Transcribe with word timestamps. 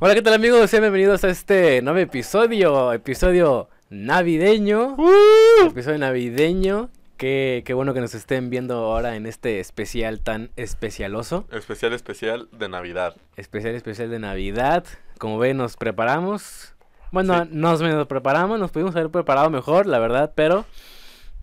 Hola, 0.00 0.14
¿qué 0.14 0.22
tal 0.22 0.34
amigos? 0.34 0.70
Sean 0.70 0.82
bienvenidos 0.82 1.24
a 1.24 1.28
este 1.30 1.82
nuevo 1.82 1.98
episodio, 1.98 2.92
episodio 2.92 3.68
navideño. 3.90 4.96
Episodio 5.66 5.98
navideño. 5.98 6.88
Qué, 7.16 7.64
qué 7.66 7.74
bueno 7.74 7.94
que 7.94 8.00
nos 8.00 8.14
estén 8.14 8.48
viendo 8.48 8.76
ahora 8.76 9.16
en 9.16 9.26
este 9.26 9.58
especial 9.58 10.20
tan 10.20 10.50
especialoso. 10.56 11.46
Especial, 11.50 11.92
especial 11.94 12.48
de 12.52 12.68
Navidad. 12.68 13.16
Especial, 13.36 13.74
especial 13.74 14.10
de 14.10 14.20
Navidad. 14.20 14.84
Como 15.18 15.38
ven, 15.38 15.56
nos 15.56 15.76
preparamos. 15.76 16.74
Bueno, 17.10 17.42
Sí. 17.44 17.48
nos 17.52 17.82
menos 17.82 18.06
preparamos, 18.06 18.60
nos 18.60 18.70
pudimos 18.70 18.94
haber 18.94 19.10
preparado 19.10 19.50
mejor, 19.50 19.86
la 19.86 19.98
verdad, 19.98 20.32
pero 20.34 20.64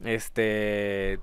este 0.06 1.20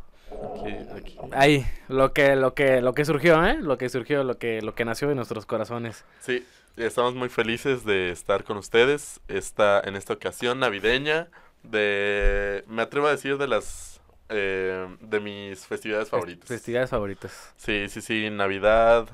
Aquí, 0.61 0.75
aquí. 0.99 1.19
ahí 1.33 1.67
lo 1.89 2.13
que 2.13 2.37
lo 2.37 2.53
que 2.53 2.83
lo 2.83 2.93
que 2.93 3.05
surgió, 3.07 3.43
¿eh? 3.47 3.57
Lo 3.61 3.79
que 3.79 3.89
surgió, 3.89 4.23
lo 4.25 4.37
que 4.39 4.61
lo 4.61 4.75
que 4.75 4.85
nació 4.85 5.11
en 5.11 5.17
nuestros 5.17 5.47
corazones. 5.47 6.05
Sí, 6.21 6.45
estamos 6.77 7.15
muy 7.15 7.29
felices 7.29 7.85
de 7.85 8.11
estar 8.11 8.45
con 8.45 8.57
ustedes 8.57 9.21
esta, 9.29 9.81
en 9.81 9.97
esta 9.97 10.15
ocasión 10.15 10.61
navideña. 10.61 11.29
De, 11.63 12.65
me 12.67 12.83
atrevo 12.83 13.07
a 13.07 13.11
decir 13.11 13.39
de 13.39 13.47
las 13.47 14.01
eh, 14.29 14.89
de 15.01 15.21
mis 15.21 15.67
festividades 15.67 16.09
favoritas. 16.09 16.49
Festividades 16.49 16.91
favoritas. 16.91 17.53
Sí, 17.57 17.89
sí, 17.89 18.01
sí, 18.01 18.31
Navidad, 18.31 19.07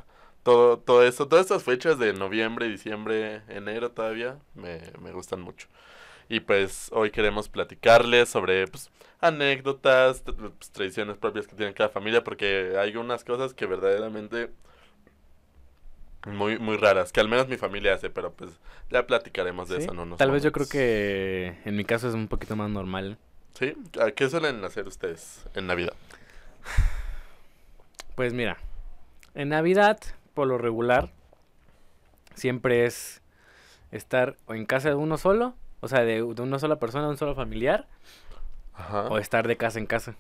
todo, 0.43 0.79
todo 0.79 1.03
eso, 1.05 1.27
todas 1.29 1.47
estas 1.47 1.65
fechas 1.65 1.99
de 1.99 2.13
noviembre, 2.13 2.69
diciembre, 2.69 3.43
enero 3.49 3.91
todavía 3.91 4.39
me, 4.55 4.81
me 5.01 5.13
gustan 5.13 5.41
mucho. 5.41 5.69
Y 6.29 6.41
pues 6.41 6.91
hoy 6.93 7.11
queremos 7.11 7.49
platicarles 7.49 8.29
sobre 8.29 8.67
pues, 8.69 8.91
anécdotas, 9.21 10.23
pues, 10.23 10.71
tradiciones 10.71 11.17
propias 11.17 11.47
que 11.47 11.57
tiene 11.57 11.75
cada 11.75 11.89
familia, 11.89 12.23
porque 12.23 12.77
hay 12.79 12.97
unas 12.97 13.25
cosas 13.25 13.55
que 13.55 13.67
verdaderamente 13.67 14.51
muy, 16.27 16.59
muy 16.59 16.77
raras, 16.77 17.13
que 17.13 17.21
al 17.21 17.29
menos 17.29 17.49
mi 17.49 17.57
familia 17.57 17.95
hace, 17.95 18.11
pero 18.11 18.33
pues 18.33 18.51
ya 18.91 19.07
platicaremos 19.07 19.69
de 19.69 19.77
¿Sí? 19.79 19.83
eso, 19.85 19.95
¿no? 19.95 20.17
Tal 20.17 20.31
vez 20.31 20.43
yo 20.43 20.53
creo 20.53 20.69
que 20.69 21.59
en 21.65 21.77
mi 21.77 21.85
caso 21.85 22.09
es 22.09 22.15
un 22.15 22.29
poquito 22.29 22.57
más 22.57 22.71
normal. 22.71 23.19
¿Sí? 23.55 23.75
¿A 24.01 24.11
qué 24.11 24.29
suelen 24.29 24.65
hacer 24.65 24.87
ustedes 24.87 25.45
en 25.55 25.67
Navidad? 25.67 25.93
Pues 28.15 28.35
mira, 28.35 28.59
en 29.35 29.51
Navidad, 29.51 29.99
por 30.35 30.49
lo 30.49 30.59
regular, 30.59 31.11
siempre 32.35 32.85
es 32.85 33.21
estar 33.93 34.37
o 34.47 34.55
en 34.55 34.67
casa 34.67 34.89
de 34.89 34.95
uno 34.97 35.17
solo, 35.19 35.55
o 35.81 35.89
sea, 35.89 36.01
de, 36.01 36.15
de 36.23 36.43
una 36.43 36.59
sola 36.59 36.77
persona, 36.77 37.05
de 37.05 37.11
un 37.11 37.17
solo 37.17 37.35
familiar, 37.35 37.87
Ajá. 38.75 39.03
o 39.09 39.19
estar 39.19 39.47
de 39.47 39.57
casa 39.57 39.79
en 39.79 39.87
casa. 39.87 40.15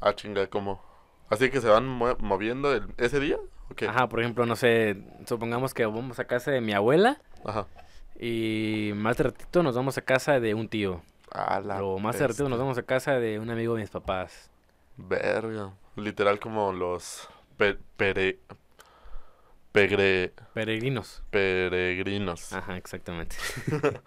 Ah, 0.00 0.14
chinga, 0.14 0.46
¿cómo? 0.48 0.82
¿Así 1.28 1.50
que 1.50 1.60
se 1.60 1.68
van 1.68 1.86
moviendo 1.86 2.72
el- 2.72 2.86
ese 2.98 3.18
día? 3.20 3.36
Ajá, 3.88 4.08
por 4.08 4.20
ejemplo, 4.20 4.46
no 4.46 4.56
sé, 4.56 4.96
supongamos 5.26 5.74
que 5.74 5.84
vamos 5.86 6.18
a 6.18 6.24
casa 6.26 6.50
de 6.50 6.60
mi 6.60 6.72
abuela 6.72 7.18
Ajá. 7.44 7.66
y 8.18 8.92
más 8.94 9.16
de 9.16 9.24
ratito 9.24 9.62
nos 9.62 9.74
vamos 9.74 9.98
a 9.98 10.02
casa 10.02 10.40
de 10.40 10.54
un 10.54 10.68
tío. 10.68 11.02
Ah, 11.32 11.60
la 11.64 11.82
o 11.82 11.98
más 11.98 12.18
de 12.18 12.26
ratito 12.26 12.48
nos 12.48 12.58
vamos 12.58 12.78
a 12.78 12.82
casa 12.84 13.18
de 13.18 13.38
un 13.38 13.50
amigo 13.50 13.74
de 13.74 13.80
mis 13.82 13.90
papás. 13.90 14.50
Verga. 14.96 15.72
Literal 15.96 16.38
como 16.38 16.72
los 16.72 17.28
pe- 17.56 17.76
pere- 17.98 18.38
pegre- 19.72 20.32
Peregrinos. 20.54 21.22
peregrinos. 21.30 22.52
Ajá, 22.52 22.76
exactamente. 22.76 23.36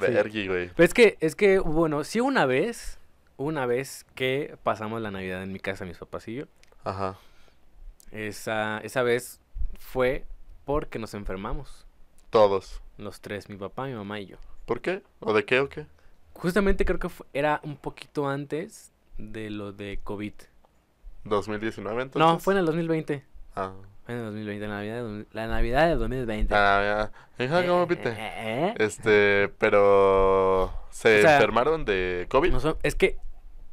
Vergui, 0.00 0.48
güey. 0.48 0.70
Pero 0.76 0.84
es 0.84 0.94
que, 0.94 1.16
es 1.20 1.34
que, 1.34 1.58
bueno, 1.58 2.04
sí 2.04 2.20
una 2.20 2.44
vez, 2.46 2.98
una 3.36 3.64
vez 3.66 4.04
que 4.14 4.56
pasamos 4.62 5.00
la 5.00 5.10
Navidad 5.10 5.42
en 5.42 5.52
mi 5.52 5.60
casa, 5.60 5.84
mis 5.84 5.98
papás 5.98 6.28
y 6.28 6.34
yo, 6.34 6.44
Ajá. 6.84 7.16
Esa, 8.12 8.78
esa 8.78 9.02
vez 9.02 9.40
fue 9.78 10.24
porque 10.64 10.98
nos 10.98 11.14
enfermamos, 11.14 11.86
Todos. 12.30 12.82
los 12.98 13.20
tres, 13.20 13.48
mi 13.48 13.56
papá, 13.56 13.86
mi 13.86 13.94
mamá 13.94 14.20
y 14.20 14.26
yo. 14.26 14.36
¿Por 14.66 14.80
qué? 14.80 15.02
¿O 15.20 15.32
de 15.32 15.44
qué 15.44 15.60
o 15.60 15.68
qué? 15.68 15.86
Justamente 16.34 16.84
creo 16.84 16.98
que 16.98 17.08
era 17.32 17.60
un 17.64 17.76
poquito 17.76 18.28
antes 18.28 18.92
de 19.16 19.50
lo 19.50 19.72
de 19.72 19.98
COVID. 20.04 20.32
¿2019 21.24 22.02
entonces? 22.02 22.16
No, 22.16 22.38
fue 22.38 22.54
en 22.54 22.60
el 22.60 22.66
2020. 22.66 23.24
Ah. 23.56 23.72
Fue 24.04 24.14
en 24.14 24.20
el 24.20 24.26
2020, 24.26 24.66
la 24.68 24.74
Navidad, 24.76 25.04
de 25.04 25.26
la 25.32 25.46
Navidad 25.48 25.88
del 25.88 25.98
2020. 25.98 26.54
Ah, 26.54 27.10
ya. 27.38 27.44
Hija, 27.44 27.66
¿cómo 27.66 27.82
Eh, 27.82 27.86
pite? 27.88 28.08
eh, 28.10 28.14
eh, 28.18 28.66
eh. 28.68 28.74
Este, 28.78 29.48
pero... 29.58 30.72
¿Se 30.90 31.18
O 31.18 31.22
sea, 31.22 31.34
enfermaron 31.34 31.84
de 31.84 32.26
COVID? 32.30 32.54
Es 32.82 32.94
que, 32.94 33.18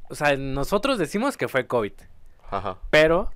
o 0.10 0.16
sea, 0.16 0.36
nosotros 0.38 0.98
decimos 0.98 1.38
que 1.38 1.48
fue 1.48 1.68
COVID, 1.68 1.94
Ajá. 2.52 2.78
pero, 2.90 3.32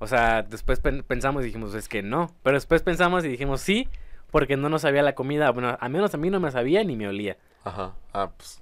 o 0.00 0.06
sea, 0.08 0.42
después 0.42 0.80
pen- 0.80 1.04
pensamos 1.06 1.42
y 1.42 1.46
dijimos, 1.46 1.72
es 1.74 1.88
que 1.88 2.02
no. 2.02 2.34
Pero 2.42 2.56
después 2.56 2.82
pensamos 2.82 3.24
y 3.24 3.28
dijimos 3.28 3.60
sí, 3.60 3.88
porque 4.32 4.56
no 4.56 4.68
nos 4.68 4.82
sabía 4.82 5.02
la 5.02 5.14
comida. 5.14 5.50
Bueno, 5.52 5.76
al 5.80 5.90
menos 5.90 6.12
a 6.14 6.16
mí 6.16 6.28
no 6.30 6.40
me 6.40 6.50
sabía 6.50 6.82
ni 6.82 6.96
me 6.96 7.06
olía. 7.06 7.36
Ajá. 7.62 7.94
Ah, 8.12 8.30
pues... 8.36 8.60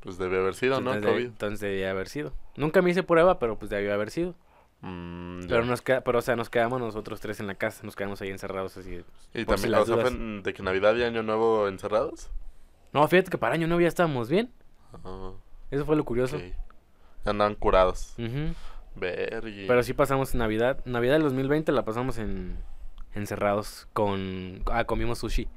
Pues 0.00 0.18
debe 0.18 0.38
haber 0.38 0.54
sido, 0.54 0.80
¿no? 0.80 0.92
COVID. 1.00 1.24
entonces 1.24 1.58
debía 1.60 1.90
haber 1.90 2.08
sido. 2.08 2.32
Nunca 2.54 2.80
me 2.80 2.90
hice 2.90 3.02
prueba, 3.02 3.40
pero 3.40 3.58
pues 3.58 3.70
debió 3.72 3.92
haber 3.92 4.10
sido. 4.10 4.36
Mm. 4.82 5.46
Pero 5.48 5.64
nos 5.64 5.80
queda, 5.82 6.02
pero 6.02 6.20
o 6.20 6.22
sea, 6.22 6.36
nos 6.36 6.48
quedamos 6.48 6.78
nosotros 6.80 7.18
tres 7.18 7.40
en 7.40 7.48
la 7.48 7.56
casa, 7.56 7.82
nos 7.82 7.96
quedamos 7.96 8.20
ahí 8.20 8.28
encerrados 8.30 8.76
así. 8.76 9.02
Y 9.34 9.44
por 9.44 9.58
si 9.58 9.62
también, 9.64 9.70
las 9.72 9.86
dudas. 9.86 10.10
¿fue 10.12 10.18
de 10.42 10.54
que 10.54 10.62
Navidad 10.62 10.94
y 10.94 11.02
Año 11.02 11.22
Nuevo 11.24 11.66
encerrados? 11.66 12.30
No, 12.92 13.08
fíjate 13.08 13.30
que 13.30 13.38
para 13.38 13.54
año 13.54 13.66
nuevo 13.66 13.80
ya 13.80 13.88
estábamos 13.88 14.28
bien. 14.28 14.50
Ah, 15.04 15.32
Eso 15.70 15.84
fue 15.84 15.96
lo 15.96 16.04
curioso. 16.04 16.36
ok. 16.36 16.42
Andaban 17.24 17.54
curados. 17.56 18.14
Ujú. 18.16 18.54
Vergui. 18.96 19.66
Pero 19.66 19.82
sí 19.82 19.92
pasamos 19.92 20.34
Navidad. 20.34 20.84
Navidad 20.84 21.14
del 21.14 21.22
2020 21.22 21.70
la 21.72 21.84
pasamos 21.84 22.18
en 22.18 22.56
encerrados 23.14 23.88
con 23.92 24.62
ah, 24.66 24.84
comimos 24.84 25.18
sushi. 25.18 25.48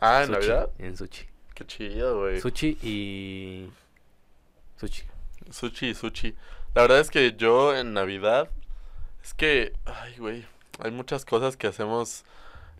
Ah, 0.00 0.22
en 0.22 0.26
Sushi, 0.26 0.38
Navidad. 0.38 0.70
En 0.78 0.96
sushi. 0.96 1.26
Qué 1.54 1.66
chido, 1.66 2.20
güey. 2.20 2.40
Sushi 2.40 2.78
y 2.82 3.70
sushi. 4.76 5.04
Sushi 5.50 5.88
y 5.88 5.94
sushi. 5.94 6.34
La 6.74 6.82
verdad 6.82 7.00
es 7.00 7.10
que 7.10 7.34
yo 7.36 7.76
en 7.76 7.92
Navidad. 7.92 8.48
Es 9.22 9.34
que. 9.34 9.72
Ay, 9.84 10.16
güey. 10.18 10.46
Hay 10.82 10.90
muchas 10.90 11.24
cosas 11.24 11.56
que 11.56 11.66
hacemos 11.66 12.24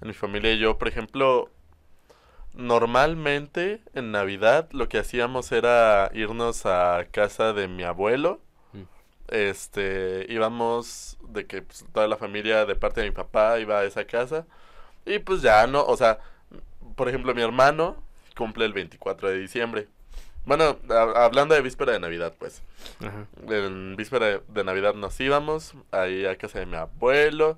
en 0.00 0.08
mi 0.08 0.14
familia 0.14 0.52
y 0.52 0.58
yo. 0.58 0.78
Por 0.78 0.88
ejemplo. 0.88 1.50
Normalmente 2.52 3.80
en 3.94 4.10
Navidad 4.10 4.68
lo 4.72 4.88
que 4.88 4.98
hacíamos 4.98 5.52
era 5.52 6.10
irnos 6.12 6.66
a 6.66 7.06
casa 7.12 7.52
de 7.52 7.68
mi 7.68 7.84
abuelo. 7.84 8.40
Este, 9.30 10.26
íbamos 10.28 11.16
de 11.28 11.46
que 11.46 11.62
pues, 11.62 11.84
toda 11.92 12.08
la 12.08 12.16
familia 12.16 12.66
de 12.66 12.74
parte 12.74 13.00
de 13.00 13.08
mi 13.10 13.14
papá 13.14 13.58
iba 13.58 13.78
a 13.80 13.84
esa 13.84 14.04
casa. 14.04 14.46
Y 15.06 15.18
pues 15.20 15.40
ya 15.42 15.66
no, 15.66 15.82
o 15.84 15.96
sea, 15.96 16.18
por 16.96 17.08
ejemplo, 17.08 17.34
mi 17.34 17.42
hermano 17.42 17.96
cumple 18.36 18.64
el 18.64 18.72
24 18.72 19.28
de 19.28 19.38
diciembre. 19.38 19.88
Bueno, 20.44 20.78
a- 20.90 21.24
hablando 21.24 21.54
de 21.54 21.60
víspera 21.62 21.92
de 21.92 22.00
Navidad, 22.00 22.34
pues. 22.38 22.62
Ajá. 23.00 23.26
En 23.48 23.94
víspera 23.96 24.26
de, 24.26 24.40
de 24.48 24.64
Navidad 24.64 24.94
nos 24.94 25.18
íbamos 25.20 25.74
ahí 25.92 26.26
a 26.26 26.36
casa 26.36 26.58
de 26.58 26.66
mi 26.66 26.76
abuelo. 26.76 27.56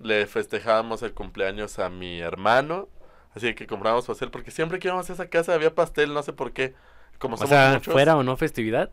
Le 0.00 0.26
festejábamos 0.26 1.02
el 1.02 1.12
cumpleaños 1.14 1.78
a 1.78 1.88
mi 1.88 2.20
hermano. 2.20 2.88
Así 3.34 3.54
que 3.54 3.66
compramos 3.66 4.06
pastel 4.06 4.30
porque 4.30 4.50
siempre 4.50 4.78
que 4.78 4.88
íbamos 4.88 5.08
a 5.08 5.12
esa 5.12 5.28
casa 5.28 5.54
había 5.54 5.74
pastel, 5.74 6.12
no 6.14 6.22
sé 6.22 6.32
por 6.32 6.52
qué. 6.52 6.74
Como 7.18 7.34
O 7.34 7.38
somos 7.38 7.50
sea, 7.50 7.72
muchos. 7.74 7.92
fuera 7.92 8.16
o 8.16 8.22
no 8.22 8.36
festividad. 8.36 8.90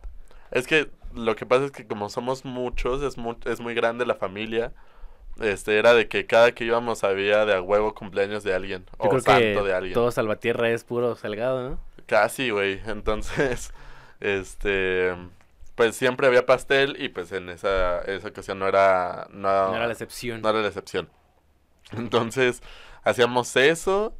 Es 0.50 0.66
que 0.66 0.90
lo 1.14 1.36
que 1.36 1.46
pasa 1.46 1.64
es 1.66 1.72
que 1.72 1.86
como 1.86 2.08
somos 2.10 2.44
muchos, 2.44 3.02
es, 3.02 3.16
mu- 3.18 3.36
es 3.44 3.60
muy 3.60 3.74
grande 3.74 4.06
la 4.06 4.14
familia. 4.16 4.72
Este, 5.40 5.78
era 5.78 5.94
de 5.94 6.08
que 6.08 6.26
cada 6.26 6.52
que 6.54 6.64
íbamos 6.64 7.04
había 7.04 7.44
de 7.46 7.54
a 7.54 7.62
huevo 7.62 7.94
cumpleaños 7.94 8.44
de 8.44 8.54
alguien. 8.54 8.86
Yo 9.02 9.08
o 9.08 9.08
creo 9.10 9.20
santo 9.20 9.60
que 9.60 9.68
de 9.68 9.74
alguien. 9.74 9.94
todo 9.94 10.10
Salvatierra 10.10 10.70
es 10.70 10.84
puro 10.84 11.16
salgado, 11.16 11.70
¿no? 11.70 11.78
Casi, 12.06 12.50
güey. 12.50 12.80
Entonces, 12.86 13.72
este, 14.20 15.14
pues 15.74 15.96
siempre 15.96 16.26
había 16.26 16.46
pastel 16.46 16.96
y 17.02 17.08
pues 17.08 17.32
en 17.32 17.48
esa, 17.48 18.00
esa 18.02 18.28
ocasión 18.28 18.58
no 18.58 18.68
era, 18.68 19.26
no, 19.32 19.70
No 19.70 19.76
era 19.76 19.86
la 19.86 19.92
excepción. 19.92 20.42
no 20.42 20.50
era 20.50 20.60
la 20.60 20.68
excepción. 20.68 21.08
Entonces, 21.92 22.62
hacíamos 23.04 23.56
eso 23.56 24.16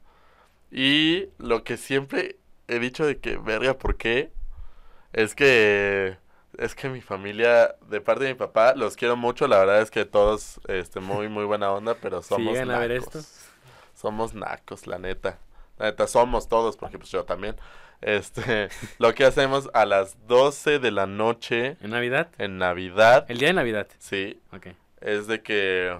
y 0.71 1.28
lo 1.39 1.65
que 1.65 1.77
siempre 1.77 2.39
he 2.68 2.78
dicho 2.80 3.07
de 3.07 3.18
que, 3.21 3.36
verga, 3.39 3.78
¿por 3.78 3.97
qué? 3.97 4.33
Es 5.13 5.34
que, 5.34 6.18
es 6.59 6.74
que 6.74 6.89
mi 6.89 7.01
familia, 7.01 7.74
de 7.89 8.01
parte 8.01 8.24
de 8.24 8.30
mi 8.30 8.39
papá, 8.39 8.74
los 8.74 8.97
quiero 8.97 9.16
mucho, 9.16 9.47
la 9.48 9.59
verdad 9.59 9.80
es 9.83 9.91
que 9.91 10.04
todos, 10.04 10.60
este, 10.68 11.01
muy, 11.01 11.28
muy 11.28 11.45
buena 11.45 11.71
onda, 11.72 11.95
pero 12.01 12.22
somos 12.22 12.53
llegan 12.53 12.71
a 12.71 12.78
ver 12.78 12.92
nacos. 12.92 13.15
esto. 13.16 13.28
Somos 13.95 14.34
nacos, 14.34 14.86
la 14.86 14.98
neta. 14.98 15.39
La 15.78 15.86
neta, 15.86 16.06
somos 16.06 16.48
todos, 16.48 16.77
porque 16.77 16.98
pues 16.98 17.10
yo 17.10 17.24
también. 17.24 17.56
Este, 18.01 18.68
lo 18.98 19.15
que 19.15 19.24
hacemos 19.24 19.71
a 19.72 19.86
las 19.86 20.16
12 20.27 20.78
de 20.78 20.91
la 20.91 21.06
noche 21.06 21.77
¿En 21.80 21.91
Navidad? 21.91 22.28
en 22.39 22.59
Navidad, 22.59 23.24
El 23.28 23.39
día 23.39 23.48
de 23.48 23.54
Navidad. 23.54 23.86
sí, 23.98 24.41
Ok. 24.53 24.68
es 25.01 25.27
de 25.27 25.42
que 25.42 25.97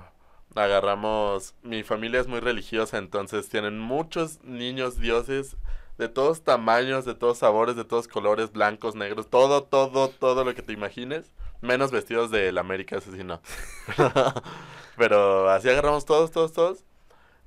agarramos, 0.55 1.55
mi 1.63 1.83
familia 1.83 2.21
es 2.21 2.27
muy 2.29 2.41
religiosa, 2.41 2.99
entonces 2.99 3.49
tienen 3.49 3.79
muchos 3.79 4.43
niños 4.45 4.99
dioses 5.01 5.57
de 5.99 6.09
todos 6.09 6.43
tamaños, 6.43 7.05
de 7.05 7.15
todos 7.15 7.39
sabores, 7.39 7.77
de 7.77 7.85
todos 7.85 8.09
colores, 8.09 8.53
blancos, 8.53 8.95
negros, 8.95 9.29
todo, 9.31 9.63
todo, 9.63 10.09
todo 10.09 10.45
lo 10.45 10.55
que 10.55 10.63
te 10.63 10.73
imagines, 10.73 11.33
menos 11.61 11.91
vestidos 11.91 12.31
del 12.31 12.59
América, 12.59 12.97
eso 12.97 13.13
sí 13.13 13.25
no. 13.25 13.41
Pero 14.97 15.51
así 15.51 15.69
agarramos 15.69 16.05
todos, 16.05 16.31
todos, 16.31 16.53
todos. 16.53 16.85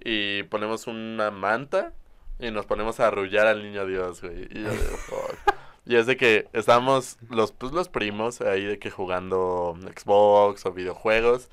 y 0.04 0.44
ponemos 0.44 0.88
una 0.88 1.32
manta 1.32 1.94
y 2.40 2.52
nos 2.52 2.66
ponemos 2.66 3.00
a 3.00 3.08
arrullar 3.08 3.48
al 3.48 3.64
niño 3.64 3.86
Dios, 3.86 4.22
güey. 4.22 4.48
Y, 4.52 4.64
yo 4.64 4.72
"Fuck". 5.08 5.54
Y 5.86 5.96
es 5.96 6.06
de 6.06 6.18
que 6.18 6.48
estábamos 6.54 7.18
los, 7.30 7.52
pues, 7.54 7.72
los 7.72 7.88
primos 7.90 8.42
ahí 8.42 8.66
de 8.66 8.78
que 8.80 8.92
jugando 8.92 9.78
Xbox 9.96 10.66
o 10.66 10.74
videojuegos. 10.74 11.50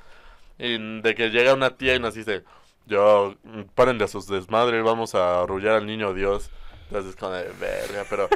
Y 0.59 1.01
de 1.01 1.15
que 1.15 1.31
llega 1.31 1.55
una 1.55 1.77
tía 1.77 1.95
y 1.95 2.01
nos 2.01 2.15
dice, 2.15 2.45
yo, 2.87 3.35
paren 3.75 3.99
de 3.99 4.09
sus 4.09 4.27
desmadres, 4.27 4.85
vamos 4.85 5.15
a 5.15 5.43
arrullar 5.43 5.75
al 5.77 5.87
niño 5.87 6.15
Dios. 6.15 6.51
Entonces 6.95 7.17
como 7.17 7.33
de 7.33 7.51
verga, 7.59 8.05
pero, 8.09 8.29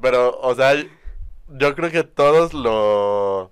pero, 0.00 0.38
o 0.40 0.54
sea, 0.54 0.72
yo 1.48 1.74
creo 1.74 1.90
que 1.90 2.04
todos 2.04 2.54
lo, 2.54 3.50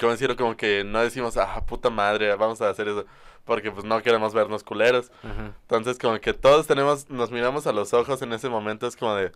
¿cómo 0.00 0.10
decirlo? 0.10 0.34
Como 0.34 0.56
que 0.56 0.82
no 0.82 1.00
decimos, 1.00 1.36
ah, 1.36 1.64
puta 1.64 1.90
madre, 1.90 2.34
vamos 2.34 2.60
a 2.60 2.68
hacer 2.68 2.88
eso. 2.88 3.06
Porque 3.44 3.70
pues 3.70 3.84
no 3.84 4.02
queremos 4.02 4.34
vernos 4.34 4.64
culeros. 4.64 5.12
Ajá. 5.22 5.52
Entonces 5.62 5.96
como 6.00 6.18
que 6.18 6.32
todos 6.32 6.66
tenemos, 6.66 7.08
nos 7.08 7.30
miramos 7.30 7.68
a 7.68 7.72
los 7.72 7.94
ojos 7.94 8.20
en 8.22 8.32
ese 8.32 8.48
momento, 8.48 8.88
es 8.88 8.96
como 8.96 9.14
de, 9.14 9.30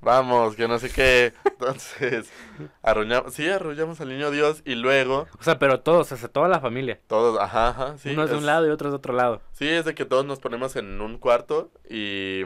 vamos, 0.00 0.56
que 0.56 0.68
no 0.68 0.78
sé 0.78 0.90
qué. 0.90 1.32
Entonces, 1.44 2.30
arrullamos, 2.82 3.34
sí, 3.34 3.48
arrullamos 3.48 4.00
al 4.00 4.08
niño 4.08 4.30
Dios 4.30 4.62
y 4.64 4.74
luego 4.74 5.26
O 5.38 5.42
sea, 5.42 5.58
pero 5.58 5.80
todos, 5.80 6.12
o 6.12 6.16
sea, 6.16 6.28
toda 6.28 6.48
la 6.48 6.60
familia. 6.60 7.00
todos, 7.06 7.40
ajá, 7.40 7.68
ajá, 7.68 7.98
sí. 7.98 8.10
Uno 8.10 8.24
es 8.24 8.30
de 8.30 8.36
un 8.36 8.46
lado 8.46 8.66
y 8.66 8.70
otro 8.70 8.88
es 8.88 8.92
de 8.92 8.96
otro 8.96 9.14
lado. 9.14 9.40
Sí, 9.52 9.68
es 9.68 9.84
de 9.84 9.94
que 9.94 10.04
todos 10.04 10.24
nos 10.24 10.38
ponemos 10.38 10.76
en 10.76 11.00
un 11.00 11.18
cuarto 11.18 11.70
y, 11.88 12.44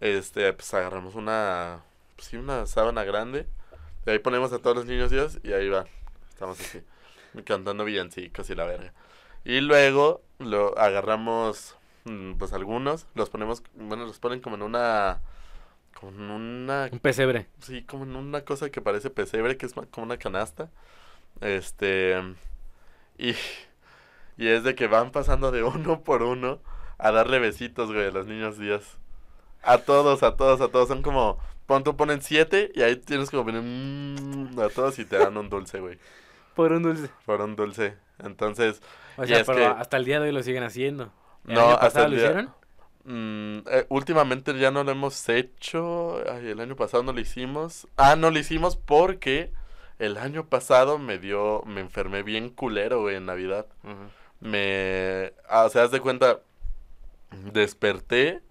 este, 0.00 0.52
pues 0.52 0.72
agarramos 0.74 1.14
una, 1.14 1.82
pues 2.16 2.28
sí, 2.28 2.36
una 2.36 2.66
sábana 2.66 3.04
grande. 3.04 3.46
Y 4.06 4.10
ahí 4.10 4.18
ponemos 4.18 4.52
a 4.52 4.58
todos 4.58 4.76
los 4.76 4.86
niños 4.86 5.10
Dios 5.10 5.38
y 5.42 5.52
ahí 5.52 5.68
va. 5.68 5.84
Estamos 6.30 6.60
así, 6.60 6.82
cantando 7.44 7.84
villancicos 7.84 8.48
y 8.50 8.54
la 8.54 8.64
verga. 8.64 8.92
Y 9.44 9.60
luego 9.60 10.22
lo 10.38 10.78
agarramos, 10.78 11.76
mm, 12.04 12.34
pues 12.34 12.52
algunos, 12.52 13.06
los 13.14 13.30
ponemos, 13.30 13.62
bueno, 13.74 14.04
los 14.04 14.18
ponen 14.18 14.40
como 14.40 14.56
en 14.56 14.62
una, 14.62 15.20
como 15.98 16.12
en 16.12 16.30
una, 16.30 16.88
Un 16.92 16.98
pesebre. 17.00 17.48
sí, 17.60 17.82
como 17.82 18.04
en 18.04 18.14
una 18.16 18.42
cosa 18.42 18.70
que 18.70 18.80
parece 18.80 19.10
pesebre, 19.10 19.56
que 19.56 19.66
es 19.66 19.72
como 19.74 20.04
una 20.06 20.16
canasta. 20.18 20.70
Este, 21.40 22.16
y, 23.18 23.34
y 24.36 24.48
es 24.48 24.62
de 24.64 24.74
que 24.74 24.86
van 24.86 25.10
pasando 25.12 25.50
de 25.50 25.62
uno 25.62 26.02
por 26.02 26.22
uno 26.22 26.60
a 26.98 27.10
darle 27.12 27.38
besitos, 27.38 27.92
güey, 27.92 28.06
a 28.06 28.10
los 28.10 28.26
niños 28.26 28.58
Dios. 28.58 28.98
A 29.62 29.78
todos, 29.78 30.22
a 30.22 30.36
todos, 30.36 30.60
a 30.60 30.68
todos. 30.68 30.88
Son 30.88 31.02
como, 31.02 31.38
pon, 31.66 31.82
tú 31.84 31.96
ponen 31.96 32.22
siete 32.22 32.70
y 32.74 32.82
ahí 32.82 32.96
tienes 32.96 33.30
como 33.30 33.44
poner 33.44 33.62
mm, 33.62 34.58
a 34.60 34.68
todos 34.68 34.98
y 34.98 35.04
te 35.04 35.18
dan 35.18 35.36
un 35.36 35.48
dulce, 35.48 35.80
güey. 35.80 35.98
Por 36.54 36.72
un 36.72 36.82
dulce. 36.82 37.10
Por 37.26 37.40
un 37.40 37.54
dulce. 37.56 37.96
Entonces, 38.20 38.80
O 39.16 39.24
sea, 39.26 39.44
pero 39.44 39.58
que- 39.58 39.64
hasta 39.66 39.96
el 39.96 40.04
día 40.04 40.20
de 40.20 40.26
hoy 40.28 40.32
lo 40.34 40.42
siguen 40.42 40.62
haciendo. 40.64 41.12
¿El 41.46 41.54
No, 41.54 41.68
año 41.70 41.78
hasta 41.80 42.04
el 42.04 42.10
lo 42.12 42.16
día- 42.16 42.26
hicieron? 42.26 42.54
Mm, 43.10 43.60
eh, 43.70 43.86
últimamente 43.88 44.56
ya 44.58 44.70
no 44.70 44.84
lo 44.84 44.90
hemos 44.92 45.28
hecho. 45.30 46.18
Ay, 46.30 46.48
el 46.48 46.60
año 46.60 46.76
pasado 46.76 47.02
no 47.02 47.12
lo 47.12 47.20
hicimos. 47.20 47.88
Ah, 47.96 48.16
no 48.16 48.30
lo 48.30 48.38
hicimos 48.38 48.76
porque 48.76 49.50
el 49.98 50.18
año 50.18 50.46
pasado 50.46 50.98
me 50.98 51.18
dio, 51.18 51.62
me 51.66 51.80
enfermé 51.80 52.22
bien 52.22 52.50
culero, 52.50 53.00
güey, 53.00 53.16
en 53.16 53.26
Navidad. 53.26 53.66
Me, 54.40 55.32
ah, 55.48 55.64
o 55.64 55.70
sea, 55.70 55.84
haz 55.84 55.90
de 55.90 56.00
cuenta, 56.00 56.40
desperté 57.52 58.42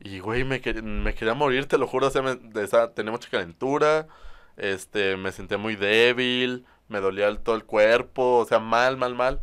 y, 0.00 0.20
güey, 0.20 0.44
me, 0.44 0.60
que- 0.60 0.82
me 0.82 1.14
quería 1.14 1.34
morir, 1.34 1.66
te 1.66 1.78
lo 1.78 1.86
juro. 1.86 2.08
O 2.08 2.10
sea, 2.10 2.22
me, 2.22 2.36
de 2.36 2.64
esa- 2.64 2.94
tenía 2.94 3.12
mucha 3.12 3.30
calentura, 3.30 4.08
este, 4.56 5.16
me 5.16 5.32
sentía 5.32 5.58
muy 5.58 5.76
débil, 5.76 6.66
me 6.88 7.00
dolía 7.00 7.28
el- 7.28 7.40
todo 7.40 7.56
el 7.56 7.64
cuerpo, 7.64 8.38
o 8.38 8.46
sea, 8.46 8.58
mal, 8.60 8.96
mal, 8.98 9.14
mal. 9.14 9.40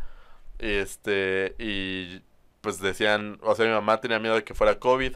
Este, 0.59 1.55
y 1.59 2.21
pues 2.65 2.79
decían, 2.79 3.37
o 3.43 3.53
sea, 3.53 3.67
mi 3.67 3.71
mamá 3.71 4.01
tenía 4.01 4.17
miedo 4.17 4.33
de 4.33 4.43
que 4.43 4.55
fuera 4.55 4.79
COVID, 4.79 5.15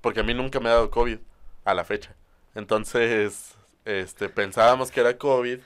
porque 0.00 0.20
a 0.20 0.22
mí 0.22 0.32
nunca 0.32 0.58
me 0.58 0.70
ha 0.70 0.72
dado 0.72 0.90
COVID 0.90 1.18
a 1.66 1.74
la 1.74 1.84
fecha. 1.84 2.16
Entonces, 2.54 3.56
este, 3.84 4.30
pensábamos 4.30 4.90
que 4.90 5.00
era 5.00 5.18
COVID 5.18 5.58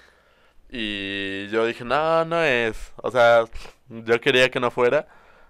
y 0.69 1.49
yo 1.51 1.65
dije, 1.65 1.85
no, 1.85 2.25
no 2.25 2.43
es. 2.43 2.93
O 2.97 3.13
sea, 3.13 3.45
yo 3.89 4.21
quería 4.21 4.51
que 4.51 4.59
no 4.59 4.73
fuera, 4.73 5.07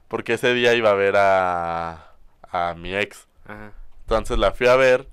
porque 0.08 0.34
ese 0.34 0.52
día 0.52 0.74
iba 0.74 0.90
a 0.90 0.94
ver 0.94 1.16
a, 1.16 2.14
a 2.42 2.74
mi 2.74 2.94
ex. 2.94 3.26
Ajá. 3.46 3.72
Entonces 4.02 4.38
la 4.38 4.52
fui 4.52 4.66
a 4.66 4.76
ver 4.76 5.08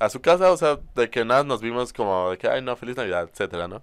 a 0.00 0.08
su 0.08 0.22
casa, 0.22 0.52
o 0.52 0.56
sea, 0.56 0.78
de 0.94 1.10
que 1.10 1.24
nada 1.24 1.44
nos 1.44 1.60
vimos 1.60 1.92
como 1.92 2.30
de 2.30 2.38
que, 2.38 2.48
ay, 2.48 2.62
no, 2.62 2.76
feliz 2.76 2.96
Navidad, 2.96 3.28
etcétera, 3.30 3.68
¿no? 3.68 3.82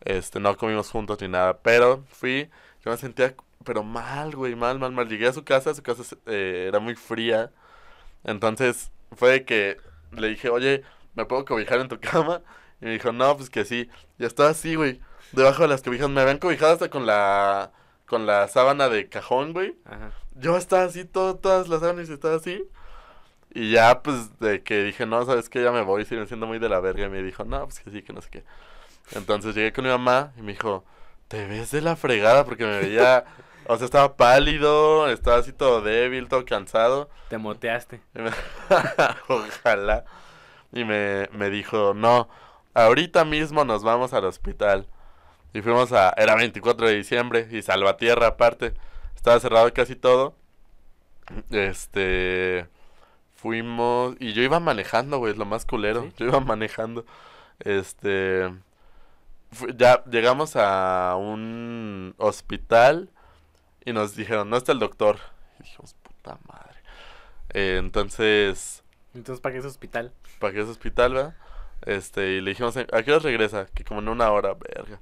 Este, 0.00 0.40
no 0.40 0.56
comimos 0.56 0.90
juntos 0.90 1.20
ni 1.22 1.28
nada, 1.28 1.58
pero 1.62 2.04
fui, 2.10 2.50
yo 2.84 2.90
me 2.90 2.96
sentía, 2.98 3.34
pero 3.64 3.82
mal, 3.82 4.34
güey, 4.34 4.54
mal, 4.54 4.78
mal, 4.78 4.92
mal. 4.92 5.08
Llegué 5.08 5.26
a 5.28 5.32
su 5.32 5.44
casa, 5.44 5.74
su 5.74 5.82
casa 5.82 6.02
eh, 6.26 6.66
era 6.68 6.78
muy 6.80 6.94
fría, 6.94 7.52
entonces 8.24 8.92
fue 9.12 9.30
de 9.30 9.44
que 9.44 9.76
le 10.12 10.28
dije, 10.28 10.50
oye, 10.50 10.82
¿me 11.14 11.24
puedo 11.24 11.44
cobijar 11.44 11.80
en 11.80 11.88
tu 11.88 12.00
cama? 12.00 12.42
Y 12.80 12.86
me 12.86 12.92
dijo, 12.92 13.12
no, 13.12 13.36
pues 13.36 13.50
que 13.50 13.64
sí. 13.64 13.90
Y 14.18 14.24
estaba 14.24 14.50
así, 14.50 14.74
güey, 14.74 15.00
debajo 15.32 15.62
de 15.62 15.68
las 15.68 15.82
cobijas, 15.82 16.08
me 16.08 16.20
habían 16.20 16.38
cobijado 16.38 16.72
hasta 16.72 16.90
con 16.90 17.06
la, 17.06 17.72
con 18.06 18.26
la 18.26 18.48
sábana 18.48 18.88
de 18.88 19.08
cajón, 19.08 19.52
güey. 19.52 19.76
Ajá. 19.84 20.12
Yo 20.34 20.56
estaba 20.56 20.84
así, 20.84 21.04
todo, 21.04 21.36
todas 21.36 21.68
las 21.68 21.80
sábanas 21.80 22.08
estaba 22.08 22.36
así. 22.36 22.64
Y 23.52 23.72
ya, 23.72 24.02
pues, 24.02 24.38
de 24.38 24.62
que 24.62 24.82
dije, 24.84 25.06
no, 25.06 25.24
sabes 25.26 25.48
que 25.48 25.62
ya 25.62 25.72
me 25.72 25.82
voy, 25.82 26.04
sigo 26.04 26.24
siendo 26.26 26.46
muy 26.46 26.58
de 26.58 26.68
la 26.68 26.80
verga. 26.80 27.06
Y 27.06 27.10
me 27.10 27.22
dijo, 27.22 27.44
no, 27.44 27.64
pues 27.64 27.80
que 27.80 27.90
sí, 27.90 28.02
que 28.02 28.12
no 28.12 28.22
sé 28.22 28.30
qué. 28.30 28.44
Entonces 29.12 29.54
llegué 29.54 29.72
con 29.72 29.84
mi 29.84 29.90
mamá 29.90 30.32
y 30.36 30.42
me 30.42 30.52
dijo, 30.52 30.84
te 31.28 31.46
ves 31.46 31.72
de 31.72 31.80
la 31.80 31.96
fregada 31.96 32.44
porque 32.44 32.64
me 32.64 32.78
veía, 32.78 33.24
o 33.70 33.76
sea, 33.76 33.84
estaba 33.84 34.16
pálido, 34.16 35.08
estaba 35.08 35.36
así 35.36 35.52
todo 35.52 35.80
débil, 35.80 36.26
todo 36.28 36.44
cansado. 36.44 37.08
Te 37.28 37.38
moteaste. 37.38 38.00
Ojalá. 39.28 40.04
Y 40.72 40.82
me, 40.82 41.28
me 41.30 41.50
dijo, 41.50 41.94
no, 41.94 42.28
ahorita 42.74 43.24
mismo 43.24 43.64
nos 43.64 43.84
vamos 43.84 44.12
al 44.12 44.24
hospital. 44.24 44.88
Y 45.54 45.62
fuimos 45.62 45.92
a, 45.92 46.12
era 46.16 46.34
24 46.34 46.88
de 46.88 46.96
diciembre 46.96 47.46
y 47.48 47.62
Salvatierra 47.62 48.26
aparte. 48.26 48.74
Estaba 49.14 49.38
cerrado 49.38 49.72
casi 49.72 49.94
todo. 49.94 50.34
Este, 51.50 52.66
fuimos, 53.36 54.16
y 54.18 54.32
yo 54.32 54.42
iba 54.42 54.58
manejando, 54.58 55.18
güey, 55.18 55.30
es 55.30 55.38
lo 55.38 55.44
más 55.44 55.64
culero. 55.64 56.02
¿Sí? 56.02 56.14
Yo 56.16 56.26
iba 56.26 56.40
manejando. 56.40 57.04
Este, 57.60 58.52
ya 59.76 60.02
llegamos 60.06 60.56
a 60.56 61.14
un 61.16 62.16
hospital 62.18 63.10
y 63.84 63.92
nos 63.92 64.16
dijeron, 64.16 64.50
no 64.50 64.56
está 64.56 64.72
el 64.72 64.78
doctor. 64.78 65.18
Y 65.58 65.62
dijimos, 65.64 65.94
puta 66.02 66.38
madre. 66.46 66.78
Eh, 67.54 67.76
entonces, 67.78 68.82
Entonces, 69.14 69.40
¿para 69.40 69.52
qué 69.54 69.58
es 69.60 69.64
hospital? 69.66 70.12
¿para 70.38 70.52
qué 70.52 70.60
es 70.60 70.68
hospital, 70.68 71.14
verdad? 71.14 71.36
Este, 71.82 72.32
y 72.34 72.40
le 72.40 72.50
dijimos, 72.50 72.76
¿a 72.76 73.02
qué 73.02 73.12
hora 73.12 73.20
regresa? 73.20 73.66
Que 73.74 73.84
como 73.84 74.00
en 74.00 74.08
una 74.08 74.30
hora, 74.30 74.54
verga. 74.54 75.00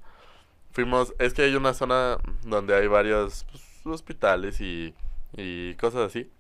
Fuimos, 0.73 1.14
es 1.19 1.35
que 1.35 1.43
hay 1.43 1.55
una 1.57 1.75
zona 1.75 2.19
donde 2.45 2.75
hay 2.76 2.87
varios 2.88 3.47
pues, 3.50 3.62
hospitales 3.87 4.61
y, 4.61 4.95
y 5.37 5.75
cosas 5.76 6.03
así. 6.09 6.31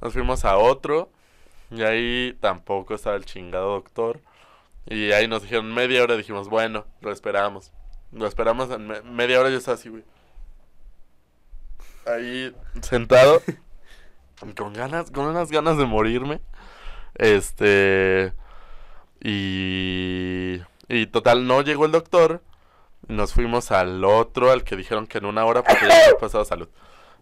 Nos 0.00 0.12
fuimos 0.14 0.44
a 0.44 0.56
otro 0.58 1.10
y 1.70 1.82
ahí 1.82 2.36
tampoco 2.40 2.94
estaba 2.94 3.16
el 3.16 3.24
chingado 3.26 3.72
doctor. 3.74 4.20
Y 4.86 5.12
ahí 5.12 5.28
nos 5.28 5.42
dijeron 5.42 5.72
media 5.74 6.02
hora, 6.02 6.16
dijimos, 6.16 6.48
bueno, 6.48 6.86
lo 7.00 7.12
esperamos. 7.12 7.72
Lo 8.12 8.26
esperamos 8.26 8.70
en 8.70 8.86
me- 8.88 9.02
media 9.02 9.40
hora, 9.40 9.50
yo 9.50 9.58
estaba 9.58 9.76
así, 9.76 9.88
güey. 9.88 10.04
Ahí 12.06 12.54
sentado, 12.82 13.40
con 14.56 14.72
ganas, 14.72 15.10
con 15.10 15.26
unas 15.26 15.50
ganas 15.50 15.78
de 15.78 15.86
morirme. 15.86 16.40
Este. 17.14 18.32
Y. 19.22 20.60
Y 20.88 21.06
total, 21.06 21.46
no 21.46 21.62
llegó 21.62 21.86
el 21.86 21.92
doctor. 21.92 22.42
Nos 23.08 23.32
fuimos 23.32 23.70
al 23.70 24.04
otro, 24.04 24.50
al 24.50 24.64
que 24.64 24.76
dijeron 24.76 25.06
que 25.06 25.18
en 25.18 25.26
una 25.26 25.44
hora, 25.44 25.62
porque 25.62 25.86
ya 25.86 26.04
había 26.04 26.18
pasado 26.18 26.44
salud. 26.44 26.68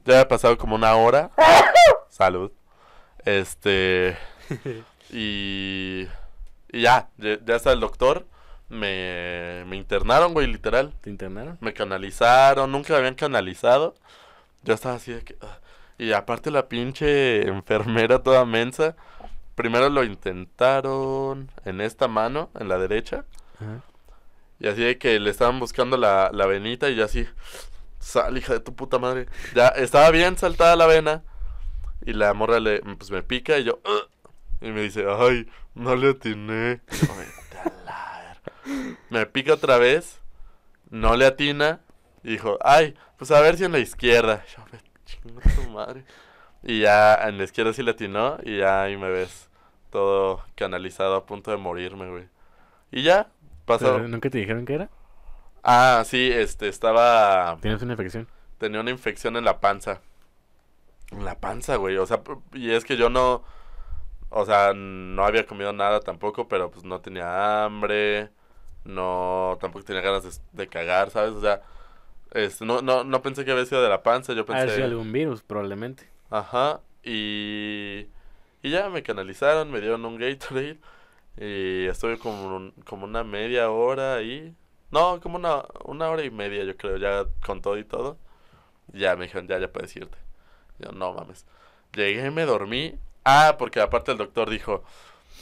Ya 0.04 0.14
había 0.14 0.28
pasado 0.28 0.58
como 0.58 0.74
una 0.74 0.94
hora. 0.94 1.30
Salud. 2.08 2.50
Este. 3.24 4.16
Y. 5.10 6.08
Y 6.72 6.80
ya, 6.82 7.10
ya, 7.18 7.54
está 7.54 7.72
el 7.72 7.80
doctor. 7.80 8.26
Me, 8.70 9.64
me 9.66 9.76
internaron, 9.76 10.32
güey, 10.32 10.46
literal. 10.46 10.94
¿Te 11.02 11.10
internaron? 11.10 11.58
Me 11.60 11.74
canalizaron, 11.74 12.72
nunca 12.72 12.94
me 12.94 13.00
habían 13.00 13.14
canalizado. 13.14 13.94
Yo 14.64 14.74
estaba 14.74 14.96
así 14.96 15.12
de 15.12 15.22
que... 15.22 15.36
ah. 15.40 15.58
Y 15.98 16.12
aparte 16.12 16.50
la 16.50 16.68
pinche 16.68 17.46
enfermera 17.46 18.22
toda 18.22 18.44
mensa. 18.44 18.96
Primero 19.54 19.88
lo 19.88 20.02
intentaron 20.04 21.50
en 21.64 21.80
esta 21.80 22.08
mano, 22.08 22.50
en 22.58 22.68
la 22.68 22.78
derecha. 22.78 23.24
Ajá. 23.56 23.82
Y 24.58 24.68
así 24.68 24.82
de 24.82 24.96
que 24.98 25.18
le 25.20 25.30
estaban 25.30 25.58
buscando 25.58 25.96
la, 25.96 26.30
la 26.32 26.46
venita 26.46 26.88
y 26.88 26.96
yo 26.96 27.04
así... 27.04 27.28
Sal, 27.98 28.36
hija 28.36 28.54
de 28.54 28.60
tu 28.60 28.74
puta 28.74 28.98
madre. 28.98 29.26
Ya 29.54 29.68
estaba 29.68 30.10
bien 30.10 30.36
saltada 30.36 30.74
la 30.74 30.86
vena. 30.86 31.22
Y 32.04 32.14
la 32.14 32.34
morra 32.34 32.58
le, 32.58 32.80
pues 32.80 33.10
me 33.12 33.22
pica 33.22 33.58
y 33.58 33.64
yo... 33.64 33.80
Y 34.60 34.70
me 34.70 34.82
dice, 34.82 35.04
ay, 35.08 35.48
no 35.74 35.94
le 35.94 36.10
atiné. 36.10 36.80
Me 39.10 39.26
pica 39.26 39.54
otra 39.54 39.78
vez. 39.78 40.20
No 40.90 41.16
le 41.16 41.26
atina. 41.26 41.80
Y 42.24 42.30
dijo, 42.32 42.58
ay, 42.62 42.96
pues 43.22 43.30
a 43.30 43.40
ver 43.40 43.56
si 43.56 43.62
en 43.62 43.70
la 43.70 43.78
izquierda. 43.78 44.44
Yo, 44.56 44.64
"Ve, 44.72 44.80
chinga 45.04 45.40
tu 45.54 45.70
madre. 45.70 46.04
Y 46.64 46.80
ya 46.80 47.14
en 47.28 47.38
la 47.38 47.44
izquierda 47.44 47.72
sí 47.72 47.84
le 47.84 47.92
atinó 47.92 48.38
y 48.42 48.58
ya 48.58 48.82
ahí 48.82 48.96
me 48.96 49.08
ves 49.10 49.48
todo 49.90 50.42
canalizado 50.56 51.14
a 51.14 51.24
punto 51.24 51.52
de 51.52 51.56
morirme, 51.56 52.10
güey. 52.10 52.28
Y 52.90 53.04
ya, 53.04 53.28
pasó. 53.64 53.94
¿Pero 53.94 54.08
¿Nunca 54.08 54.28
te 54.28 54.38
dijeron 54.38 54.64
qué 54.64 54.74
era? 54.74 54.90
Ah, 55.62 56.02
sí, 56.04 56.32
este, 56.32 56.66
estaba... 56.66 57.58
¿Tienes 57.60 57.80
una 57.82 57.92
infección? 57.92 58.26
Tenía 58.58 58.80
una 58.80 58.90
infección 58.90 59.36
en 59.36 59.44
la 59.44 59.60
panza. 59.60 60.00
En 61.12 61.24
la 61.24 61.38
panza, 61.38 61.76
güey. 61.76 61.98
O 61.98 62.06
sea, 62.06 62.22
y 62.54 62.72
es 62.72 62.84
que 62.84 62.96
yo 62.96 63.08
no... 63.08 63.44
O 64.30 64.44
sea, 64.46 64.72
no 64.74 65.24
había 65.24 65.46
comido 65.46 65.72
nada 65.72 66.00
tampoco, 66.00 66.48
pero 66.48 66.72
pues 66.72 66.84
no 66.84 67.00
tenía 67.00 67.64
hambre. 67.64 68.30
No, 68.84 69.58
tampoco 69.60 69.84
tenía 69.84 70.02
ganas 70.02 70.24
de, 70.24 70.42
de 70.64 70.68
cagar, 70.68 71.10
¿sabes? 71.10 71.34
O 71.34 71.40
sea, 71.40 71.62
este, 72.34 72.64
no, 72.64 72.82
no, 72.82 73.04
no 73.04 73.22
pensé 73.22 73.44
que 73.44 73.52
había 73.52 73.64
sido 73.66 73.82
de 73.82 73.88
la 73.88 74.02
panza. 74.02 74.32
Yo 74.32 74.44
pensé... 74.44 74.82
algún 74.82 75.12
virus, 75.12 75.42
probablemente. 75.42 76.08
Ajá. 76.30 76.80
Y... 77.02 78.06
Y 78.64 78.70
ya 78.70 78.88
me 78.90 79.02
canalizaron, 79.02 79.70
me 79.70 79.80
dieron 79.80 80.04
un 80.04 80.18
Gatorade. 80.18 80.78
Y 81.36 81.86
estuve 81.86 82.18
como, 82.18 82.56
un- 82.56 82.72
como 82.84 83.04
una 83.04 83.24
media 83.24 83.70
hora 83.70 84.14
ahí. 84.14 84.54
No, 84.90 85.20
como 85.20 85.36
una, 85.36 85.64
una 85.84 86.10
hora 86.10 86.22
y 86.22 86.30
media, 86.30 86.64
yo 86.64 86.76
creo, 86.76 86.98
ya 86.98 87.24
con 87.44 87.62
todo 87.62 87.78
y 87.78 87.84
todo. 87.84 88.18
Ya 88.92 89.16
me 89.16 89.24
dijeron, 89.24 89.48
ya, 89.48 89.58
ya 89.58 89.72
puedes 89.72 89.96
irte. 89.96 90.18
Yo, 90.78 90.92
no 90.92 91.14
mames. 91.14 91.46
Llegué, 91.94 92.30
me 92.30 92.44
dormí. 92.44 92.96
Ah, 93.24 93.56
porque 93.58 93.80
aparte 93.80 94.12
el 94.12 94.18
doctor 94.18 94.50
dijo, 94.50 94.84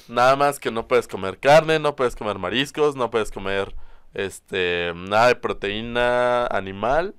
nada 0.09 0.37
más 0.37 0.61
que 0.61 0.70
no 0.70 0.87
puedes 0.87 1.09
comer 1.09 1.38
carne, 1.38 1.78
no 1.78 1.97
puedes 1.97 2.14
comer 2.14 2.38
mariscos, 2.38 2.94
no 2.94 3.11
puedes 3.11 3.32
comer, 3.32 3.75
este, 4.14 4.93
nada 4.95 5.29
de 5.29 5.37
proteína 5.37 6.47
animal. 6.47 7.14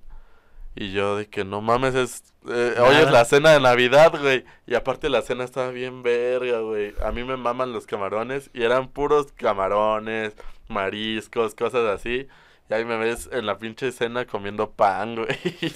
Y 0.76 0.92
yo 0.94 1.18
de 1.18 1.28
que 1.30 1.44
no 1.44 1.62
mames, 1.62 1.96
es... 1.96 2.34
eh, 2.50 2.76
hoy 2.80 2.96
es 2.96 3.12
la 3.12 3.26
cena 3.26 3.52
de 3.52 3.60
Navidad, 3.60 4.14
güey. 4.20 4.46
Y 4.66 4.76
aparte 4.76 5.10
la 5.10 5.22
cena 5.22 5.44
estaba 5.44 5.70
bien 5.72 6.02
verga, 6.02 6.60
güey. 6.60 6.94
A 7.04 7.12
mí 7.12 7.24
me 7.24 7.36
maman 7.38 7.74
los 7.74 7.86
camarones 7.86 8.50
y 8.54 8.64
eran 8.64 8.88
puros 8.90 9.34
camarones, 9.34 10.34
mariscos, 10.70 11.56
cosas 11.56 11.86
así. 11.88 12.28
Y 12.70 12.74
ahí 12.74 12.86
me 12.86 12.98
ves 12.98 13.30
en 13.34 13.46
la 13.46 13.58
pinche 13.58 13.92
cena 13.92 14.26
comiendo 14.26 14.72
pan, 14.72 15.16
güey. 15.18 15.74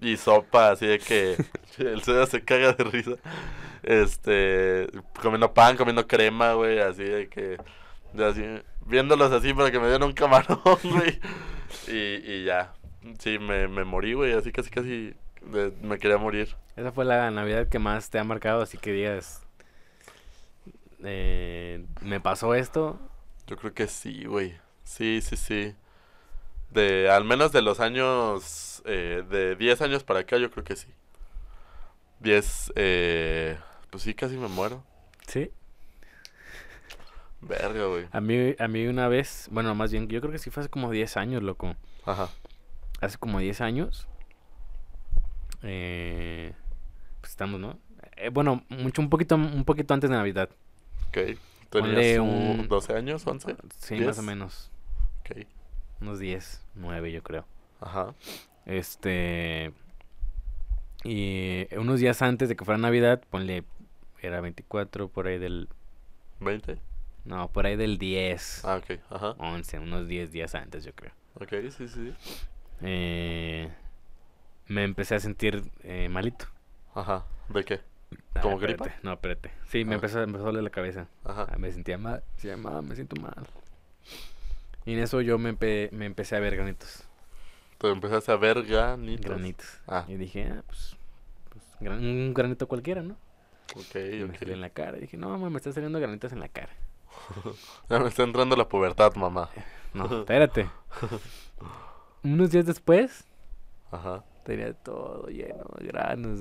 Y 0.00 0.16
sopa, 0.16 0.72
así 0.72 0.86
de 0.86 0.98
que 0.98 1.36
el 1.78 2.02
cedo 2.02 2.26
se 2.26 2.44
caga 2.44 2.72
de 2.72 2.84
risa. 2.84 3.12
Este, 3.84 4.88
comiendo 5.20 5.54
pan, 5.54 5.76
comiendo 5.76 6.06
crema, 6.08 6.54
güey, 6.54 6.80
así 6.80 7.04
de 7.04 7.28
que, 7.28 7.58
de 8.12 8.24
así, 8.24 8.42
viéndolos 8.86 9.32
así 9.32 9.52
para 9.54 9.70
que 9.70 9.78
me 9.78 9.86
dieran 9.88 10.04
un 10.04 10.12
camarón, 10.12 10.58
güey. 10.84 11.20
Y, 11.88 12.32
y 12.32 12.44
ya, 12.44 12.72
sí, 13.18 13.38
me, 13.38 13.68
me 13.68 13.84
morí, 13.84 14.12
güey, 14.14 14.32
así 14.32 14.52
casi, 14.52 14.70
casi 14.70 15.14
de- 15.42 15.72
me 15.82 15.98
quería 15.98 16.18
morir. 16.18 16.54
Esa 16.76 16.92
fue 16.92 17.04
la 17.04 17.30
Navidad 17.30 17.68
que 17.68 17.78
más 17.78 18.10
te 18.10 18.18
ha 18.18 18.24
marcado, 18.24 18.62
así 18.62 18.78
que 18.78 18.92
digas... 18.92 19.42
eh, 21.04 21.84
me 22.00 22.20
pasó 22.20 22.54
esto. 22.54 22.98
Yo 23.46 23.56
creo 23.56 23.74
que 23.74 23.86
sí, 23.86 24.24
güey. 24.24 24.54
Sí, 24.84 25.20
sí, 25.22 25.36
sí. 25.36 25.74
De, 26.70 27.10
al 27.10 27.24
menos 27.24 27.52
de 27.52 27.62
los 27.62 27.80
años, 27.80 28.82
eh, 28.86 29.24
de 29.28 29.56
10 29.56 29.82
años 29.82 30.04
para 30.04 30.20
acá, 30.20 30.38
yo 30.38 30.50
creo 30.50 30.64
que 30.64 30.76
sí. 30.76 30.88
10, 32.20 32.72
eh, 32.76 33.58
pues 33.90 34.04
sí, 34.04 34.14
casi 34.14 34.36
me 34.36 34.48
muero. 34.48 34.82
Sí. 35.26 35.50
Verga, 37.42 37.86
güey. 37.86 38.06
A 38.12 38.20
mí, 38.20 38.54
a 38.58 38.68
mí 38.68 38.86
una 38.86 39.08
vez, 39.08 39.48
bueno, 39.50 39.74
más 39.74 39.90
bien, 39.92 40.08
yo 40.08 40.20
creo 40.20 40.32
que 40.32 40.38
sí 40.38 40.50
fue 40.50 40.60
hace 40.62 40.70
como 40.70 40.90
10 40.90 41.16
años, 41.16 41.42
loco. 41.42 41.74
Ajá. 42.06 42.28
Hace 43.00 43.18
como 43.18 43.38
10 43.40 43.60
años. 43.60 44.06
Eh, 45.62 46.52
pues 47.20 47.30
estamos, 47.32 47.60
¿no? 47.60 47.78
Eh, 48.16 48.30
bueno, 48.30 48.64
mucho, 48.68 49.02
un 49.02 49.10
poquito, 49.10 49.36
un 49.36 49.64
poquito 49.64 49.94
antes 49.94 50.10
de 50.10 50.16
Navidad. 50.16 50.48
Ok. 51.08 51.38
¿Tenías 51.70 52.18
un- 52.18 52.68
12 52.68 52.94
años, 52.94 53.26
11? 53.26 53.56
Sí, 53.78 53.94
¿Diez? 53.94 54.06
más 54.06 54.18
o 54.18 54.22
menos. 54.22 54.70
Ok. 55.20 55.46
Unos 56.00 56.18
10, 56.18 56.62
9 56.74 57.12
yo 57.12 57.22
creo. 57.22 57.46
Ajá. 57.80 58.14
Este. 58.66 59.72
Y 61.04 61.66
unos 61.76 61.98
días 62.00 62.22
antes 62.22 62.48
de 62.48 62.56
que 62.56 62.64
fuera 62.64 62.78
Navidad, 62.78 63.22
ponle. 63.30 63.64
Era 64.20 64.40
24, 64.40 65.08
por 65.08 65.26
ahí 65.26 65.38
del. 65.38 65.68
¿20? 66.40 66.78
No, 67.24 67.48
por 67.52 67.66
ahí 67.66 67.76
del 67.76 67.98
10. 67.98 68.64
Ah, 68.64 68.76
ok. 68.76 68.98
Ajá. 69.10 69.34
11, 69.38 69.78
unos 69.78 70.08
10 70.08 70.32
días 70.32 70.54
antes, 70.54 70.84
yo 70.84 70.92
creo. 70.94 71.12
Ok, 71.34 71.48
sí, 71.70 71.88
sí. 71.88 72.12
Eh, 72.80 73.70
me 74.66 74.84
empecé 74.84 75.14
a 75.14 75.20
sentir 75.20 75.62
eh, 75.84 76.08
malito. 76.08 76.46
Ajá. 76.94 77.24
¿De 77.48 77.64
qué? 77.64 77.80
Ah, 78.34 78.40
¿Como 78.40 78.56
espérate, 78.56 78.82
gripa? 78.84 78.96
No, 79.02 79.12
espérate. 79.14 79.50
Sí, 79.68 79.84
me 79.84 79.92
Ah. 79.92 79.94
empezó, 79.96 80.18
me 80.18 80.24
empezó 80.24 80.42
a 80.42 80.46
doler 80.46 80.62
la 80.64 80.70
cabeza. 80.70 81.06
Ajá. 81.24 81.46
Ah, 81.50 81.56
me 81.58 81.70
sentía 81.72 81.96
mal. 81.96 82.22
Se 82.36 82.48
llamaba, 82.48 82.82
me 82.82 82.94
siento 82.94 83.20
mal. 83.20 83.34
Y 84.84 84.94
en 84.94 84.98
eso 84.98 85.20
yo 85.20 85.38
me, 85.38 85.54
empe- 85.56 85.90
me 85.92 86.06
empecé 86.06 86.34
a 86.36 86.40
ver 86.40 86.56
granitos. 86.56 87.04
Tú 87.78 87.86
empezaste 87.86 88.32
a 88.32 88.36
ver 88.36 88.64
ganitos. 88.64 89.24
Granitos. 89.30 89.80
Ah. 89.86 90.04
Y 90.08 90.16
dije, 90.16 90.48
ah, 90.50 90.62
pues, 90.66 90.96
pues, 91.50 91.64
gran- 91.80 91.98
un 92.04 92.34
granito 92.34 92.66
cualquiera, 92.66 93.02
¿no? 93.02 93.16
Ok, 93.76 93.94
Y 93.94 94.24
me 94.24 94.36
ok. 94.36 94.42
en 94.42 94.60
la 94.60 94.70
cara. 94.70 94.98
Y 94.98 95.02
dije, 95.02 95.16
no, 95.16 95.28
mamá, 95.30 95.48
me 95.50 95.56
están 95.58 95.72
saliendo 95.72 95.98
granitos 96.00 96.32
en 96.32 96.40
la 96.40 96.48
cara. 96.48 96.72
Ya 97.88 97.98
me 97.98 98.08
está 98.08 98.22
entrando 98.22 98.56
la 98.56 98.68
pubertad, 98.68 99.14
mamá. 99.14 99.50
No, 99.94 100.04
espérate. 100.20 100.68
Unos 102.22 102.50
días 102.50 102.66
después, 102.66 103.24
Ajá. 103.90 104.24
tenía 104.44 104.72
todo 104.74 105.26
lleno 105.26 105.64
de 105.78 105.86
granos. 105.86 106.40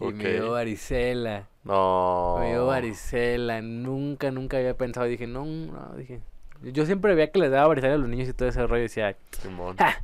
Y 0.00 0.12
me 0.12 0.32
dio 0.32 0.52
varicela. 0.52 1.48
No. 1.64 2.36
Me 2.38 2.50
dio 2.50 2.66
varicela. 2.66 3.60
Nunca, 3.60 4.30
nunca 4.30 4.56
había 4.56 4.76
pensado. 4.76 5.06
Dije, 5.06 5.26
no, 5.26 5.44
no, 5.44 5.94
dije. 5.96 6.20
Yo 6.62 6.86
siempre 6.86 7.14
veía 7.14 7.30
que 7.32 7.38
les 7.40 7.50
daba 7.50 7.68
varicela 7.68 7.94
a 7.94 7.98
los 7.98 8.08
niños 8.08 8.28
y 8.28 8.32
todo 8.32 8.48
ese 8.48 8.64
rollo. 8.66 8.80
Y 8.80 8.82
decía, 8.82 9.16
Simón. 9.32 9.76
¡ja! 9.76 10.02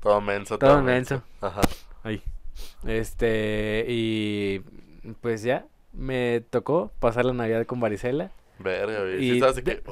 Todo 0.00 0.20
menso, 0.20 0.58
Todo 0.58 0.82
menso. 0.82 1.22
Ajá. 1.40 1.62
Ahí. 2.04 2.22
Este, 2.86 3.84
y 3.88 4.62
pues 5.20 5.42
ya, 5.42 5.66
me 5.92 6.42
tocó 6.50 6.90
pasar 7.00 7.24
la 7.24 7.32
Navidad 7.32 7.66
con 7.66 7.80
varicela. 7.80 8.30
Verga, 8.58 9.00
güey. 9.00 9.24
Y 9.24 9.40
Sí, 9.40 9.60
de. 9.62 9.82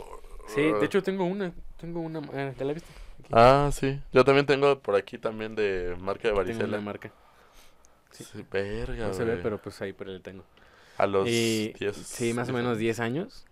Sí, 0.46 0.60
de 0.62 0.84
hecho 0.84 1.02
tengo 1.02 1.24
una, 1.24 1.52
tengo 1.80 2.00
una, 2.00 2.20
eh, 2.32 2.54
¿ya 2.58 2.64
la 2.64 2.72
viste? 2.74 2.88
Aquí. 3.20 3.28
Ah, 3.32 3.70
sí. 3.72 3.98
Yo 4.12 4.24
también 4.24 4.46
tengo 4.46 4.78
por 4.80 4.94
aquí 4.96 5.18
también 5.18 5.54
de 5.54 5.96
marca 5.98 6.28
de 6.28 6.34
Tengo 6.34 6.36
varicela. 6.36 6.78
una 6.78 6.80
marca. 6.80 7.12
Sí, 8.10 8.24
verga, 8.50 9.08
No 9.08 9.14
se 9.14 9.24
ve, 9.24 9.38
pero 9.42 9.58
pues 9.58 9.80
ahí 9.82 9.92
por 9.92 10.06
ahí 10.08 10.14
la 10.14 10.20
tengo. 10.20 10.44
A 10.98 11.06
los 11.06 11.28
Y 11.28 11.72
10. 11.78 11.96
sí, 11.96 12.32
más 12.34 12.48
o 12.48 12.52
10 12.52 12.56
menos 12.56 12.68
años. 12.70 12.78
10 12.78 13.00
años. 13.00 13.46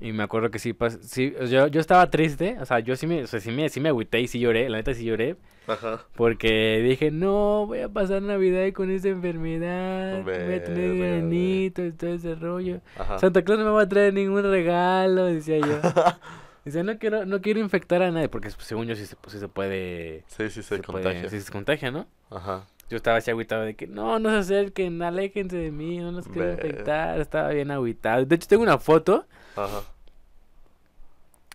Y 0.00 0.12
me 0.12 0.22
acuerdo 0.22 0.50
que 0.50 0.58
sí, 0.58 0.72
pas- 0.74 1.00
sí 1.02 1.34
yo, 1.48 1.66
yo 1.68 1.80
estaba 1.80 2.08
triste, 2.10 2.56
o 2.60 2.66
sea, 2.66 2.80
yo 2.80 2.96
sí 2.96 3.06
me, 3.06 3.22
o 3.22 3.26
sea, 3.26 3.40
sí 3.40 3.50
me, 3.50 3.68
sí 3.68 3.80
me 3.80 3.88
agüité 3.88 4.20
y 4.20 4.28
sí 4.28 4.38
lloré, 4.40 4.68
la 4.68 4.78
neta 4.78 4.92
sí 4.94 5.04
lloré, 5.04 5.36
Ajá. 5.66 6.04
porque 6.16 6.82
dije, 6.82 7.10
no, 7.10 7.66
voy 7.66 7.80
a 7.80 7.88
pasar 7.88 8.22
Navidad 8.22 8.70
con 8.72 8.90
esta 8.90 9.08
enfermedad, 9.08 10.22
voy 10.24 10.32
a 10.54 10.64
tener 10.64 10.96
granitos 10.98 11.86
y 11.86 11.92
todo 11.92 12.10
ese 12.14 12.34
rollo. 12.34 12.80
Ajá. 12.98 13.18
Santa 13.18 13.42
Claus 13.42 13.58
no 13.60 13.66
me 13.66 13.70
va 13.72 13.82
a 13.82 13.88
traer 13.88 14.12
ningún 14.14 14.42
regalo, 14.42 15.24
decía 15.26 15.58
yo. 15.58 15.80
Decía, 16.64 16.84
no 16.84 16.96
quiero, 16.96 17.26
no 17.26 17.40
quiero 17.40 17.58
infectar 17.58 18.02
a 18.02 18.12
nadie, 18.12 18.28
porque 18.28 18.48
pues, 18.50 18.64
según 18.64 18.86
yo 18.86 18.94
sí 18.94 19.04
se, 19.04 19.16
pues, 19.16 19.32
sí 19.32 19.40
se 19.40 19.48
puede... 19.48 20.22
Sí, 20.28 20.44
sí, 20.48 20.62
se, 20.62 20.76
se 20.76 20.78
puede- 20.78 21.02
contagia. 21.02 21.28
sí 21.28 21.40
se 21.40 21.50
contagia, 21.50 21.90
¿no? 21.90 22.06
Ajá. 22.30 22.68
Yo 22.92 22.96
estaba 22.98 23.16
así 23.16 23.30
agüitado 23.30 23.62
de 23.62 23.74
que 23.74 23.86
no, 23.86 24.18
no 24.18 24.28
se 24.28 24.36
acerquen, 24.36 25.00
aléjense 25.00 25.56
de 25.56 25.70
mí, 25.70 25.96
no 25.96 26.12
los 26.12 26.28
quiero 26.28 26.52
infectar. 26.52 27.18
Estaba 27.18 27.48
bien 27.48 27.70
agüitado. 27.70 28.26
De 28.26 28.34
hecho, 28.34 28.46
tengo 28.46 28.62
una 28.62 28.76
foto, 28.76 29.24
Ajá. 29.56 29.80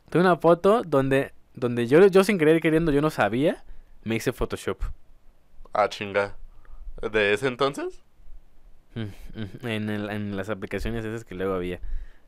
tengo 0.10 0.26
una 0.26 0.38
foto 0.38 0.82
donde, 0.82 1.34
donde 1.54 1.86
yo, 1.86 2.08
yo 2.08 2.24
sin 2.24 2.40
querer 2.40 2.60
queriendo, 2.60 2.92
yo 2.92 3.04
no 3.04 3.12
sabía, 3.12 3.64
me 4.04 4.16
hice 4.16 4.34
Photoshop. 4.34 4.82
Ah, 5.74 5.88
chinga. 5.90 6.36
¿De 7.12 7.34
ese 7.34 7.46
entonces? 7.48 8.02
Mm, 8.96 9.02
mm, 9.40 9.68
En, 9.68 9.90
el- 9.92 10.10
en 10.10 10.36
las 10.36 10.50
aplicaciones 10.50 11.06
esas 11.06 11.24
que 11.24 11.36
luego 11.36 11.54
había. 11.54 11.80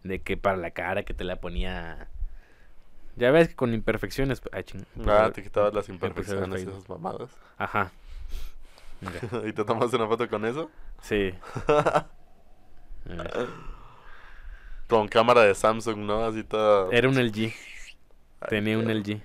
De 0.04 0.20
que 0.22 0.38
para 0.38 0.56
la 0.56 0.70
cara 0.70 1.02
que 1.02 1.16
te 1.16 1.24
la 1.24 1.38
ponía... 1.38 2.10
Ya 3.16 3.32
ves 3.32 3.48
que 3.48 3.56
con 3.56 3.74
imperfecciones... 3.74 4.40
Ah, 4.52 4.62
ching, 4.62 4.86
Ah, 5.08 5.32
te 5.34 5.42
quitabas 5.42 5.74
las 5.74 5.90
imperfecciones 5.90 6.62
esas 6.62 6.88
mamadas. 6.88 7.32
Ajá. 7.58 7.92
Mira, 9.02 9.24
¿Y 9.48 9.54
te 9.54 9.64
tomaste 9.66 9.96
una 9.96 10.08
foto 10.08 10.28
con 10.30 10.46
eso? 10.46 10.72
sí. 11.02 11.34
Con 14.88 15.08
cámara 15.08 15.44
de 15.44 15.56
Samsung, 15.56 16.00
¿no? 16.00 16.26
Así 16.26 16.44
todo... 16.44 16.92
Era 16.92 17.08
un 17.10 17.18
LG. 17.18 17.54
Ay, 18.42 18.50
Tenía 18.50 18.78
un. 18.78 18.90
LG. 18.90 19.22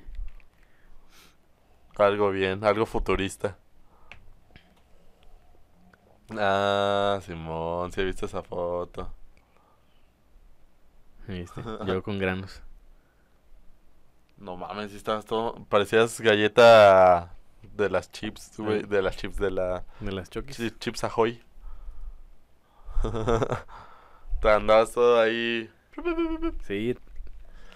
Algo 1.96 2.30
bien, 2.30 2.64
algo 2.64 2.86
futurista. 2.86 3.58
Ah, 6.38 7.20
Simón, 7.22 7.92
sí 7.92 8.00
he 8.00 8.04
visto 8.04 8.26
esa 8.26 8.42
foto. 8.42 9.12
¿Viste? 11.26 11.62
Yo 11.86 12.02
con 12.02 12.18
granos. 12.18 12.62
No 14.38 14.56
mames, 14.56 14.90
sí 14.90 14.96
estabas 14.96 15.24
todo... 15.24 15.64
Parecías 15.66 16.20
galleta 16.20 17.34
De 17.73 17.88
las 17.90 18.11
chips, 18.12 18.59
güey. 18.59 18.83
Ah. 18.85 18.87
De 18.87 19.02
las 19.02 19.16
chips 19.16 19.37
de 19.37 19.50
la... 19.50 19.85
De 20.00 20.12
las 20.12 20.30
Chokis. 20.30 20.56
chi- 20.56 20.71
Chips 20.78 21.04
Ahoy. 21.04 21.42
Te 24.40 24.50
andabas 24.50 24.92
todo 24.92 25.21
ahí... 25.21 25.71
Sí. 26.66 26.97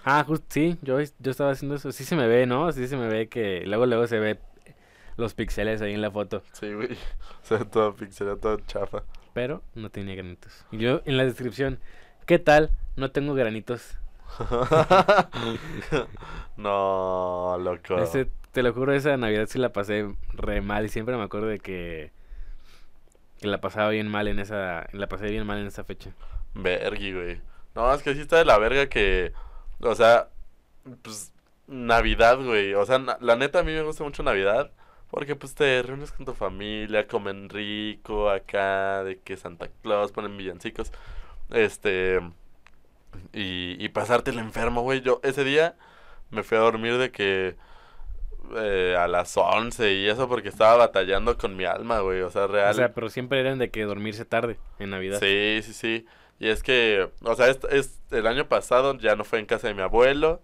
Ah, 0.03 0.23
justo, 0.25 0.45
sí, 0.49 0.77
yo, 0.81 0.99
yo 1.19 1.31
estaba 1.31 1.51
haciendo 1.51 1.75
eso. 1.75 1.91
Sí 1.91 2.03
se 2.05 2.15
me 2.15 2.27
ve, 2.27 2.45
¿no? 2.45 2.71
Sí 2.71 2.87
se 2.87 2.97
me 2.97 3.07
ve 3.07 3.27
que 3.29 3.63
luego, 3.65 3.85
luego 3.85 4.07
se 4.07 4.19
ve 4.19 4.39
los 5.17 5.33
pixeles 5.33 5.81
ahí 5.81 5.93
en 5.93 6.01
la 6.01 6.11
foto. 6.11 6.41
Sí, 6.53 6.73
güey. 6.73 6.97
Se 7.43 7.57
ve 7.57 7.65
todo 7.65 7.93
pixelado, 7.93 8.37
todo 8.37 8.57
chafa. 8.61 9.03
Pero 9.33 9.61
no 9.75 9.89
tenía 9.89 10.15
granitos. 10.15 10.65
Y 10.71 10.77
yo 10.77 11.01
en 11.05 11.17
la 11.17 11.25
descripción, 11.25 11.79
¿qué 12.25 12.39
tal? 12.39 12.71
No 12.95 13.11
tengo 13.11 13.33
granitos. 13.33 13.97
no, 16.57 17.57
loco. 17.59 17.97
Ese- 17.97 18.29
te 18.59 18.63
lo 18.63 18.73
juro, 18.73 18.91
esa 18.91 19.15
Navidad 19.15 19.47
sí 19.47 19.57
la 19.57 19.71
pasé 19.71 20.13
re 20.33 20.59
mal 20.59 20.83
y 20.83 20.89
siempre 20.89 21.15
me 21.15 21.23
acuerdo 21.23 21.47
de 21.47 21.59
que, 21.59 22.11
que 23.39 23.47
la 23.47 23.61
pasaba 23.61 23.87
bien 23.87 24.09
mal 24.09 24.27
en 24.27 24.37
esa, 24.37 24.85
la 24.91 25.07
pasé 25.07 25.27
bien 25.27 25.47
mal 25.47 25.59
en 25.59 25.67
esa 25.67 25.85
fecha. 25.85 26.11
Vergui, 26.55 27.13
güey. 27.13 27.41
No, 27.73 27.93
es 27.93 28.03
que 28.03 28.13
sí 28.13 28.19
está 28.19 28.35
de 28.35 28.43
la 28.43 28.57
verga 28.57 28.87
que... 28.89 29.31
O 29.79 29.95
sea, 29.95 30.27
pues... 31.01 31.31
Navidad, 31.67 32.37
güey. 32.43 32.73
O 32.73 32.85
sea, 32.85 32.99
la 33.21 33.37
neta 33.37 33.59
a 33.59 33.63
mí 33.63 33.71
me 33.71 33.83
gusta 33.83 34.03
mucho 34.03 34.23
Navidad. 34.23 34.71
Porque 35.09 35.37
pues 35.37 35.55
te 35.55 35.81
reúnes 35.81 36.11
con 36.11 36.25
tu 36.25 36.33
familia, 36.33 37.07
comen 37.07 37.47
rico 37.47 38.29
acá, 38.29 39.05
de 39.05 39.19
que 39.19 39.37
Santa 39.37 39.69
Claus 39.81 40.11
ponen 40.11 40.35
villancicos. 40.35 40.91
Este... 41.49 42.19
Y, 43.31 43.77
y 43.79 43.87
pasártelo 43.87 44.41
enfermo, 44.41 44.81
güey. 44.81 44.99
Yo 44.99 45.21
ese 45.23 45.45
día 45.45 45.77
me 46.29 46.43
fui 46.43 46.57
a 46.57 46.61
dormir 46.61 46.97
de 46.97 47.09
que... 47.09 47.68
eh, 48.57 48.95
a 48.97 49.07
las 49.07 49.35
11 49.37 49.93
y 49.93 50.07
eso 50.07 50.27
porque 50.27 50.49
estaba 50.49 50.75
batallando 50.77 51.37
con 51.37 51.55
mi 51.55 51.65
alma, 51.65 51.99
güey. 51.99 52.21
O 52.21 52.29
sea, 52.29 52.47
real. 52.47 52.71
O 52.71 52.73
sea, 52.73 52.93
pero 52.93 53.09
siempre 53.09 53.39
eran 53.39 53.59
de 53.59 53.69
que 53.71 53.83
dormirse 53.83 54.25
tarde 54.25 54.57
en 54.79 54.89
Navidad. 54.91 55.19
Sí, 55.19 55.59
sí, 55.63 55.73
sí. 55.73 56.05
Y 56.39 56.47
es 56.49 56.63
que, 56.63 57.09
o 57.23 57.35
sea, 57.35 57.47
es, 57.49 57.59
es- 57.69 57.99
el 58.11 58.25
año 58.27 58.47
pasado 58.47 58.97
ya 58.97 59.15
no 59.15 59.23
fue 59.25 59.39
en 59.39 59.45
casa 59.45 59.67
de 59.67 59.73
mi 59.73 59.81
abuelo. 59.81 60.41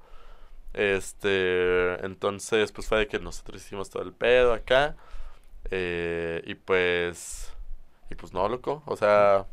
Este, 0.73 2.05
entonces, 2.05 2.71
pues 2.71 2.87
fue 2.87 2.99
de 2.99 3.07
que 3.07 3.19
nosotros 3.19 3.61
hicimos 3.63 3.89
todo 3.89 4.03
el 4.03 4.13
pedo 4.13 4.53
acá. 4.53 4.95
eh, 5.71 6.43
y 6.45 6.55
pues, 6.55 7.53
y 8.11 8.15
pues 8.15 8.33
no, 8.33 8.47
loco. 8.49 8.83
O 8.85 8.95
sea, 8.97 9.45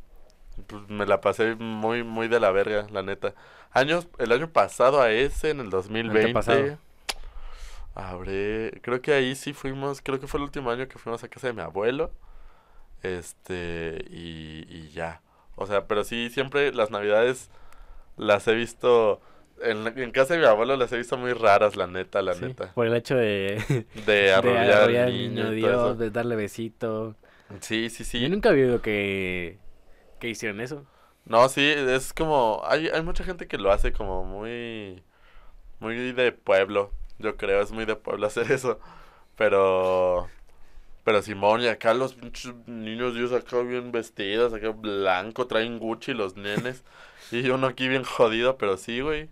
pues 0.67 0.89
me 0.89 1.07
la 1.07 1.21
pasé 1.21 1.55
muy, 1.57 2.03
muy 2.05 2.29
de 2.29 2.41
la 2.41 2.51
verga, 2.51 2.87
la 2.91 3.03
neta. 3.03 3.35
Años, 3.73 4.09
el 4.19 4.33
año 4.33 4.51
pasado 4.53 5.01
a 5.01 5.11
ese, 5.11 5.51
en 5.51 5.61
el 5.61 5.71
2020. 5.71 6.23
Habré, 7.95 8.81
creo 8.83 9.03
que 9.03 9.13
ahí 9.13 9.35
sí 9.35 9.53
fuimos, 9.53 10.01
creo 10.03 10.19
que 10.21 10.27
fue 10.27 10.39
el 10.39 10.45
último 10.45 10.71
año 10.71 10.89
que 10.89 10.99
fuimos 10.99 11.23
a 11.25 11.29
casa 11.29 11.49
de 11.49 11.53
mi 11.53 11.61
abuelo. 11.63 12.13
Este, 13.03 14.05
y, 14.11 14.67
y 14.69 14.91
ya. 14.91 15.23
O 15.57 15.67
sea, 15.67 15.87
pero 15.87 16.05
sí, 16.05 16.31
siempre 16.31 16.73
las 16.73 16.91
navidades 16.91 17.51
las 18.17 18.49
he 18.49 18.55
visto, 18.55 19.21
en, 19.63 19.87
en 19.99 20.11
casa 20.13 20.35
de 20.35 20.41
mi 20.41 20.47
abuelo 20.47 20.77
las 20.77 20.93
he 20.93 20.99
visto 20.99 21.17
muy 21.19 21.33
raras, 21.35 21.77
la 21.77 21.87
neta, 21.87 22.23
la 22.23 22.35
Sí, 22.35 22.47
neta. 22.47 22.73
Por 22.75 22.87
el 22.87 22.95
hecho 22.97 23.17
de, 23.17 23.87
De 24.07 24.33
de 24.33 24.33
arrollar 24.33 24.83
al 24.83 24.97
al 24.97 25.13
niño 25.13 25.51
Dios, 25.51 25.99
de 25.99 26.11
darle 26.11 26.37
besito. 26.37 27.15
Sí, 27.61 27.91
sí, 27.91 28.05
sí. 28.05 28.21
Yo 28.21 28.29
nunca 28.29 28.49
había 28.51 28.65
oído 28.65 28.81
que, 28.83 29.59
que 30.21 30.29
hicieran 30.29 30.61
eso. 30.61 30.87
No, 31.25 31.49
sí, 31.49 31.63
es 31.65 32.13
como, 32.13 32.63
hay, 32.65 32.89
hay 32.89 33.03
mucha 33.03 33.25
gente 33.25 33.47
que 33.47 33.59
lo 33.59 33.71
hace 33.71 33.93
como 33.93 34.25
muy, 34.25 35.03
muy 35.81 36.13
de 36.13 36.33
pueblo, 36.33 36.93
yo 37.23 37.37
creo, 37.39 37.63
es 37.63 37.73
muy 37.73 37.87
de 37.87 37.97
pueblo 37.97 38.27
hacer 38.29 38.53
eso, 38.53 38.81
pero, 39.37 40.31
pero 41.05 41.23
Simón 41.23 41.63
y 41.63 41.69
acá 41.69 41.95
los 41.95 42.17
niños 42.67 43.15
Dios 43.15 43.33
acá 43.33 43.61
bien 43.63 43.93
vestidos, 43.93 44.55
acá 44.55 44.71
blanco, 44.71 45.47
traen 45.49 45.79
Gucci 45.81 46.15
los 46.15 46.37
nenes, 46.37 46.85
y 47.31 47.49
uno 47.51 47.69
aquí 47.69 47.89
bien 47.89 48.05
jodido, 48.05 48.59
pero 48.59 48.77
sí, 48.79 49.01
güey, 49.01 49.31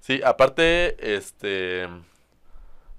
sí, 0.00 0.20
aparte, 0.24 1.16
este, 1.16 1.88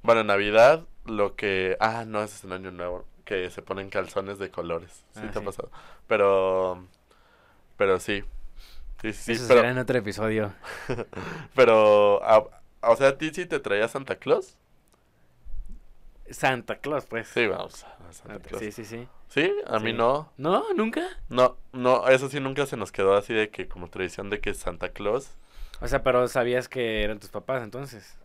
bueno, 0.01 0.21
en 0.21 0.27
Navidad, 0.27 0.85
lo 1.05 1.35
que, 1.35 1.77
ah, 1.79 2.05
no, 2.05 2.21
ese 2.23 2.35
es 2.37 2.43
en 2.43 2.51
Año 2.53 2.71
Nuevo, 2.71 3.05
que 3.25 3.49
se 3.49 3.61
ponen 3.61 3.89
calzones 3.89 4.37
de 4.39 4.51
colores, 4.51 5.03
sí 5.11 5.27
Ah, 5.27 5.29
te 5.29 5.39
ha 5.39 5.41
sí. 5.41 5.43
pasado, 5.43 5.71
pero... 6.07 6.85
Pero 7.77 7.99
sí. 7.99 8.23
Sí, 9.01 9.13
sí, 9.13 9.35
sí, 9.35 9.39
eso 9.39 9.47
pero, 9.47 9.63
será 9.63 9.69
en 9.71 9.77
otro 9.77 9.97
episodio. 9.97 10.53
pero, 11.55 12.23
a- 12.23 12.62
o 12.91 12.95
sea, 12.95 13.09
¿a 13.09 13.17
ti 13.17 13.31
sí 13.33 13.45
te 13.45 13.59
traía 13.59 13.87
Santa 13.87 14.15
Claus? 14.17 14.57
Santa 16.29 16.77
Claus, 16.77 17.05
pues. 17.05 17.27
Sí, 17.27 17.47
vamos 17.47 17.83
a 17.83 18.13
Santa 18.13 18.39
Claus. 18.39 18.61
Sí, 18.63 18.71
sí, 18.71 18.85
sí. 18.85 19.07
¿Sí? 19.27 19.51
A 19.67 19.79
mí 19.79 19.91
Sí. 19.91 19.97
no. 19.97 20.31
No, 20.37 20.73
nunca. 20.73 21.01
No, 21.29 21.57
no, 21.71 22.07
eso 22.07 22.29
sí 22.29 22.39
nunca 22.39 22.65
se 22.65 22.77
nos 22.77 22.91
quedó 22.91 23.15
así 23.15 23.33
de 23.33 23.49
que 23.49 23.67
como 23.67 23.89
tradición 23.89 24.29
de 24.29 24.39
que 24.39 24.53
Santa 24.53 24.89
Claus. 24.89 25.31
O 25.81 25.87
sea, 25.87 26.01
pero 26.03 26.27
sabías 26.27 26.69
que 26.69 27.03
eran 27.03 27.19
tus 27.19 27.29
papás 27.29 27.61
entonces. 27.63 28.15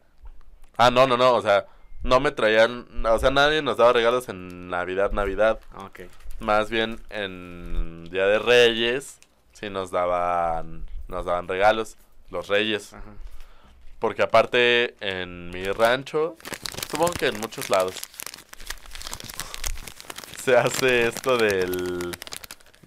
Ah, 0.77 0.91
no, 0.91 1.07
no, 1.07 1.17
no, 1.17 1.35
o 1.35 1.43
sea, 1.43 1.67
no 2.05 2.21
me 2.21 2.31
traían, 2.31 2.87
o 3.05 3.19
sea, 3.19 3.31
nadie 3.31 3.63
nos 3.63 3.77
daba 3.79 3.93
regalos 3.93 4.29
en 4.29 4.69
Navidad, 4.69 5.11
Navidad. 5.13 5.59
Ah, 5.73 5.87
ok. 5.87 6.01
Más 6.41 6.71
bien 6.71 7.01
en 7.11 8.05
Día 8.11 8.27
de 8.27 8.39
Reyes, 8.39 9.19
sí 9.53 9.71
nos 9.71 9.91
daban, 9.91 10.87
nos 11.09 11.25
daban 11.25 11.49
regalos, 11.49 11.97
los 12.31 12.47
Reyes. 12.47 12.93
Ajá. 12.95 13.03
Porque 13.99 14.23
aparte 14.23 14.95
en 15.01 15.51
mi 15.51 15.65
rancho, 15.65 16.37
supongo 16.91 17.13
que 17.15 17.27
en 17.27 17.41
muchos 17.41 17.69
lados, 17.71 17.95
se 20.43 20.57
hace 20.57 21.09
esto 21.09 21.37
del... 21.37 22.13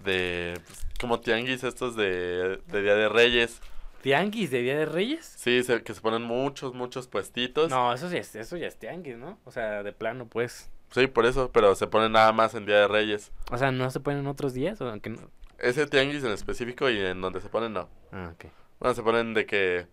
de... 0.04 0.60
pues, 0.65 0.80
como 1.00 1.19
tianguis 1.19 1.63
estos 1.63 1.95
de, 1.95 2.62
de 2.67 2.82
Día 2.82 2.95
de 2.95 3.10
Reyes. 3.10 3.60
¿Tianguis 4.02 4.50
de 4.50 4.62
Día 4.62 4.78
de 4.78 4.86
Reyes? 4.86 5.34
Sí, 5.38 5.63
se- 5.63 5.84
que 5.84 5.93
se 5.93 6.02
ponen 6.02 6.24
muchos, 6.24 6.74
muchos 6.74 7.08
puestitos. 7.08 7.69
No, 7.69 7.93
eso, 7.93 8.10
sí 8.10 8.17
es, 8.17 8.36
eso 8.36 8.58
ya 8.58 8.67
es 8.67 8.78
tianguis, 8.80 9.17
¿no? 9.17 9.38
O 9.45 9.52
sea, 9.52 9.84
de 9.84 9.93
plano, 9.93 10.26
pues. 10.28 10.71
Sí, 10.91 11.08
por 11.08 11.26
eso, 11.26 11.52
pero 11.52 11.76
se 11.76 11.88
ponen 11.88 12.13
nada 12.13 12.32
más 12.32 12.56
en 12.56 12.65
Día 12.65 12.78
de 12.80 12.88
Reyes. 12.88 13.32
O 13.52 13.58
sea, 13.58 13.71
¿no 13.71 13.89
se 13.91 14.00
ponen 14.00 14.26
otros 14.28 14.54
días? 14.54 14.82
O 14.82 14.89
aunque 14.89 15.10
no... 15.12 15.30
Ese 15.60 15.86
tianguis 15.86 16.24
en 16.24 16.32
específico 16.32 16.89
y 16.89 16.97
en 17.00 17.21
donde 17.21 17.39
se 17.41 17.50
ponen 17.50 17.74
no. 17.74 17.88
Ah, 18.12 18.32
ok. 18.34 18.45
Bueno, 18.80 18.95
se 18.95 19.04
ponen 19.04 19.36
de 19.36 19.45
que 19.45 19.86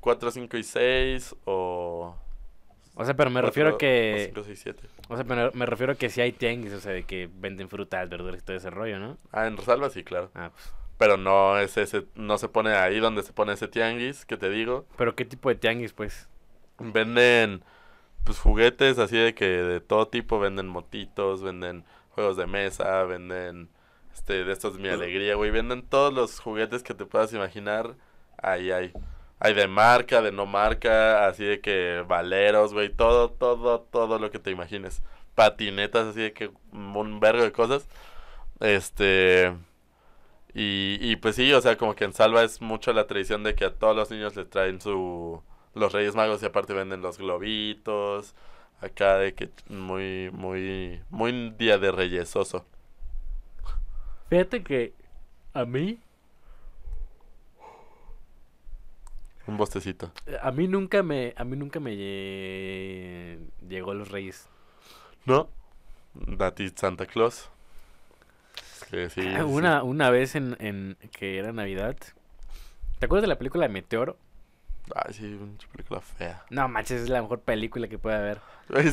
4, 0.00 0.30
5 0.30 0.56
y 0.56 0.62
6 0.62 1.36
o... 1.44 2.16
O 2.96 3.04
sea, 3.04 3.14
pero 3.14 3.30
me 3.30 3.40
refiero 3.40 3.70
a 3.70 3.78
que... 3.78 4.30
5, 4.34 4.42
6, 4.44 4.60
7. 4.62 4.88
O 5.08 5.16
sea, 5.16 5.24
pero 5.24 5.50
me 5.54 5.64
refiero 5.64 5.92
a 5.92 5.96
que 5.96 6.10
si 6.10 6.20
hay 6.20 6.32
tianguis, 6.32 6.72
o 6.72 6.80
sea, 6.80 6.92
de 6.92 7.04
que 7.04 7.30
venden 7.32 7.68
frutas, 7.68 8.08
verduras 8.08 8.40
y 8.40 8.44
todo 8.44 8.56
ese 8.56 8.70
rollo, 8.70 8.98
¿no? 8.98 9.16
Ah, 9.32 9.46
en 9.46 9.56
Rosalba 9.56 9.90
sí, 9.90 10.04
claro. 10.04 10.30
Ah, 10.34 10.50
pues. 10.52 10.72
Pero 10.98 11.16
no 11.16 11.58
es 11.58 11.78
ese, 11.78 12.04
no 12.14 12.36
se 12.36 12.48
pone 12.48 12.74
ahí 12.74 12.98
donde 12.98 13.22
se 13.22 13.32
pone 13.32 13.54
ese 13.54 13.68
tianguis 13.68 14.26
que 14.26 14.36
te 14.36 14.50
digo. 14.50 14.84
Pero 14.98 15.14
¿qué 15.14 15.24
tipo 15.24 15.48
de 15.48 15.54
tianguis, 15.54 15.94
pues? 15.94 16.28
Venden 16.78 17.62
pues 18.24 18.38
juguetes 18.38 18.98
así 18.98 19.16
de 19.16 19.34
que 19.34 19.46
de 19.46 19.80
todo 19.80 20.08
tipo, 20.08 20.38
venden 20.38 20.68
motitos, 20.68 21.42
venden 21.42 21.84
juegos 22.10 22.36
de 22.36 22.46
mesa, 22.46 23.02
venden 23.04 23.70
este 24.12 24.44
de 24.44 24.52
estos 24.52 24.78
mi 24.78 24.88
alegría, 24.88 25.36
güey, 25.36 25.50
venden 25.50 25.82
todos 25.82 26.12
los 26.12 26.38
juguetes 26.40 26.82
que 26.82 26.94
te 26.94 27.06
puedas 27.06 27.32
imaginar. 27.32 27.96
Ahí 28.36 28.70
hay. 28.70 28.92
Hay 29.40 29.54
de 29.54 29.66
marca, 29.68 30.20
de 30.20 30.32
no 30.32 30.46
marca, 30.46 31.26
así 31.26 31.44
de 31.44 31.60
que 31.60 32.04
valeros, 32.06 32.74
güey, 32.74 32.90
todo, 32.90 33.30
todo, 33.30 33.80
todo 33.80 34.18
lo 34.18 34.30
que 34.30 34.38
te 34.38 34.50
imagines. 34.50 35.02
Patinetas, 35.34 36.08
así 36.08 36.20
de 36.20 36.32
que 36.34 36.50
un 36.72 37.20
vergo 37.20 37.42
de 37.42 37.52
cosas. 37.52 37.88
Este. 38.60 39.54
Y, 40.54 40.98
y 41.00 41.16
pues 41.16 41.36
sí, 41.36 41.52
o 41.52 41.60
sea, 41.60 41.76
como 41.76 41.94
que 41.94 42.04
en 42.04 42.12
Salva 42.12 42.42
es 42.42 42.60
mucho 42.60 42.92
la 42.92 43.06
tradición 43.06 43.42
de 43.42 43.54
que 43.54 43.64
a 43.64 43.74
todos 43.74 43.96
los 43.96 44.10
niños 44.10 44.36
les 44.36 44.48
traen 44.50 44.80
su. 44.80 45.42
Los 45.74 45.92
Reyes 45.92 46.14
Magos 46.16 46.42
y 46.42 46.46
aparte 46.46 46.74
venden 46.74 47.00
los 47.02 47.18
globitos. 47.18 48.34
Acá 48.80 49.18
de 49.18 49.34
que 49.34 49.50
muy, 49.68 50.30
muy, 50.32 51.00
muy 51.10 51.50
día 51.58 51.78
de 51.78 51.92
reyesoso. 51.92 52.64
Fíjate 54.28 54.62
que 54.62 54.92
a 55.54 55.64
mí, 55.64 55.98
Un 59.50 59.56
bostecito. 59.56 60.12
a 60.40 60.50
mí 60.52 60.68
nunca 60.68 61.02
me, 61.02 61.34
a 61.36 61.42
mí 61.44 61.56
nunca 61.56 61.80
me 61.80 61.92
lle- 61.96 63.38
llegó 63.68 63.94
los 63.94 64.10
Reyes. 64.10 64.48
¿No? 65.26 65.48
A 66.38 66.50
ti 66.52 66.70
Santa 66.74 67.06
Claus. 67.06 67.50
Que 68.90 69.10
sí. 69.10 69.22
Ah, 69.26 69.38
sí. 69.38 69.42
Una, 69.44 69.82
una 69.82 70.10
vez 70.10 70.34
en, 70.36 70.56
en 70.60 70.96
que 71.12 71.38
era 71.38 71.52
Navidad. 71.52 71.96
¿Te 72.98 73.06
acuerdas 73.06 73.22
de 73.22 73.28
la 73.28 73.38
película 73.38 73.66
de 73.66 73.72
Meteoro? 73.72 74.16
Ay, 74.94 75.14
sí, 75.14 75.24
una 75.34 75.52
película 75.72 76.00
fea. 76.00 76.44
No 76.50 76.68
manches, 76.68 77.02
es 77.02 77.08
la 77.08 77.22
mejor 77.22 77.40
película 77.40 77.86
que 77.88 77.98
puede 77.98 78.16
haber. 78.16 78.38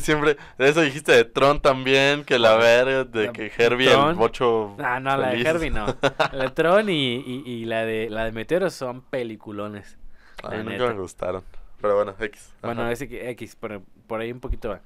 Siempre, 0.00 0.36
de 0.58 0.68
eso 0.68 0.80
dijiste 0.80 1.12
de 1.12 1.24
Tron 1.24 1.60
también, 1.60 2.24
que 2.24 2.38
la 2.38 2.56
verga, 2.56 3.04
de 3.04 3.26
La- 3.26 3.32
que 3.32 3.52
Herbie 3.56 3.86
el 3.88 3.92
Tron. 3.92 4.16
bocho 4.16 4.76
Ah, 4.78 4.98
no, 5.00 5.16
la 5.16 5.30
de. 5.30 5.40
Herbie 5.40 5.70
no. 5.70 5.86
La 6.32 6.44
de 6.44 6.50
Tron 6.54 6.88
y, 6.88 7.16
y, 7.16 7.42
y 7.46 7.64
la 7.64 7.84
de 7.84 8.10
la 8.10 8.24
de 8.24 8.32
Meteoro 8.32 8.70
son 8.70 9.02
peliculones. 9.02 9.96
A 10.42 10.50
mí 10.50 10.56
nunca 10.58 10.70
neta. 10.70 10.94
me 10.94 11.00
gustaron. 11.00 11.44
Pero 11.80 11.94
bueno, 11.96 12.14
X. 12.18 12.52
Bueno, 12.62 12.82
Ajá. 12.82 12.94
que 13.06 13.30
X, 13.30 13.56
pero 13.60 13.82
por 14.06 14.20
ahí 14.20 14.32
un 14.32 14.40
poquito 14.40 14.68
va. 14.70 14.80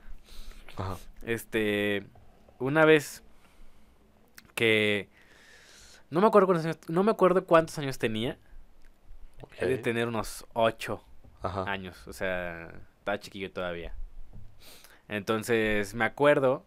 Ajá. 0.76 0.96
Este, 1.22 2.06
una 2.58 2.84
vez 2.84 3.22
que 4.54 5.08
no 6.10 6.20
me 6.20 6.26
acuerdo 6.26 6.46
cuántos 6.46 6.66
años, 6.66 6.78
no 6.88 7.02
me 7.02 7.10
acuerdo 7.10 7.44
cuántos 7.46 7.78
años 7.78 7.98
tenía. 7.98 8.38
He 9.58 9.66
de 9.66 9.78
tener 9.78 10.06
unos 10.08 10.46
ocho 10.52 11.02
Ajá. 11.42 11.64
años, 11.70 12.06
o 12.06 12.12
sea, 12.12 12.72
estaba 12.98 13.18
chiquillo 13.18 13.50
todavía. 13.52 13.94
Entonces, 15.08 15.94
me 15.94 16.04
acuerdo, 16.04 16.64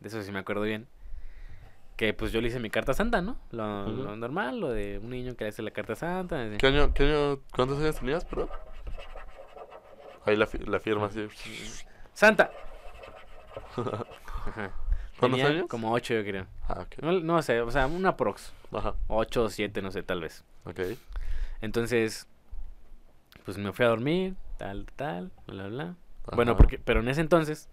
de 0.00 0.08
eso 0.08 0.22
sí 0.22 0.32
me 0.32 0.38
acuerdo 0.38 0.62
bien, 0.62 0.88
que 2.02 2.12
pues 2.14 2.32
yo 2.32 2.40
le 2.40 2.48
hice 2.48 2.58
mi 2.58 2.68
carta 2.68 2.94
santa, 2.94 3.22
¿no? 3.22 3.36
Lo, 3.52 4.16
normal, 4.16 4.58
lo 4.58 4.70
de 4.72 4.98
un 4.98 5.10
niño 5.10 5.36
que 5.36 5.44
le 5.44 5.50
hace 5.50 5.62
la 5.62 5.70
carta 5.70 5.94
santa. 5.94 6.42
así. 6.42 6.56
¿Qué 6.58 6.66
año, 6.66 6.92
qué 6.92 7.04
año, 7.04 7.40
cuántos 7.54 7.78
años 7.78 7.94
tenías, 7.94 8.24
perdón? 8.24 8.48
Ahí 10.26 10.34
la, 10.34 10.48
la 10.66 10.80
firma 10.80 11.06
así. 11.06 11.28
¡Santa! 12.12 12.50
Ajá. 13.76 14.72
¿Cuántos 15.16 15.38
Tenía 15.38 15.46
años? 15.46 15.68
Como 15.68 15.92
ocho, 15.92 16.14
yo 16.14 16.24
creo. 16.24 16.48
Ah. 16.68 16.86
No, 17.00 17.20
no 17.20 17.40
sé, 17.40 17.60
o 17.60 17.70
sea, 17.70 17.86
una 17.86 18.16
prox. 18.16 18.52
Ajá, 18.72 18.96
Ocho 19.06 19.44
o 19.44 19.48
siete, 19.48 19.80
no 19.80 19.92
sé, 19.92 20.02
tal 20.02 20.22
vez. 20.22 20.44
ok. 20.64 20.80
Entonces, 21.60 22.26
pues 23.44 23.58
me 23.58 23.72
fui 23.72 23.84
a 23.84 23.90
dormir, 23.90 24.34
tal, 24.58 24.86
tal, 24.96 25.30
bla, 25.46 25.68
bla, 25.68 25.68
bla. 25.68 25.94
Bueno, 26.34 26.50
Ajá, 26.50 26.58
porque, 26.58 26.80
pero 26.80 26.98
en 26.98 27.06
ese 27.06 27.20
entonces 27.20 27.68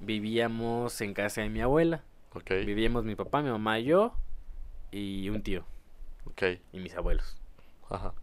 vivíamos 0.00 1.00
en 1.00 1.14
casa 1.14 1.40
de 1.40 1.48
mi 1.48 1.62
abuela. 1.62 2.02
Ok, 2.34 2.50
Vivíamos 2.60 3.04
mi 3.04 3.14
papá, 3.14 3.42
mi 3.42 3.50
mamá, 3.50 3.78
yo 3.78 4.14
y 4.92 5.28
un 5.30 5.42
tío 5.42 5.64
ok. 6.26 6.42
y 6.72 6.80
mis 6.80 6.94
abuelos. 6.96 7.36
Ajá. 7.90 8.14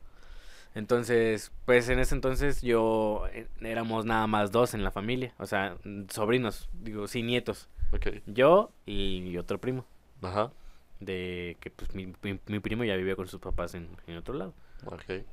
Entonces, 0.76 1.52
pues 1.66 1.90
en 1.90 2.00
ese 2.00 2.16
entonces 2.16 2.62
yo 2.62 3.26
eh, 3.34 3.48
éramos 3.62 4.06
nada 4.06 4.28
más 4.28 4.52
dos 4.52 4.74
en 4.74 4.84
la 4.84 4.92
familia, 4.92 5.34
o 5.38 5.46
sea, 5.46 5.78
sobrinos, 6.10 6.70
digo, 6.74 7.08
sí, 7.08 7.24
nietos. 7.24 7.70
Ok. 7.94 8.08
Yo 8.26 8.72
y 8.86 9.38
otro 9.38 9.60
primo, 9.60 9.86
Ajá. 10.22 10.52
de 11.00 11.58
que 11.60 11.70
pues 11.72 11.94
mi, 11.96 12.08
mi- 12.22 12.40
mi 12.48 12.60
primo 12.60 12.84
ya 12.84 12.96
vivía 12.96 13.16
con 13.16 13.28
sus 13.28 13.40
papás 13.40 13.76
en, 13.76 13.90
en 14.08 14.18
otro 14.18 14.34
lado. 14.36 14.54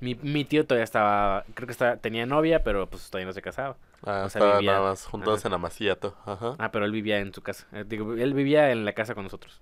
Mi, 0.01 0.15
mi 0.17 0.45
tío 0.45 0.67
todavía 0.67 0.85
estaba, 0.85 1.45
creo 1.55 1.67
que 1.67 1.73
estaba, 1.73 1.97
tenía 1.97 2.27
novia, 2.27 2.63
pero 2.63 2.87
pues 2.89 3.09
todavía 3.11 3.27
no 3.27 3.33
se 3.33 3.43
casaba. 3.43 3.77
Ah, 4.05 4.23
O 4.27 4.29
sea, 4.31 4.41
estaban 4.41 4.59
vivía- 4.59 4.73
nada 4.73 4.91
más 4.91 5.05
juntos 5.07 5.39
ajá. 5.41 5.49
en 5.49 5.55
Amaciato. 5.55 6.17
Ajá. 6.27 6.55
Ah, 6.59 6.71
pero 6.71 6.85
él 6.85 6.93
vivía 6.93 7.19
en 7.19 7.33
su 7.35 7.43
casa. 7.43 7.67
Eh, 7.73 7.85
digo, 7.87 8.15
él 8.15 8.35
vivía 8.35 8.71
en 8.71 8.85
la 8.85 8.93
casa 8.93 9.15
con 9.15 9.25
nosotros. 9.25 9.61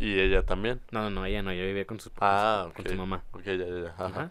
Y 0.00 0.18
ella 0.18 0.42
también. 0.44 0.80
No, 0.90 1.02
no, 1.02 1.10
no, 1.10 1.26
ella 1.26 1.42
no, 1.42 1.50
ella 1.50 1.64
vivía 1.64 1.84
con 1.84 2.00
su, 2.00 2.10
con 2.10 2.18
Ah, 2.28 2.68
con 2.74 2.86
su 2.86 2.94
mamá. 2.94 3.22
Ok, 3.32 3.42
ya, 3.44 3.54
ya, 3.54 3.66
ya. 3.66 3.88
Ajá. 3.90 4.06
Ajá. 4.06 4.30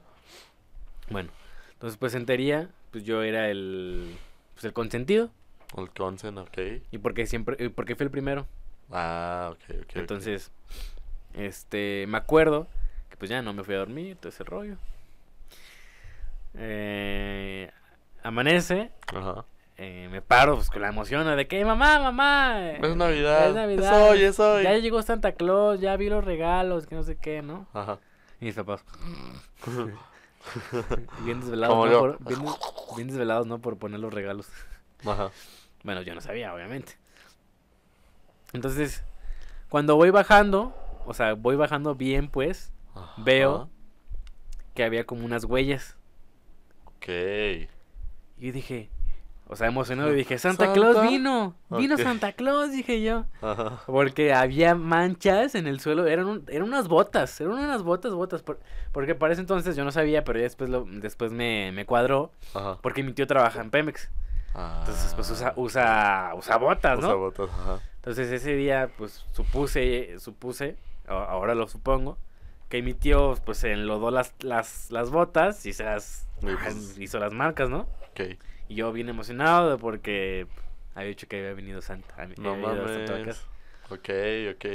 Bueno, 1.09 1.29
entonces 1.73 1.97
pues 1.97 2.15
en 2.15 2.25
teoría, 2.25 2.69
pues 2.91 3.03
yo 3.03 3.21
era 3.23 3.49
el, 3.49 4.15
pues 4.53 4.65
el 4.65 4.73
consentido. 4.73 5.29
El 5.77 5.89
consen, 5.91 6.37
ok. 6.37 6.57
Y 6.91 6.97
porque 6.97 7.25
siempre, 7.25 7.69
porque 7.69 7.95
fui 7.95 8.05
el 8.05 8.11
primero. 8.11 8.47
Ah, 8.91 9.49
ok, 9.53 9.59
ok. 9.69 9.75
ok. 9.83 9.95
Entonces, 9.95 10.51
este, 11.33 12.05
me 12.07 12.17
acuerdo 12.17 12.67
que 13.15 13.19
pues 13.19 13.29
ya 13.31 13.41
no 13.41 13.53
me 13.53 13.63
fui 13.63 13.73
a 13.75 13.77
dormir, 13.79 14.17
todo 14.17 14.27
ese 14.29 14.43
rollo. 14.43 14.75
Eh, 16.55 17.71
amanece, 18.23 18.91
Ajá. 19.13 19.45
eh, 19.77 20.07
me 20.11 20.21
paro 20.21 20.55
pues 20.55 20.69
con 20.69 20.81
la 20.81 20.89
emoción 20.89 21.35
de 21.37 21.47
que 21.47 21.63
mamá, 21.63 21.99
mamá. 21.99 22.55
eh, 22.61 22.79
Es 22.83 22.95
Navidad. 22.95 23.49
Es 23.49 23.55
Navidad. 23.55 24.01
Es 24.05 24.11
hoy, 24.11 24.23
es 24.23 24.39
hoy. 24.39 24.63
Ya 24.63 24.77
llegó 24.77 25.01
Santa 25.01 25.31
Claus, 25.33 25.79
ya 25.79 25.95
vi 25.97 26.09
los 26.09 26.23
regalos, 26.25 26.87
que 26.87 26.95
no 26.95 27.03
sé 27.03 27.15
qué, 27.17 27.41
¿no? 27.41 27.67
Ajá. 27.73 27.99
Y 28.41 28.45
mis 28.45 28.55
papás. 28.55 28.83
bien 31.23 31.39
desvelados, 31.41 31.89
¿no? 31.89 31.99
Por- 31.99 32.23
bien, 32.25 32.41
bien 32.95 33.07
desvelados, 33.07 33.47
¿no? 33.47 33.59
Por 33.59 33.77
poner 33.77 33.99
los 33.99 34.13
regalos. 34.13 34.47
Ajá. 35.05 35.29
Bueno, 35.83 36.01
yo 36.01 36.13
no 36.15 36.21
sabía, 36.21 36.53
obviamente. 36.53 36.93
Entonces, 38.53 39.03
cuando 39.69 39.95
voy 39.95 40.09
bajando, 40.09 40.75
o 41.05 41.13
sea, 41.13 41.33
voy 41.33 41.55
bajando 41.55 41.95
bien, 41.95 42.29
pues, 42.29 42.71
Veo. 43.17 43.69
Que 44.73 44.83
había 44.83 45.05
como 45.05 45.25
unas 45.25 45.45
huellas. 45.45 45.95
Ok. 46.85 47.07
Y 48.37 48.51
dije, 48.51 48.89
o 49.47 49.55
sea, 49.55 49.67
emocionado, 49.67 50.11
y 50.11 50.15
dije, 50.15 50.37
Santa, 50.37 50.65
¿Santa? 50.65 50.73
Claus 50.79 51.09
vino, 51.09 51.55
vino. 51.69 51.97
Santa 51.97 52.33
Claus, 52.33 52.71
dije 52.71 53.01
yo. 53.01 53.25
Ajá. 53.41 53.81
Porque 53.85 54.33
había 54.33 54.75
manchas 54.75 55.55
en 55.55 55.67
el 55.67 55.79
suelo, 55.79 56.07
eran, 56.07 56.25
un- 56.25 56.43
eran 56.49 56.67
unas 56.67 56.87
botas, 56.87 57.39
eran 57.39 57.53
unas 57.53 57.83
botas, 57.83 58.13
botas. 58.13 58.41
por- 58.43 58.59
porque 58.91 59.15
para 59.15 59.31
ese 59.33 59.41
entonces 59.41 59.75
yo 59.75 59.85
no 59.85 59.91
sabía, 59.91 60.23
pero 60.25 60.39
ya 60.39 60.43
después, 60.43 60.69
lo, 60.69 60.85
después 60.85 61.31
me, 61.31 61.71
me 61.71 61.85
cuadró, 61.85 62.31
Ajá. 62.53 62.79
porque 62.81 63.03
mi 63.03 63.13
tío 63.13 63.27
trabaja 63.27 63.61
en 63.61 63.69
Pemex. 63.69 64.09
Entonces, 64.79 65.13
pues 65.15 65.29
usa, 65.31 65.49
Ah. 65.49 65.53
usa, 65.57 66.31
usa 66.35 66.57
botas, 66.57 66.97
Usa 66.99 67.09
¿no? 67.09 67.17
botas, 67.17 67.49
ajá. 67.49 67.79
Entonces 67.97 68.31
ese 68.31 68.55
día, 68.55 68.89
pues 68.97 69.25
supuse, 69.33 70.15
supuse, 70.19 70.77
ahora 71.07 71.55
lo 71.55 71.67
supongo, 71.67 72.17
que 72.69 72.81
mi 72.81 72.93
tío, 72.93 73.35
pues 73.45 73.63
enlodó 73.63 74.11
las, 74.11 74.33
las, 74.39 74.89
las 74.91 75.09
botas 75.11 75.65
y 75.65 75.73
se 75.73 75.83
las 75.83 76.27
pues- 76.41 76.97
hizo 76.99 77.19
las 77.19 77.33
marcas, 77.33 77.69
¿no? 77.69 77.87
Y 78.67 78.75
yo 78.75 78.91
bien 78.91 79.09
emocionado 79.09 79.77
porque 79.77 80.47
había 80.95 81.09
dicho 81.09 81.27
que 81.27 81.37
había 81.39 81.53
venido 81.53 81.81
Santa. 81.81 82.15
No 82.37 82.53
había 82.53 82.71
a 82.83 82.87
Santa 82.87 83.13
a 83.13 83.17
mames. 83.19 83.27
casa. 83.37 83.47
Ok, 83.89 84.09
ok. 84.55 84.65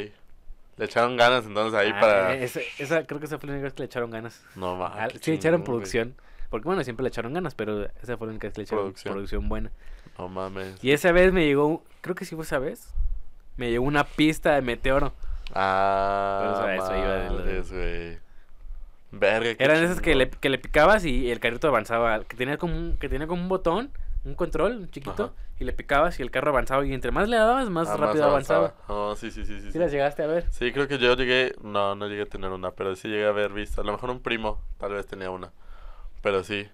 Le 0.77 0.85
echaron 0.87 1.17
ganas 1.17 1.45
entonces 1.47 1.79
ahí 1.79 1.91
Ah, 1.95 2.01
para. 2.01 2.37
eh, 2.37 2.45
esa, 2.79 3.05
creo 3.07 3.19
que 3.21 3.27
esa 3.27 3.39
fue 3.39 3.49
la 3.49 3.55
única 3.55 3.65
vez 3.65 3.75
que 3.75 3.81
le 3.83 3.87
echaron 3.87 4.11
ganas. 4.11 4.43
No 4.55 4.77
mames. 4.77 5.13
sí, 5.21 5.31
le 5.33 5.37
echaron 5.37 5.65
producción. 5.65 6.15
Porque 6.49 6.65
bueno, 6.67 6.83
siempre 6.85 7.03
le 7.05 7.09
echaron 7.09 7.33
ganas, 7.33 7.55
pero 7.55 7.85
esa 8.03 8.17
fue 8.17 8.27
la 8.27 8.33
única 8.33 8.47
vez 8.49 8.55
que 8.55 8.61
le 8.61 8.65
echaron 8.65 8.85
Producción. 8.85 9.13
producción, 9.15 9.49
buena. 9.49 9.71
No 10.19 10.29
mames. 10.29 10.83
Y 10.83 10.93
esa 10.93 11.13
vez 11.13 11.33
me 11.33 11.45
llegó, 11.47 11.83
creo 12.01 12.15
que 12.15 12.25
sí 12.25 12.35
fue 12.35 12.45
esa 12.45 12.59
vez, 12.59 12.93
me 13.57 13.71
llegó 13.71 13.85
una 13.85 14.05
pista 14.05 14.55
de 14.55 14.63
meteoro. 14.63 15.13
Ah, 15.55 16.39
Pero, 16.41 16.53
o 16.53 16.57
sea, 16.57 16.75
eso 16.77 16.97
iba 16.97 17.15
de 17.17 17.31
lo 17.31 17.37
de- 17.39 17.43
madres, 17.45 17.73
güey. 17.73 18.31
Verga, 19.13 19.55
qué 19.57 19.65
Eran 19.65 19.83
esas 19.83 20.01
que 20.01 20.15
le, 20.15 20.31
que 20.31 20.49
le 20.49 20.59
picabas 20.59 21.05
y 21.05 21.31
el 21.31 21.41
carrito 21.41 21.67
avanzaba, 21.69 22.23
que 22.25 22.37
tenía 22.37 22.59
como 22.59 22.77
un, 22.77 22.97
que 22.97 23.09
tenía 23.09 23.27
como 23.27 23.43
un 23.43 23.49
botón, 23.49 23.91
un 24.25 24.35
control 24.37 24.77
un 24.77 24.91
chiquito, 24.91 25.25
Ajá. 25.25 25.33
y 25.59 25.65
le 25.65 25.73
picabas 25.73 26.21
y 26.21 26.23
el 26.23 26.31
carro 26.31 26.51
avanzaba 26.51 26.87
y 26.87 26.93
entre 26.95 27.11
más 27.11 27.29
le 27.29 27.37
dabas, 27.37 27.69
más 27.71 27.89
Ah, 27.89 27.97
rápido 27.97 28.25
avanzaba. 28.27 28.75
Oh, 28.87 29.17
sí, 29.17 29.33
sí, 29.33 29.45
sí, 29.45 29.59
sí. 29.59 29.67
¿Sí 29.67 29.73
sí. 29.73 29.79
las 29.79 29.91
llegaste 29.91 30.23
a 30.23 30.27
ver? 30.29 30.47
Sí, 30.53 30.71
creo 30.73 30.87
que 30.87 30.99
yo 30.99 31.17
llegué, 31.17 31.55
no, 31.61 31.97
no 31.97 32.07
llegué 32.07 32.23
a 32.23 32.27
tener 32.27 32.51
una, 32.51 32.71
pero 32.71 32.95
sí 32.95 33.09
llegué 33.09 33.27
a 33.27 33.31
haber 33.31 33.53
visto, 33.53 33.81
a 33.81 33.85
lo 33.85 33.91
mejor 33.93 34.11
un 34.11 34.21
primo, 34.21 34.61
tal 34.79 34.93
vez 34.93 35.07
tenía 35.09 35.31
una, 35.31 35.51
pero 36.23 36.45
sí, 36.45 36.69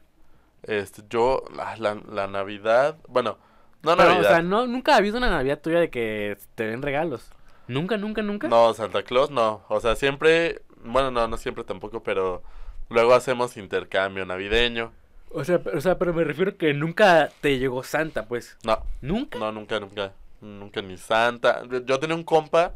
este, 0.64 1.02
yo, 1.08 1.42
la, 1.56 1.74
la, 1.78 1.94
la 2.12 2.26
Navidad, 2.26 2.96
bueno, 3.08 3.38
no 3.82 3.96
Pero, 3.96 4.10
Navidad, 4.10 4.30
o 4.30 4.34
sea, 4.34 4.42
no, 4.42 4.66
nunca 4.66 4.92
ha 4.92 4.96
habido 4.98 5.16
una 5.16 5.30
Navidad 5.30 5.60
tuya 5.60 5.80
de 5.80 5.88
que 5.88 6.36
te 6.54 6.64
den 6.66 6.82
regalos. 6.82 7.30
Nunca, 7.68 7.96
nunca, 7.96 8.22
nunca. 8.22 8.48
no, 8.48 8.72
Santa 8.74 9.02
Claus 9.02 9.30
no, 9.30 9.64
o 9.68 9.80
sea, 9.80 9.96
siempre, 9.96 10.62
bueno, 10.84 11.10
no, 11.10 11.26
no 11.28 11.36
siempre 11.36 11.64
tampoco, 11.64 12.02
pero 12.02 12.42
luego 12.90 13.14
hacemos 13.14 13.56
intercambio 13.56 14.24
navideño, 14.24 14.92
O 15.30 15.42
sea, 15.44 15.58
pero, 15.60 15.76
o 15.76 15.80
sea, 15.80 15.98
pero 15.98 16.14
me 16.14 16.22
refiero 16.24 16.56
que 16.56 16.72
nunca 16.74 17.30
te 17.40 17.58
llegó 17.58 17.82
Santa, 17.82 18.26
pues. 18.26 18.56
no, 18.64 18.78
Nunca. 19.00 19.38
no, 19.38 19.50
nunca, 19.52 19.80
nunca, 19.80 20.12
nunca 20.40 20.80
ni 20.82 20.96
Santa, 20.96 21.62
yo 21.84 21.98
tenía 21.98 22.14
un 22.16 22.22
compa 22.24 22.72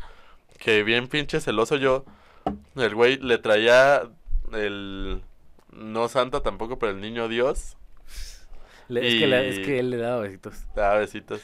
que 0.58 0.82
bien 0.82 1.06
pinche 1.08 1.40
celoso 1.40 1.76
yo, 1.76 2.04
el 2.76 2.94
güey 2.94 3.16
le 3.18 3.38
traía 3.38 4.02
el, 4.52 5.22
no 5.72 6.08
Santa 6.08 6.42
tampoco, 6.42 6.78
pero 6.80 6.92
el 6.92 7.00
niño 7.00 7.28
Dios, 7.28 7.76
Le- 8.88 9.06
es, 9.06 9.14
que 9.20 9.26
la- 9.28 9.42
es 9.42 9.58
y- 9.58 9.62
que 9.62 9.78
él 9.78 9.90
le 9.90 9.96
daba 9.98 10.20
besitos. 10.22 10.54
Te 10.74 10.80
da 10.80 10.94
besitos. 10.96 11.40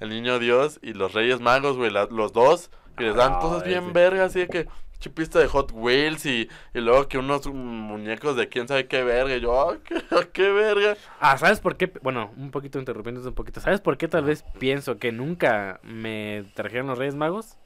El 0.00 0.10
niño 0.10 0.38
Dios 0.38 0.78
y 0.82 0.92
los 0.92 1.12
Reyes 1.12 1.40
Magos, 1.40 1.76
güey, 1.76 1.90
la- 1.90 2.06
los 2.06 2.32
dos. 2.32 2.70
Y 2.98 3.02
les 3.04 3.14
dan 3.14 3.34
Ah, 3.34 3.38
cosas 3.40 3.64
bien 3.64 3.92
vergas, 3.92 4.26
así 4.30 4.40
de 4.40 4.48
que 4.48 4.68
chipista 5.00 5.38
de 5.38 5.48
Hot 5.48 5.72
Wheels 5.72 6.24
y, 6.26 6.48
y 6.72 6.80
luego 6.80 7.08
que 7.08 7.18
unos 7.18 7.46
muñecos 7.48 8.36
de 8.36 8.48
quién 8.48 8.68
sabe 8.68 8.86
qué 8.86 9.02
verga. 9.04 9.36
Y 9.36 9.40
yo, 9.40 9.70
ah, 9.70 9.76
qué, 9.84 10.02
qué 10.32 10.50
verga. 10.50 10.96
Ah, 11.20 11.36
¿sabes 11.38 11.60
por 11.60 11.76
qué? 11.76 11.92
Bueno, 12.02 12.32
un 12.36 12.50
poquito 12.50 12.78
interrumpiéndote 12.78 13.28
un 13.28 13.34
poquito. 13.34 13.60
¿Sabes 13.60 13.80
por 13.80 13.96
qué 13.98 14.08
tal 14.08 14.24
vez 14.24 14.44
pienso 14.58 14.98
que 14.98 15.12
nunca 15.12 15.80
me 15.82 16.50
trajeron 16.54 16.86
los 16.86 16.98
Reyes 16.98 17.16
Magos? 17.16 17.58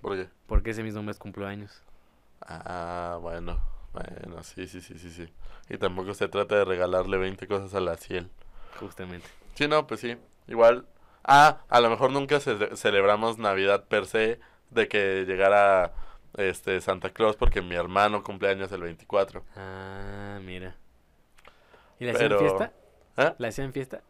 ¿Por 0.00 0.16
qué? 0.16 0.28
Porque 0.46 0.70
ese 0.70 0.82
mismo 0.82 1.02
mes 1.02 1.18
cumplo 1.18 1.46
años. 1.46 1.82
Ah, 2.40 3.18
bueno. 3.20 3.60
Bueno, 3.92 4.42
sí, 4.42 4.66
sí, 4.66 4.80
sí, 4.80 4.98
sí, 4.98 5.10
sí. 5.10 5.28
Y 5.68 5.78
tampoco 5.78 6.12
se 6.14 6.28
trata 6.28 6.56
de 6.56 6.64
regalarle 6.64 7.16
20 7.16 7.46
cosas 7.46 7.74
a 7.74 7.80
la 7.80 7.96
ciel. 7.96 8.30
Justamente. 8.78 9.26
Sí, 9.54 9.66
no, 9.68 9.86
pues 9.86 10.00
sí. 10.00 10.16
Igual. 10.46 10.86
Ah, 11.26 11.58
a 11.68 11.80
lo 11.80 11.90
mejor 11.90 12.10
nunca 12.12 12.38
ce- 12.40 12.76
celebramos 12.76 13.36
Navidad 13.38 13.84
per 13.88 14.06
se 14.06 14.38
de 14.70 14.86
que 14.88 15.24
llegara 15.26 15.92
este 16.36 16.80
Santa 16.80 17.10
Claus 17.10 17.34
porque 17.36 17.62
mi 17.62 17.74
hermano 17.74 18.22
cumple 18.22 18.48
años 18.50 18.70
el 18.72 18.82
24. 18.82 19.42
Ah, 19.56 20.38
mira. 20.42 20.76
¿Y 21.98 22.04
la 22.04 22.12
Pero- 22.12 22.36
hacían 22.36 22.50
fiesta? 22.58 22.72
¿Eh? 23.16 23.34
¿La 23.38 23.48
hacían 23.48 23.72
fiesta? 23.72 24.00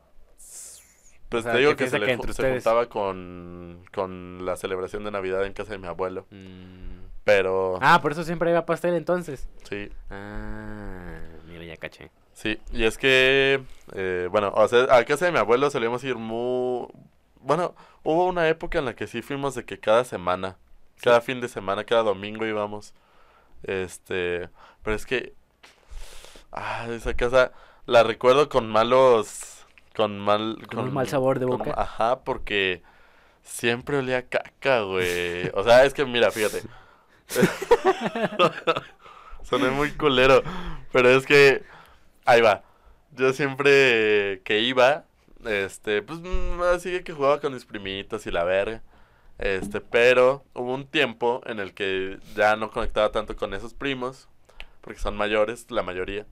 Pues 1.28 1.40
O 1.40 1.42
sea, 1.42 1.52
te 1.52 1.58
digo 1.58 1.70
¿qué 1.72 1.84
que 1.84 1.90
se, 1.90 1.98
le 1.98 2.16
ustedes? 2.16 2.62
juntaba 2.62 2.86
con, 2.88 3.84
con 3.94 4.44
la 4.46 4.56
celebración 4.56 5.02
de 5.04 5.10
Navidad 5.10 5.44
en 5.44 5.54
casa 5.54 5.72
de 5.72 5.78
mi 5.78 5.86
abuelo. 5.88 6.26
Mm. 6.30 7.06
Pero 7.24 7.78
Ah, 7.82 8.00
por 8.00 8.12
eso 8.12 8.22
siempre 8.22 8.50
había 8.50 8.64
pastel 8.66 8.94
entonces. 8.94 9.48
sí, 9.68 9.90
Ah, 10.10 11.18
mira, 11.46 11.64
ya 11.64 11.76
caché. 11.76 12.10
Sí. 12.36 12.60
Y 12.72 12.84
es 12.84 12.98
que, 12.98 13.62
eh, 13.94 14.28
bueno, 14.30 14.52
o 14.54 14.68
sea, 14.68 14.84
a 14.94 15.04
casa 15.04 15.24
de 15.26 15.32
mi 15.32 15.38
abuelo 15.38 15.70
solíamos 15.70 16.04
ir 16.04 16.16
muy, 16.16 16.86
Bueno, 17.40 17.74
hubo 18.04 18.26
una 18.26 18.48
época 18.48 18.78
en 18.78 18.84
la 18.84 18.94
que 18.94 19.06
sí 19.06 19.22
fuimos 19.22 19.54
de 19.54 19.64
que 19.64 19.80
cada 19.80 20.04
semana, 20.04 20.56
cada 21.02 21.20
fin 21.20 21.40
de 21.40 21.48
semana, 21.48 21.84
cada 21.84 22.02
domingo 22.02 22.44
íbamos. 22.46 22.92
Este, 23.62 24.48
pero 24.82 24.94
es 24.94 25.06
que 25.06 25.32
ah, 26.52 26.86
esa 26.90 27.14
casa 27.14 27.52
la 27.86 28.02
recuerdo 28.02 28.48
con 28.48 28.68
malos 28.68 29.64
con 29.94 30.18
mal 30.20 30.58
Con 30.68 30.80
un 30.88 30.94
mal 30.94 31.08
sabor 31.08 31.38
de 31.38 31.46
con- 31.46 31.58
boca. 31.58 31.72
ajá, 31.76 32.20
porque 32.20 32.82
siempre 33.42 33.96
olía 33.98 34.18
a 34.18 34.22
caca, 34.22 34.82
güey. 34.82 35.50
O 35.54 35.62
sea, 35.64 35.84
es 35.84 35.94
que 35.94 36.04
mira, 36.04 36.30
fíjate. 36.30 36.62
Soné 39.42 39.70
muy 39.70 39.92
culero, 39.92 40.42
pero 40.92 41.08
es 41.10 41.24
que 41.24 41.62
ahí 42.26 42.40
va. 42.40 42.62
Yo 43.12 43.32
siempre 43.32 44.42
que 44.44 44.60
iba, 44.60 45.04
este, 45.46 46.02
pues 46.02 46.20
mm, 46.20 46.62
así 46.74 47.02
que 47.04 47.12
jugaba 47.12 47.40
con 47.40 47.54
mis 47.54 47.64
primitos 47.64 48.26
y 48.26 48.30
la 48.30 48.44
verga. 48.44 48.82
Este, 49.38 49.80
pero 49.80 50.44
hubo 50.54 50.74
un 50.74 50.86
tiempo 50.86 51.42
en 51.46 51.60
el 51.60 51.74
que 51.74 52.18
ya 52.36 52.56
no 52.56 52.70
conectaba 52.70 53.12
tanto 53.12 53.36
con 53.36 53.54
esos 53.54 53.74
primos, 53.74 54.28
porque 54.82 55.00
son 55.00 55.16
mayores, 55.16 55.70
la 55.70 55.82
mayoría. 55.82 56.26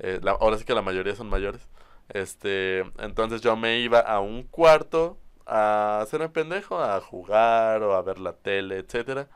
Eh, 0.00 0.20
la- 0.22 0.32
ahora 0.32 0.58
sí 0.58 0.64
que 0.64 0.74
la 0.74 0.82
mayoría 0.82 1.14
son 1.16 1.28
mayores. 1.28 1.62
Este, 2.10 2.80
entonces 2.98 3.40
yo 3.42 3.56
me 3.56 3.80
iba 3.80 4.00
a 4.00 4.20
un 4.20 4.44
cuarto 4.44 5.18
a 5.46 6.00
hacerme 6.02 6.28
pendejo, 6.30 6.80
a 6.82 7.00
jugar 7.00 7.82
o 7.82 7.94
a 7.94 8.02
ver 8.02 8.18
la 8.20 8.32
tele, 8.34 8.78
etcétera. 8.78 9.28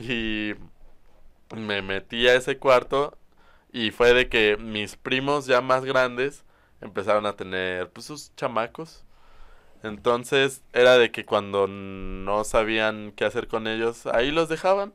Y 0.00 0.54
me 1.56 1.82
metí 1.82 2.28
a 2.28 2.34
ese 2.34 2.58
cuarto 2.58 3.16
y 3.76 3.90
fue 3.90 4.14
de 4.14 4.30
que 4.30 4.56
mis 4.56 4.96
primos 4.96 5.44
ya 5.44 5.60
más 5.60 5.84
grandes 5.84 6.46
empezaron 6.80 7.26
a 7.26 7.36
tener 7.36 7.90
pues 7.90 8.06
sus 8.06 8.34
chamacos. 8.34 9.04
Entonces 9.82 10.62
era 10.72 10.96
de 10.96 11.10
que 11.10 11.26
cuando 11.26 11.66
no 11.68 12.42
sabían 12.44 13.12
qué 13.14 13.26
hacer 13.26 13.48
con 13.48 13.66
ellos, 13.66 14.06
ahí 14.06 14.30
los 14.30 14.48
dejaban. 14.48 14.94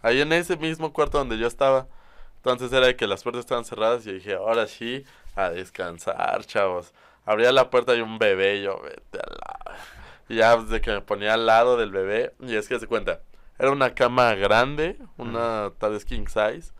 Ahí 0.00 0.22
en 0.22 0.32
ese 0.32 0.56
mismo 0.56 0.94
cuarto 0.94 1.18
donde 1.18 1.36
yo 1.36 1.46
estaba. 1.46 1.88
Entonces 2.36 2.72
era 2.72 2.86
de 2.86 2.96
que 2.96 3.06
las 3.06 3.22
puertas 3.22 3.40
estaban 3.40 3.66
cerradas 3.66 4.06
y 4.06 4.14
dije, 4.14 4.32
ahora 4.36 4.66
sí, 4.66 5.04
a 5.34 5.50
descansar, 5.50 6.42
chavos. 6.46 6.94
Abría 7.26 7.52
la 7.52 7.68
puerta 7.68 7.94
y 7.94 8.00
un 8.00 8.18
bebé, 8.18 8.56
y 8.56 8.62
yo, 8.62 8.80
vete 8.80 9.18
a 9.18 9.26
la... 9.28 9.76
Y 10.30 10.36
ya 10.36 10.56
de 10.56 10.80
que 10.80 10.90
me 10.90 11.02
ponía 11.02 11.34
al 11.34 11.44
lado 11.44 11.76
del 11.76 11.90
bebé, 11.90 12.34
y 12.40 12.56
es 12.56 12.66
que 12.66 12.80
se 12.80 12.86
cuenta, 12.86 13.20
era 13.58 13.70
una 13.70 13.94
cama 13.94 14.34
grande, 14.34 14.98
una 15.18 15.70
tal 15.78 15.92
vez 15.92 16.06
king 16.06 16.26
size. 16.28 16.72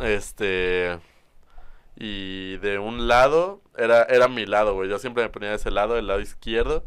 Este... 0.00 0.98
Y 1.96 2.56
de 2.58 2.78
un 2.78 3.06
lado, 3.06 3.60
era, 3.76 4.02
era 4.04 4.26
mi 4.26 4.46
lado, 4.46 4.74
güey. 4.74 4.88
Yo 4.88 4.98
siempre 4.98 5.22
me 5.22 5.28
ponía 5.28 5.50
de 5.50 5.56
ese 5.56 5.70
lado, 5.70 5.94
del 5.94 6.06
lado 6.06 6.20
izquierdo. 6.20 6.84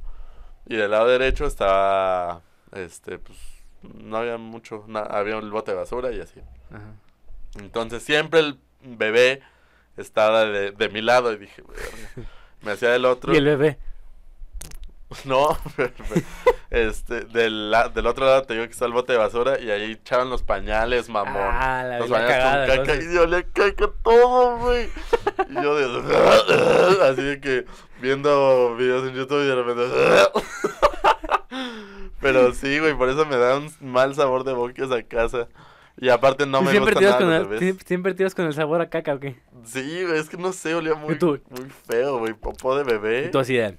Y 0.67 0.75
del 0.75 0.91
lado 0.91 1.07
derecho 1.07 1.45
estaba, 1.45 2.41
este, 2.73 3.19
pues, 3.19 3.37
no 3.83 4.17
había 4.17 4.37
mucho, 4.37 4.83
na- 4.87 5.01
había 5.01 5.37
un 5.37 5.49
bote 5.51 5.71
de 5.71 5.77
basura 5.77 6.11
y 6.11 6.19
así. 6.21 6.41
Ajá. 6.71 6.93
Entonces 7.59 8.01
siempre 8.01 8.39
el 8.39 8.59
bebé 8.81 9.41
estaba 9.95 10.45
de, 10.45 10.71
de 10.71 10.89
mi 10.89 11.01
lado 11.01 11.31
y 11.33 11.37
dije, 11.37 11.63
me 12.63 12.71
hacía 12.71 12.89
del 12.89 13.05
otro. 13.05 13.31
Y 13.33 13.37
el 13.37 13.45
bebé. 13.45 13.77
No, 15.25 15.57
este, 16.69 17.21
del, 17.21 17.73
del 17.93 18.07
otro 18.07 18.25
lado 18.25 18.43
te 18.43 18.53
digo 18.53 18.65
que 18.65 18.71
está 18.71 18.85
el 18.85 18.91
bote 18.91 19.13
de 19.13 19.17
basura 19.17 19.59
y 19.59 19.71
ahí 19.71 19.91
echaban 19.93 20.29
los 20.29 20.43
pañales, 20.43 21.09
mamón. 21.09 21.35
Ah, 21.37 21.83
la, 21.83 21.99
los 21.99 22.09
bañabas 22.09 22.35
cagada. 22.35 22.67
con 22.67 22.77
caca 22.77 22.93
entonces. 22.93 23.11
y 23.11 23.15
yo 23.15 23.25
le 23.25 23.43
caca 23.45 23.89
todo, 24.03 24.57
güey. 24.57 24.89
Y 25.49 25.53
yo 25.55 25.75
de... 25.75 27.05
así 27.09 27.21
de 27.21 27.39
que 27.39 27.65
viendo 28.01 28.75
videos 28.75 29.07
en 29.07 29.15
YouTube 29.15 29.43
y 29.43 29.47
de 29.47 29.55
repente... 29.55 29.83
Pero 32.21 32.53
sí, 32.53 32.79
güey, 32.79 32.95
por 32.95 33.09
eso 33.09 33.25
me 33.25 33.37
da 33.37 33.57
un 33.57 33.71
mal 33.79 34.15
sabor 34.15 34.43
de 34.43 34.53
boca 34.53 34.83
esa 34.83 35.03
casa. 35.03 35.47
Y 35.97 36.09
aparte 36.09 36.45
no 36.45 36.61
¿Y 36.61 36.65
me 36.65 36.71
siempre 36.71 36.93
gusta 36.93 36.99
tiras 36.99 37.21
nada 37.21 37.43
con 37.45 37.53
el, 37.53 37.79
siempre 37.85 38.13
tiras 38.13 38.35
con 38.35 38.45
el 38.45 38.53
sabor 38.53 38.81
a 38.81 38.89
caca 38.89 39.13
o 39.13 39.19
qué? 39.19 39.39
Sí, 39.63 40.03
güey, 40.03 40.19
es 40.19 40.27
que 40.27 40.37
no 40.37 40.51
sé, 40.51 40.75
olía 40.75 40.95
muy, 40.95 41.17
muy 41.21 41.69
feo, 41.87 42.19
güey. 42.19 42.33
Popó 42.33 42.75
de 42.75 42.83
bebé. 42.83 43.27
Y 43.27 43.31
tú 43.31 43.39
así 43.39 43.55
de 43.55 43.77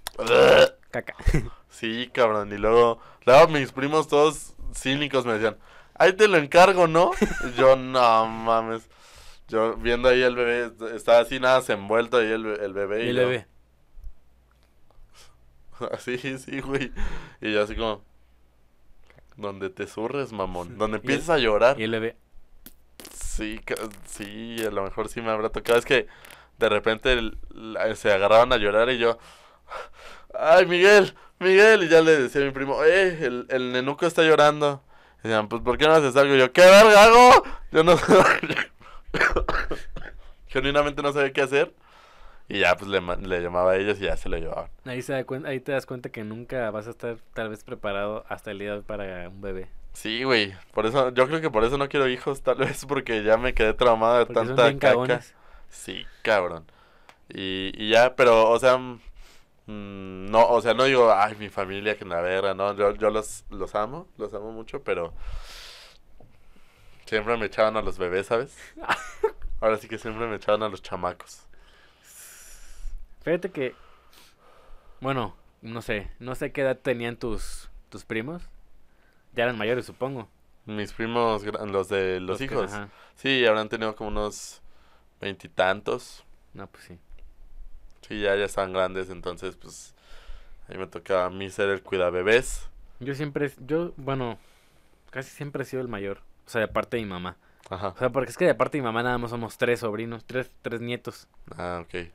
caca. 1.03 1.25
Sí, 1.69 2.11
cabrón. 2.13 2.53
Y 2.53 2.59
luego, 2.59 3.01
luego 3.25 3.49
mis 3.49 3.73
primos 3.73 4.09
todos 4.09 4.55
cínicos 4.75 5.25
me 5.27 5.35
decían, 5.35 5.57
ahí 5.95 6.13
te 6.13 6.29
lo 6.29 6.37
encargo, 6.39 6.87
¿no? 6.87 7.11
Y 7.49 7.53
yo, 7.59 7.77
no 7.77 8.27
mames. 8.27 8.89
Yo 9.49 9.77
viendo 9.77 10.09
ahí 10.09 10.23
el 10.23 10.35
bebé, 10.35 10.73
estaba 10.95 11.21
así 11.21 11.39
nada 11.39 11.61
se 11.63 11.75
envuelto 11.75 12.17
ahí 12.17 12.31
el, 12.33 12.47
el 12.47 12.73
bebé. 12.73 13.05
Y 13.07 13.09
el 13.11 13.17
yo- 13.17 13.23
bebé. 13.29 13.47
Así, 15.93 16.17
sí, 16.39 16.61
güey. 16.61 16.93
Y 17.41 17.53
yo 17.53 17.63
así 17.63 17.77
como, 17.77 18.03
donde 19.37 19.69
te 19.71 19.87
surres, 19.87 20.33
mamón. 20.33 20.79
Donde 20.79 20.97
empiezas 20.99 21.29
a 21.31 21.39
llorar. 21.39 21.79
Y 21.79 21.85
el 21.85 21.91
bebé. 21.91 22.17
Sí, 23.13 23.61
ca- 23.65 23.75
sí, 24.07 24.57
a 24.67 24.71
lo 24.71 24.83
mejor 24.83 25.09
sí 25.09 25.21
me 25.21 25.31
habrá 25.31 25.51
tocado. 25.51 25.79
Es 25.79 25.85
que 25.85 26.07
de 26.59 26.69
repente 26.71 27.13
el- 27.13 27.39
la- 27.51 27.95
se 27.95 28.11
agarraban 28.13 28.53
a 28.53 28.57
llorar 28.57 28.89
y 28.91 28.97
yo, 28.99 29.19
ay, 30.39 30.67
Miguel, 30.67 31.15
Miguel. 31.39 31.85
Y 31.85 31.89
ya 31.89 32.01
le 32.03 32.17
decía 32.23 32.43
a 32.43 32.45
mi 32.45 32.51
primo, 32.51 32.83
eh, 32.85 33.19
el, 33.25 33.47
el 33.51 33.73
nenuco 33.73 34.07
está 34.07 34.23
llorando. 34.23 34.83
Y 35.25 35.29
decían, 35.29 35.49
pues, 35.49 35.63
¿por 35.63 35.79
qué 35.79 35.87
no 35.87 35.93
haces 35.95 36.15
algo? 36.17 36.35
Y 36.35 36.39
yo, 36.39 36.53
¿qué 36.53 36.61
verga 36.63 37.05
hago? 37.05 37.43
Yo 37.73 37.83
no 37.83 37.97
Genuinamente 40.49 41.03
no 41.03 41.13
sabía 41.13 41.33
qué 41.33 41.43
hacer. 41.43 41.73
Y 42.49 42.61
ya, 42.61 42.77
pues, 42.77 42.89
le, 42.89 43.01
le 43.01 43.41
llamaba 43.41 43.73
a 43.73 43.77
ellos 43.77 43.99
y 44.01 44.05
ya 44.05 44.17
se 44.17 44.29
lo 44.29 44.37
llevaban. 44.39 44.71
Ahí, 44.85 45.03
se 45.03 45.13
da 45.13 45.27
cuen- 45.27 45.47
ahí 45.47 45.59
te 45.59 45.73
das 45.73 45.85
cuenta 45.85 46.11
que 46.11 46.23
nunca 46.23 46.71
vas 46.71 46.87
a 46.87 46.91
estar 46.91 47.17
tal 47.35 47.49
vez 47.49 47.65
preparado 47.65 48.25
hasta 48.29 48.53
el 48.53 48.61
día 48.61 48.81
para 48.87 49.29
un 49.29 49.41
bebé. 49.41 49.67
Sí, 49.95 50.23
güey. 50.23 50.55
Por 50.73 50.87
eso, 50.87 51.13
yo 51.13 51.27
creo 51.27 51.41
que 51.41 51.51
por 51.51 51.65
eso 51.65 51.77
no 51.77 51.89
quiero 51.89 52.07
hijos, 52.09 52.43
tal 52.43 52.59
vez 52.59 52.85
porque 52.87 53.25
ya 53.25 53.37
me 53.37 53.53
quedé 53.55 53.73
traumado 53.75 54.19
de 54.19 54.27
Porque 54.27 54.41
tanta 54.41 54.63
caca. 54.75 54.79
cagones. 54.79 55.35
Sí, 55.71 56.07
cabrón. 56.23 56.65
Y, 57.29 57.73
y 57.77 57.91
ya, 57.91 58.15
pero, 58.15 58.49
o 58.51 58.59
sea, 58.61 58.79
mm, 59.67 60.27
no, 60.31 60.47
o 60.49 60.61
sea, 60.61 60.75
no 60.75 60.85
digo, 60.85 61.13
ay, 61.13 61.35
mi 61.37 61.49
familia 61.49 61.97
que 61.99 62.05
la 62.05 62.21
verga, 62.21 62.55
no, 62.55 62.75
yo, 62.77 62.95
yo 62.95 63.11
los, 63.11 63.45
los 63.51 63.75
amo, 63.75 64.09
los 64.17 64.33
amo 64.35 64.53
mucho, 64.53 64.83
pero 64.83 65.13
siempre 67.07 67.37
me 67.37 67.47
echaban 67.47 67.77
a 67.77 67.83
los 67.83 67.99
bebés, 67.99 68.27
¿sabes? 68.27 68.57
Ahora 69.61 69.79
sí 69.79 69.89
que 69.89 69.99
siempre 69.99 70.27
me 70.27 70.37
echaban 70.37 70.63
a 70.63 70.69
los 70.69 70.83
chamacos. 70.83 71.47
Fíjate 73.23 73.51
que, 73.51 73.75
bueno, 75.01 75.35
no 75.63 75.83
sé, 75.83 76.11
no 76.21 76.35
sé 76.35 76.53
qué 76.53 76.61
edad 76.63 76.79
tenían 76.79 77.17
tus, 77.17 77.71
tus 77.89 78.05
primos. 78.05 78.43
Ya 79.35 79.45
eran 79.45 79.59
mayores, 79.59 79.85
supongo. 79.87 80.29
Mis 80.65 80.93
primos, 80.93 81.45
los 81.45 81.89
de 81.89 82.21
los, 82.21 82.39
que- 82.39 82.45
hijos, 82.45 82.73
ajá. 82.73 82.89
sí, 83.15 83.45
habrán 83.47 83.69
tenido 83.69 83.95
como 83.97 84.09
unos 84.11 84.63
veintitantos. 85.21 86.25
No, 86.55 86.67
pues 86.69 86.85
sí. 86.85 86.99
Sí, 88.07 88.21
ya, 88.21 88.37
ya 88.37 88.45
están 88.45 88.73
grandes, 88.73 89.11
entonces, 89.11 89.57
pues, 89.57 89.95
ahí 90.69 90.79
me 90.79 90.87
tocaba 90.87 91.25
a 91.25 91.31
mí 91.31 91.51
ser 91.51 91.69
el 91.71 91.83
cuidabebés. 91.83 92.69
Yo 93.01 93.15
siempre, 93.15 93.51
yo, 93.67 93.93
bueno, 93.97 94.39
casi 95.11 95.31
siempre 95.31 95.63
he 95.63 95.67
sido 95.67 95.83
el 95.83 95.89
mayor. 95.89 96.19
O 96.47 96.51
sea, 96.51 96.61
de 96.61 96.69
parte 96.69 96.97
de 96.97 97.03
mi 97.03 97.09
mamá. 97.09 97.37
Ajá. 97.69 97.89
O 97.89 97.99
sea, 97.99 98.11
porque 98.11 98.31
es 98.31 98.37
que 98.37 98.45
de 98.45 98.55
parte 98.55 98.79
de 98.79 98.83
mi 98.83 98.87
mamá 98.87 99.03
nada 99.03 99.19
más 99.19 99.31
somos 99.31 99.59
tres 99.59 99.81
sobrinos, 99.81 100.25
tres, 100.25 100.51
tres 100.63 100.81
nietos. 100.81 101.27
Ah, 101.57 101.83
ok. 101.83 102.09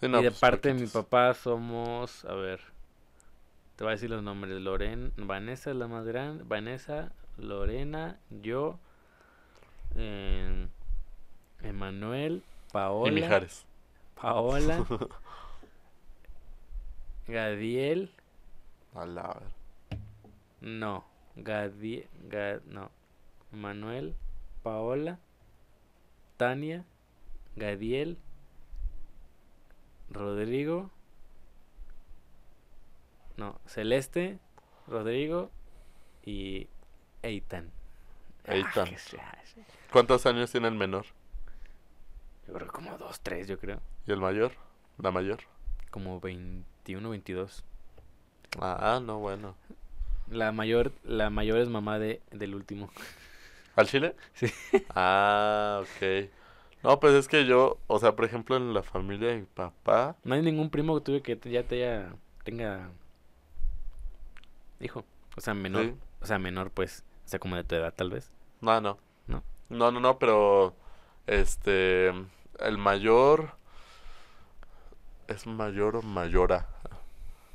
Sí, 0.00 0.06
y 0.06 0.08
de 0.08 0.22
pues, 0.22 0.38
parte 0.40 0.68
de 0.68 0.74
mi 0.74 0.86
papá 0.88 1.32
somos, 1.34 2.24
a 2.24 2.34
ver, 2.34 2.60
te 3.76 3.84
voy 3.84 3.92
a 3.92 3.94
decir 3.94 4.10
los 4.10 4.22
nombres. 4.22 4.60
Loren, 4.60 5.12
Vanessa 5.16 5.70
es 5.70 5.76
la 5.76 5.86
más 5.86 6.04
grande, 6.04 6.44
Vanessa, 6.46 7.12
Lorena, 7.38 8.18
yo, 8.42 8.78
eh, 9.94 10.66
Emanuel, 11.62 12.42
Y 12.68 12.72
Paola, 12.72 13.12
Mijares. 13.12 13.64
Paola, 14.20 14.84
Gadiel, 17.28 18.10
A 18.94 19.06
la 19.06 19.22
ver. 19.28 20.00
no, 20.60 21.04
Gadiel, 21.36 22.08
no, 22.66 22.90
Manuel, 23.52 24.14
Paola, 24.62 25.18
Tania, 26.36 26.84
Gadiel, 27.56 28.18
Rodrigo, 30.10 30.90
no, 33.36 33.60
Celeste, 33.66 34.38
Rodrigo 34.86 35.50
y 36.24 36.68
Eitan. 37.22 37.70
Ah, 38.46 38.54
Eitan. 38.54 38.88
¿Cuántos 39.92 40.24
años 40.26 40.50
tiene 40.52 40.68
el 40.68 40.74
menor? 40.74 41.06
Yo 42.46 42.54
creo 42.54 42.68
como 42.68 42.96
dos, 42.96 43.20
tres, 43.20 43.48
yo 43.48 43.58
creo. 43.58 43.80
¿Y 44.06 44.12
el 44.12 44.20
mayor? 44.20 44.52
¿La 44.98 45.10
mayor? 45.10 45.38
Como 45.90 46.20
21, 46.20 47.10
22. 47.10 47.64
Ah, 48.60 49.00
no, 49.02 49.18
bueno. 49.18 49.54
La 50.30 50.52
mayor, 50.52 50.92
la 51.04 51.30
mayor 51.30 51.58
es 51.58 51.68
mamá 51.68 51.98
de, 51.98 52.20
del 52.30 52.54
último. 52.54 52.90
¿Al 53.74 53.86
chile? 53.86 54.14
Sí. 54.34 54.46
Ah, 54.94 55.82
ok. 55.82 56.30
No, 56.82 57.00
pues 57.00 57.14
es 57.14 57.26
que 57.28 57.46
yo, 57.46 57.78
o 57.88 57.98
sea, 57.98 58.14
por 58.14 58.24
ejemplo, 58.24 58.56
en 58.56 58.72
la 58.72 58.82
familia 58.82 59.28
de 59.28 59.36
mi 59.40 59.46
papá, 59.46 60.16
No 60.24 60.34
hay 60.34 60.42
ningún 60.42 60.70
primo 60.70 60.94
que 60.96 61.00
tuve 61.04 61.22
que 61.22 61.36
te- 61.36 61.50
ya 61.50 61.62
te 61.64 61.82
haya 61.84 62.12
tenga 62.44 62.90
hijo. 64.80 65.04
O 65.36 65.40
sea, 65.40 65.54
menor. 65.54 65.84
Sí. 65.84 65.94
O 66.20 66.26
sea, 66.26 66.38
menor, 66.38 66.70
pues. 66.70 67.04
O 67.24 67.28
sea, 67.28 67.38
como 67.40 67.56
de 67.56 67.64
tu 67.64 67.74
edad, 67.74 67.92
tal 67.94 68.10
vez. 68.10 68.30
No, 68.60 68.80
no. 68.80 68.98
¿No? 69.26 69.42
No, 69.68 69.90
no, 69.90 70.00
no, 70.00 70.18
pero 70.18 70.74
este 71.26 72.08
el 72.60 72.78
mayor 72.78 73.50
es 75.28 75.46
mayor 75.46 75.96
o 75.96 76.02
mayora. 76.02 76.68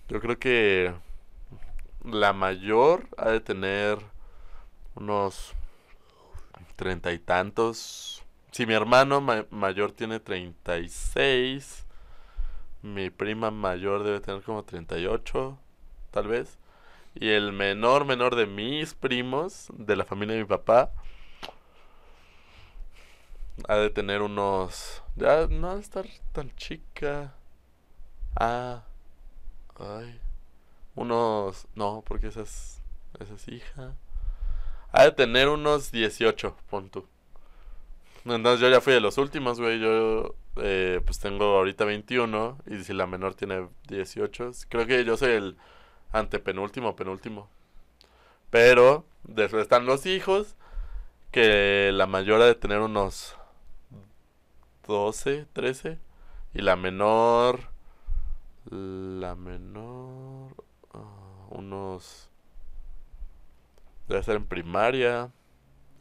Yo 0.10 0.20
creo 0.20 0.38
que 0.38 0.94
la 2.04 2.34
mayor 2.34 3.08
ha 3.18 3.30
de 3.30 3.40
tener 3.40 4.00
unos 4.96 5.54
treinta 6.76 7.12
y 7.12 7.20
tantos. 7.20 8.24
Si 8.52 8.66
mi 8.66 8.74
hermano 8.74 9.22
ma- 9.22 9.46
mayor 9.50 9.92
tiene 9.92 10.20
treinta 10.20 10.78
y 10.78 10.90
seis, 10.90 11.86
mi 12.82 13.10
prima 13.10 13.52
mayor 13.52 14.04
debe 14.04 14.20
tener 14.20 14.42
como 14.42 14.64
treinta 14.64 14.98
y 14.98 15.06
ocho, 15.06 15.58
tal 16.12 16.28
vez. 16.28 16.58
Y 17.16 17.30
el 17.30 17.52
menor, 17.52 18.06
menor 18.06 18.36
de 18.36 18.48
mis 18.48 18.94
primos, 18.94 19.68
de 19.74 19.96
la 19.96 20.06
familia 20.06 20.36
de 20.36 20.42
mi 20.42 20.48
papá, 20.48 20.92
ha 23.68 23.76
de 23.76 23.90
tener 23.90 24.22
unos... 24.22 25.04
Ya 25.16 25.48
no 25.48 25.72
ha 25.72 25.76
de 25.76 25.82
estar 25.82 26.06
tan 26.32 26.56
chica. 26.56 27.34
Ah. 28.36 28.84
Ay. 29.80 30.20
Unos... 30.96 31.68
No, 31.76 32.04
porque 32.08 32.28
esa 32.28 32.42
es... 32.42 32.82
Esa 33.20 33.36
es 33.36 33.48
hija. 33.48 33.96
Ha 34.92 35.04
de 35.04 35.12
tener 35.12 35.48
unos 35.50 35.92
18, 35.92 36.56
pon 36.70 36.90
tú. 36.90 37.06
Entonces 38.26 38.60
yo 38.60 38.70
ya 38.70 38.82
fui 38.82 38.94
de 38.94 39.02
los 39.02 39.18
últimos, 39.18 39.60
güey. 39.60 39.80
Yo 39.80 40.36
eh, 40.58 41.02
pues 41.06 41.20
tengo 41.20 41.58
ahorita 41.58 41.86
21 41.86 42.58
y 42.68 42.84
si 42.84 42.94
la 42.94 43.08
menor 43.08 43.36
tiene 43.36 43.68
18, 43.88 44.52
creo 44.70 44.86
que 44.86 45.04
yo 45.06 45.18
soy 45.18 45.32
el 45.32 45.58
antepenúltimo, 46.12 46.96
penúltimo. 46.96 47.50
Pero 48.50 49.06
después 49.24 49.64
están 49.64 49.86
los 49.86 50.06
hijos, 50.06 50.56
que 51.32 51.92
la 51.94 52.06
mayor 52.08 52.42
ha 52.42 52.46
de 52.46 52.56
tener 52.56 52.80
unos 52.80 53.36
12, 54.88 55.48
13 55.54 56.00
y 56.54 56.62
la 56.62 56.76
menor 56.76 57.71
la 58.70 59.36
menor 59.36 60.56
ah, 60.94 61.48
unos 61.50 62.30
debe 64.08 64.24
ser 64.24 64.36
en 64.38 64.46
primaria, 64.46 65.32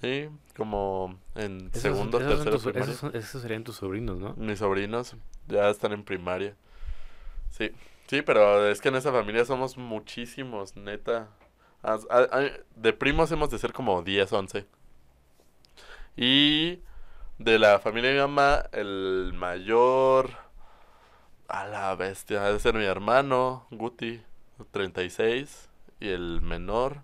¿sí? 0.00 0.28
Como 0.56 1.16
en 1.36 1.68
Esos- 1.70 1.82
segundo, 1.82 2.18
esos 2.18 2.30
tercero 2.30 2.50
tus- 2.56 2.64
primaria. 2.64 2.94
esos, 2.94 3.14
esos 3.14 3.42
serían 3.42 3.64
tus 3.64 3.76
sobrinos, 3.76 4.18
¿no? 4.18 4.34
Mis 4.36 4.58
sobrinos 4.58 5.16
ya 5.48 5.70
están 5.70 5.92
en 5.92 6.04
primaria. 6.04 6.54
Sí, 7.50 7.70
sí, 8.08 8.22
pero 8.22 8.68
es 8.68 8.80
que 8.80 8.88
en 8.88 8.96
esa 8.96 9.12
familia 9.12 9.44
somos 9.44 9.76
muchísimos, 9.76 10.76
neta. 10.76 11.28
De 12.76 12.92
primos 12.92 13.32
hemos 13.32 13.50
de 13.50 13.58
ser 13.58 13.72
como 13.72 14.02
10, 14.02 14.32
11. 14.32 14.66
Y 16.16 16.80
de 17.38 17.58
la 17.58 17.78
familia 17.78 18.10
de 18.10 18.16
mi 18.16 18.20
mamá, 18.22 18.64
el 18.72 19.32
mayor... 19.34 20.30
A 21.50 21.66
la 21.66 21.94
bestia, 21.96 22.42
debe 22.42 22.58
ser 22.58 22.74
mi 22.74 22.84
hermano, 22.84 23.66
Guti, 23.70 24.22
36. 24.70 25.68
Y 26.00 26.08
el 26.08 26.40
menor... 26.40 27.02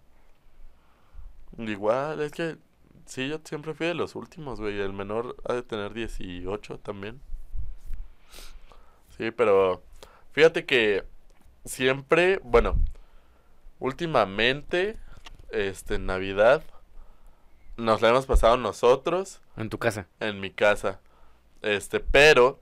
Igual, 1.59 2.21
es 2.21 2.33
que 2.33 2.59
Sí, 3.07 3.29
yo 3.29 3.39
siempre 3.45 3.73
fui 3.73 3.87
de 3.87 3.95
los 3.95 4.17
últimos, 4.17 4.61
güey. 4.61 4.81
El 4.81 4.93
menor 4.93 5.37
ha 5.49 5.55
de 5.55 5.63
tener 5.63 5.95
18 5.95 6.79
también. 6.81 7.21
Sí, 9.17 9.31
pero 9.31 9.83
fíjate 10.33 10.67
que 10.67 11.05
siempre, 11.65 12.41
bueno, 12.43 12.77
últimamente, 13.79 14.99
este, 15.51 15.95
en 15.95 16.07
Navidad, 16.07 16.65
nos 17.77 18.03
la 18.03 18.09
hemos 18.09 18.27
pasado 18.27 18.57
nosotros 18.57 19.41
En 19.57 19.71
tu 19.71 19.79
casa. 19.79 20.09
en 20.19 20.41
mi 20.41 20.51
casa. 20.51 21.01
Este, 21.63 22.01
pero 22.01 22.61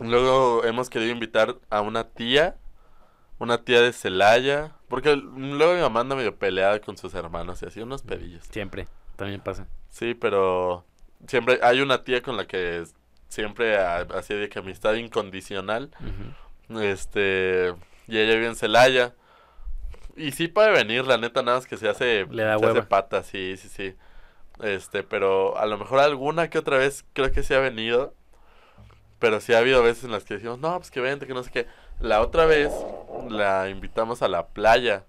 luego 0.00 0.64
hemos 0.64 0.88
querido 0.90 1.10
invitar 1.12 1.56
a 1.70 1.80
una 1.80 2.04
tía, 2.04 2.56
una 3.38 3.64
tía 3.64 3.80
de 3.80 3.92
Celaya, 3.92 4.72
porque 4.88 5.16
luego 5.16 5.74
mi 5.74 5.80
mamá 5.80 6.00
anda 6.00 6.16
medio 6.16 6.36
peleada 6.36 6.80
con 6.80 6.96
sus 6.96 7.14
hermanos 7.14 7.62
y 7.62 7.66
así 7.66 7.80
unos 7.80 8.02
pedillos. 8.02 8.44
Siempre. 8.50 8.86
También 9.16 9.40
pasa. 9.40 9.66
Sí, 9.88 10.14
pero 10.14 10.84
siempre 11.26 11.58
hay 11.62 11.80
una 11.80 12.04
tía 12.04 12.22
con 12.22 12.36
la 12.36 12.46
que 12.46 12.84
siempre 13.28 13.78
ha- 13.78 14.06
así 14.14 14.34
de 14.34 14.48
que 14.48 14.58
amistad 14.60 14.94
incondicional. 14.94 15.90
Este, 16.80 17.74
y 18.06 18.18
ella 18.18 18.34
vive 18.34 18.46
en 18.46 18.56
Celaya. 18.56 19.14
Y 20.16 20.32
sí 20.32 20.48
puede 20.48 20.70
venir, 20.72 21.06
la 21.06 21.16
neta, 21.18 21.42
nada 21.42 21.58
más 21.58 21.66
que 21.66 21.76
se 21.76 21.88
hace, 21.88 22.26
Le 22.30 22.42
da 22.42 22.58
se 22.58 22.66
hace 22.66 22.82
pata, 22.82 23.22
sí, 23.22 23.56
sí, 23.56 23.68
sí. 23.68 23.94
Este, 24.62 25.02
pero 25.02 25.56
a 25.58 25.64
lo 25.66 25.78
mejor 25.78 26.00
alguna 26.00 26.50
que 26.50 26.58
otra 26.58 26.76
vez 26.76 27.04
creo 27.14 27.32
que 27.32 27.42
sí 27.42 27.54
ha 27.54 27.58
venido. 27.60 28.14
Pero 29.22 29.40
sí 29.40 29.54
ha 29.54 29.58
habido 29.58 29.84
veces 29.84 30.02
en 30.02 30.10
las 30.10 30.24
que 30.24 30.34
decimos, 30.34 30.58
no, 30.58 30.76
pues 30.78 30.90
que 30.90 31.00
vente, 31.00 31.28
que 31.28 31.32
no 31.32 31.44
sé 31.44 31.50
qué. 31.52 31.68
La 32.00 32.20
otra 32.20 32.44
vez 32.44 32.72
la 33.30 33.68
invitamos 33.70 34.20
a 34.20 34.26
la 34.26 34.48
playa. 34.48 35.04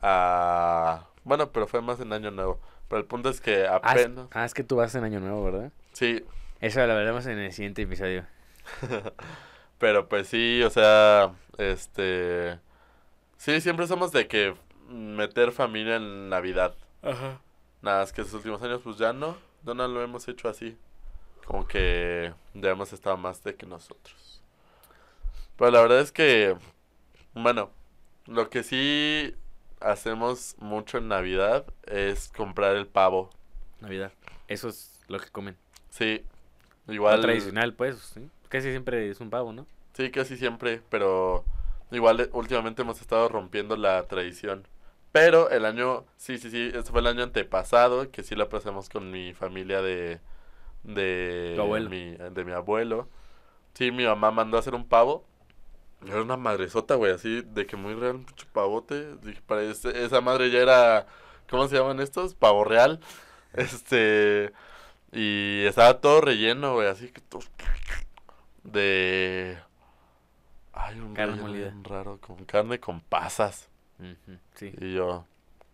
A... 0.00 1.08
Bueno, 1.24 1.50
pero 1.50 1.66
fue 1.66 1.82
más 1.82 1.98
en 1.98 2.12
Año 2.12 2.30
Nuevo. 2.30 2.60
Pero 2.88 3.00
el 3.00 3.06
punto 3.06 3.28
es 3.28 3.40
que 3.40 3.66
Ah, 3.66 3.80
es, 3.96 4.02
apenas... 4.04 4.28
ah, 4.30 4.44
es 4.44 4.54
que 4.54 4.62
tú 4.62 4.76
vas 4.76 4.94
en 4.94 5.02
Año 5.02 5.18
Nuevo, 5.18 5.42
¿verdad? 5.42 5.72
Sí, 5.94 6.24
Eso 6.60 6.86
lo 6.86 6.94
veremos 6.94 7.26
en 7.26 7.40
el 7.40 7.52
siguiente 7.52 7.82
episodio. 7.82 8.24
Pero 9.78 10.08
pues 10.08 10.28
sí, 10.28 10.62
o 10.62 10.70
sea, 10.70 11.32
este... 11.58 12.60
Sí, 13.36 13.60
siempre 13.60 13.88
somos 13.88 14.12
de 14.12 14.28
que 14.28 14.54
meter 14.88 15.50
familia 15.50 15.96
en 15.96 16.28
Navidad. 16.28 16.76
Ajá. 17.02 17.40
Nada, 17.82 18.04
es 18.04 18.12
que 18.12 18.20
esos 18.20 18.34
últimos 18.34 18.62
años 18.62 18.80
pues 18.84 18.96
ya 18.96 19.12
no, 19.12 19.36
ya 19.64 19.74
no 19.74 19.88
lo 19.88 20.02
hemos 20.02 20.28
hecho 20.28 20.48
así. 20.48 20.78
Como 21.50 21.66
que 21.66 22.32
ya 22.54 22.70
hemos 22.70 22.92
estado 22.92 23.16
más 23.16 23.42
de 23.42 23.56
que 23.56 23.66
nosotros. 23.66 24.40
Pero 25.56 25.72
la 25.72 25.80
verdad 25.80 25.98
es 25.98 26.12
que, 26.12 26.56
bueno, 27.34 27.70
lo 28.26 28.48
que 28.48 28.62
sí 28.62 29.34
hacemos 29.80 30.54
mucho 30.60 30.98
en 30.98 31.08
Navidad 31.08 31.66
es 31.88 32.28
comprar 32.28 32.76
el 32.76 32.86
pavo. 32.86 33.30
Navidad. 33.80 34.12
Eso 34.46 34.68
es 34.68 35.00
lo 35.08 35.18
que 35.18 35.28
comen. 35.30 35.56
Sí, 35.88 36.22
Lo 36.86 36.94
igual... 36.94 37.20
tradicional, 37.20 37.74
pues. 37.74 37.98
¿sí? 37.98 38.20
Casi 38.48 38.70
siempre 38.70 39.10
es 39.10 39.18
un 39.18 39.30
pavo, 39.30 39.52
¿no? 39.52 39.66
Sí, 39.94 40.12
casi 40.12 40.36
siempre, 40.36 40.80
pero 40.88 41.44
igual 41.90 42.20
eh, 42.20 42.30
últimamente 42.32 42.82
hemos 42.82 43.00
estado 43.00 43.28
rompiendo 43.28 43.76
la 43.76 44.04
tradición. 44.04 44.68
Pero 45.10 45.50
el 45.50 45.64
año, 45.64 46.04
sí, 46.16 46.38
sí, 46.38 46.48
sí, 46.48 46.70
este 46.72 46.92
fue 46.92 47.00
el 47.00 47.08
año 47.08 47.24
antepasado, 47.24 48.08
que 48.12 48.22
sí 48.22 48.36
lo 48.36 48.48
pasamos 48.48 48.88
con 48.88 49.10
mi 49.10 49.34
familia 49.34 49.82
de, 49.82 50.20
de 50.82 51.56
abuelo. 51.58 51.90
mi, 51.90 52.16
de 52.16 52.44
mi 52.44 52.52
abuelo. 52.52 53.08
Sí, 53.74 53.90
mi 53.92 54.04
mamá 54.04 54.30
mandó 54.30 54.56
a 54.56 54.60
hacer 54.60 54.74
un 54.74 54.86
pavo. 54.86 55.24
Era 56.06 56.22
una 56.22 56.36
madresota, 56.36 56.94
güey, 56.96 57.12
así 57.12 57.42
de 57.42 57.66
que 57.66 57.76
muy 57.76 57.94
real, 57.94 58.16
un 58.16 58.24
pinche 58.24 58.46
pavote. 58.52 59.16
Dije, 59.16 59.42
para 59.46 59.62
ese- 59.62 60.04
esa 60.04 60.20
madre 60.20 60.50
ya 60.50 60.60
era, 60.60 61.06
¿cómo 61.50 61.68
se 61.68 61.76
llaman 61.76 62.00
estos? 62.00 62.34
Pavo 62.34 62.64
real. 62.64 63.00
Este, 63.52 64.52
y 65.12 65.64
estaba 65.66 66.00
todo 66.00 66.20
relleno, 66.20 66.74
güey, 66.74 66.88
así 66.88 67.08
que 67.10 67.20
todo 67.20 67.42
de 68.64 69.58
ay 70.72 71.00
un 71.00 71.14
Carne 71.14 71.40
molida. 71.42 71.74
raro 71.82 72.18
con 72.20 72.44
carne 72.44 72.78
con 72.80 73.00
pasas 73.00 73.68
Sí, 74.54 74.72
y 74.80 74.94
yo 74.94 75.26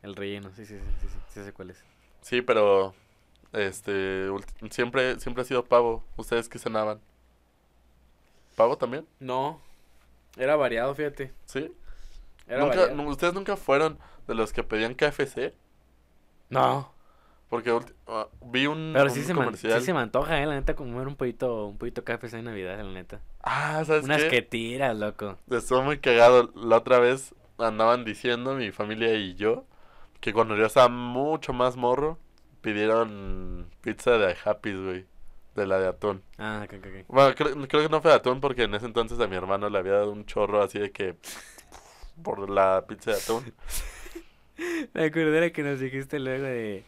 el 0.03 0.17
relleno. 0.17 0.51
Sí, 0.57 0.65
sí, 0.67 0.75
sí, 0.79 0.85
sí, 1.01 1.09
sí, 1.09 1.19
sí 1.35 1.45
sé 1.45 1.53
cuál 1.53 1.71
es. 1.71 1.85
sí 2.23 2.43
pero 2.43 2.95
este 3.53 4.29
siempre 4.71 5.19
siempre 5.21 5.43
ha 5.43 5.45
sido 5.47 5.65
pavo 5.65 6.05
ustedes 6.17 6.49
qué 6.49 6.59
cenaban 6.59 7.01
pavo 8.57 8.77
también 8.79 9.07
No, 9.21 9.61
era 10.37 10.57
variado, 10.57 10.95
fíjate. 10.95 11.33
sí 11.47 11.73
Era 12.49 12.65
nunca 12.65 12.87
variado. 12.89 13.09
ustedes 13.11 13.35
nunca 13.35 13.57
fueron 13.57 13.99
de 14.27 14.35
los 14.35 14.53
que 14.53 14.63
pedían 14.63 14.95
KFC 14.95 15.55
No, 16.49 16.93
porque 17.49 17.71
ah, 18.09 18.29
vi 18.43 18.67
un, 18.67 18.93
pero 18.93 19.05
un 19.05 19.11
sí 19.11 19.23
se, 19.23 19.35
me, 19.35 19.41
comercial 19.45 19.81
sí 19.81 19.81
se 19.81 19.95
me 19.95 20.01
antoja, 20.01 20.43
eh, 20.43 20.47
la 20.47 20.55
neta, 20.55 20.75
comer 20.75 21.07
un 21.07 21.17
poquito, 21.17 21.67
un 21.67 21.79
poquito 21.79 22.05
café 22.05 22.27
en 22.39 22.45
Navidad, 22.45 22.77
la 22.79 22.93
neta. 22.93 23.21
ah 23.43 23.85
sabes 23.85 24.05
Unas 24.05 24.23
qué 24.23 24.29
que 24.29 24.43
tiras, 24.43 24.97
loco. 24.97 25.39
Estuvo 25.51 25.83
muy 25.83 25.99
cagado. 25.99 26.51
La 26.55 26.77
otra 26.79 26.99
vez 26.99 27.35
andaban 27.59 28.05
diciendo 28.05 28.55
mi 28.55 28.73
familia 28.73 29.15
y 29.15 29.35
yo 29.35 29.65
que 30.21 30.33
cuando 30.33 30.57
yo 30.57 30.67
estaba 30.67 30.89
mucho 30.89 31.53
más 31.53 31.77
morro 31.77 32.19
pidieron 32.67 33.71
pizza 33.81 34.19
de 34.19 34.37
Happy's, 34.45 34.81
güey. 34.81 35.07
De 35.55 35.69
la 35.69 35.79
de 35.79 35.87
atún. 35.87 36.25
Ah, 36.37 36.63
ok, 36.65 36.75
ok. 36.79 37.05
Bueno, 37.07 37.35
creo, 37.37 37.69
creo 37.69 37.83
que 37.83 37.89
no 37.89 38.03
fue 38.03 38.11
de 38.11 38.17
atún 38.17 38.41
porque 38.41 38.65
en 38.65 38.75
ese 38.75 38.87
entonces 38.87 39.21
a 39.21 39.29
mi 39.29 39.37
hermano 39.37 39.71
le 39.71 39.79
había 39.79 39.93
dado 39.93 40.11
un 40.11 40.27
chorro 40.27 40.61
así 40.61 40.81
de 40.81 40.91
que 40.91 41.15
por 42.25 42.51
la 42.51 42.85
pizza 42.89 43.13
de 43.13 43.19
atún. 43.19 43.55
Me 44.95 45.05
acordé 45.05 45.41
de 45.41 45.53
que 45.53 45.63
nos 45.63 45.79
dijiste 45.79 46.19
luego 46.19 46.45
de... 46.45 46.85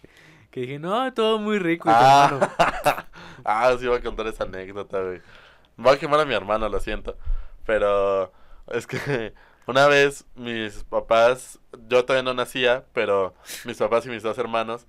Que 0.50 0.62
dije, 0.62 0.80
no, 0.80 1.14
todo 1.14 1.38
muy 1.38 1.60
rico. 1.60 1.88
Ah. 1.92 3.06
ah, 3.44 3.76
sí 3.78 3.84
iba 3.84 3.96
a 3.96 4.00
contar 4.00 4.26
esa 4.26 4.42
anécdota, 4.42 5.00
güey. 5.00 5.20
Voy 5.76 5.94
a 5.94 5.98
quemar 5.98 6.18
a 6.18 6.24
mi 6.24 6.34
hermano, 6.34 6.68
lo 6.68 6.80
siento. 6.80 7.16
Pero 7.64 8.32
es 8.66 8.84
que 8.88 9.32
Una 9.68 9.86
vez 9.86 10.24
mis 10.34 10.82
papás, 10.84 11.60
yo 11.88 12.02
todavía 12.06 12.22
no 12.22 12.32
nacía, 12.32 12.86
pero 12.94 13.34
mis 13.66 13.76
papás 13.76 14.06
y 14.06 14.08
mis 14.08 14.22
dos 14.22 14.38
hermanos 14.38 14.86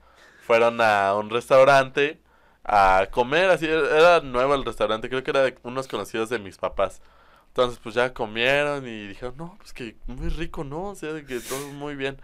fueron 0.49 0.81
a 0.81 1.13
un 1.13 1.29
restaurante 1.29 2.19
a 2.63 3.07
comer, 3.11 3.51
así 3.51 3.67
era 3.67 4.21
nuevo 4.21 4.55
el 4.55 4.65
restaurante, 4.65 5.07
creo 5.07 5.23
que 5.23 5.29
era 5.29 5.43
de 5.43 5.55
unos 5.61 5.87
conocidos 5.87 6.27
de 6.29 6.39
mis 6.39 6.57
papás. 6.57 7.03
Entonces 7.49 7.79
pues 7.83 7.93
ya 7.93 8.15
comieron 8.15 8.87
y 8.87 9.09
dijeron, 9.09 9.35
no, 9.37 9.55
pues 9.59 9.73
que 9.73 9.95
muy 10.07 10.29
rico, 10.29 10.63
¿no? 10.63 10.85
O 10.85 10.95
sea, 10.95 11.13
de 11.13 11.23
que 11.23 11.39
todo 11.39 11.67
muy 11.73 11.95
bien. 11.95 12.19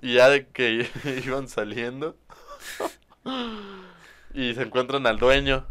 Y 0.00 0.14
ya 0.14 0.28
de 0.28 0.46
que 0.46 0.88
iban 1.26 1.48
saliendo 1.48 2.16
y 4.34 4.54
se 4.54 4.62
encuentran 4.62 5.04
al 5.08 5.18
dueño 5.18 5.66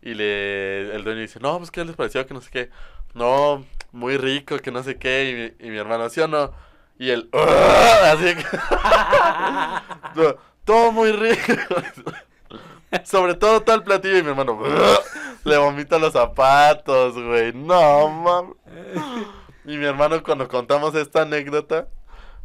y 0.00 0.14
le 0.14 0.94
el 0.96 1.04
dueño 1.04 1.20
dice, 1.20 1.38
no, 1.38 1.58
pues 1.58 1.70
qué 1.70 1.84
les 1.84 1.96
pareció, 1.96 2.26
que 2.26 2.32
no 2.32 2.40
sé 2.40 2.50
qué. 2.50 2.70
No, 3.12 3.66
muy 3.92 4.16
rico, 4.16 4.58
que 4.58 4.70
no 4.70 4.82
sé 4.82 4.96
qué. 4.96 5.52
Y 5.58 5.64
mi, 5.64 5.68
y 5.68 5.70
mi 5.70 5.76
hermano, 5.76 6.08
¿sí 6.08 6.20
o 6.20 6.28
no? 6.28 6.50
Y 6.98 7.10
él, 7.10 7.28
así 7.34 8.36
que... 8.36 8.44
todo 10.64 10.92
muy 10.92 11.12
rico. 11.12 11.52
Sobre 13.04 13.34
todo 13.34 13.62
todo 13.62 13.76
el 13.76 13.82
platillo 13.82 14.18
y 14.18 14.22
mi 14.22 14.30
hermano 14.30 14.60
le 15.44 15.56
vomita 15.56 15.98
los 15.98 16.12
zapatos, 16.12 17.14
güey. 17.14 17.52
No, 17.52 18.08
mames. 18.08 18.56
Y 19.64 19.78
mi 19.78 19.86
hermano 19.86 20.22
cuando 20.22 20.48
contamos 20.48 20.94
esta 20.94 21.22
anécdota, 21.22 21.88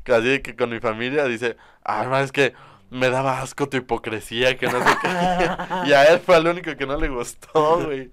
casi 0.04 0.42
que 0.42 0.56
con 0.56 0.70
mi 0.70 0.80
familia, 0.80 1.26
dice, 1.26 1.58
ah, 1.84 2.04
hermano, 2.04 2.24
es 2.24 2.32
que 2.32 2.54
me 2.90 3.10
daba 3.10 3.42
asco 3.42 3.68
tu 3.68 3.78
hipocresía, 3.78 4.58
que 4.58 4.68
no 4.68 4.80
sé 4.80 4.98
qué. 5.02 5.10
y 5.90 5.94
a 5.94 6.06
él 6.06 6.20
fue 6.20 6.38
el 6.38 6.48
único 6.48 6.76
que 6.76 6.86
no 6.86 6.96
le 6.98 7.10
gustó, 7.10 7.84
güey. 7.84 8.12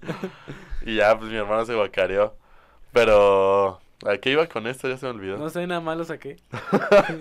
Y 0.85 0.95
ya, 0.95 1.17
pues 1.17 1.31
mi 1.31 1.37
hermano 1.37 1.65
se 1.65 1.75
guacareó. 1.75 2.35
Pero, 2.91 3.79
¿a 4.05 4.17
qué 4.17 4.31
iba 4.31 4.47
con 4.47 4.67
esto? 4.67 4.89
Ya 4.89 4.97
se 4.97 5.05
me 5.05 5.11
olvidó. 5.11 5.37
No 5.37 5.49
sé, 5.49 5.65
nada 5.67 5.81
más 5.81 5.97
lo 5.97 6.03
saqué. 6.03 6.37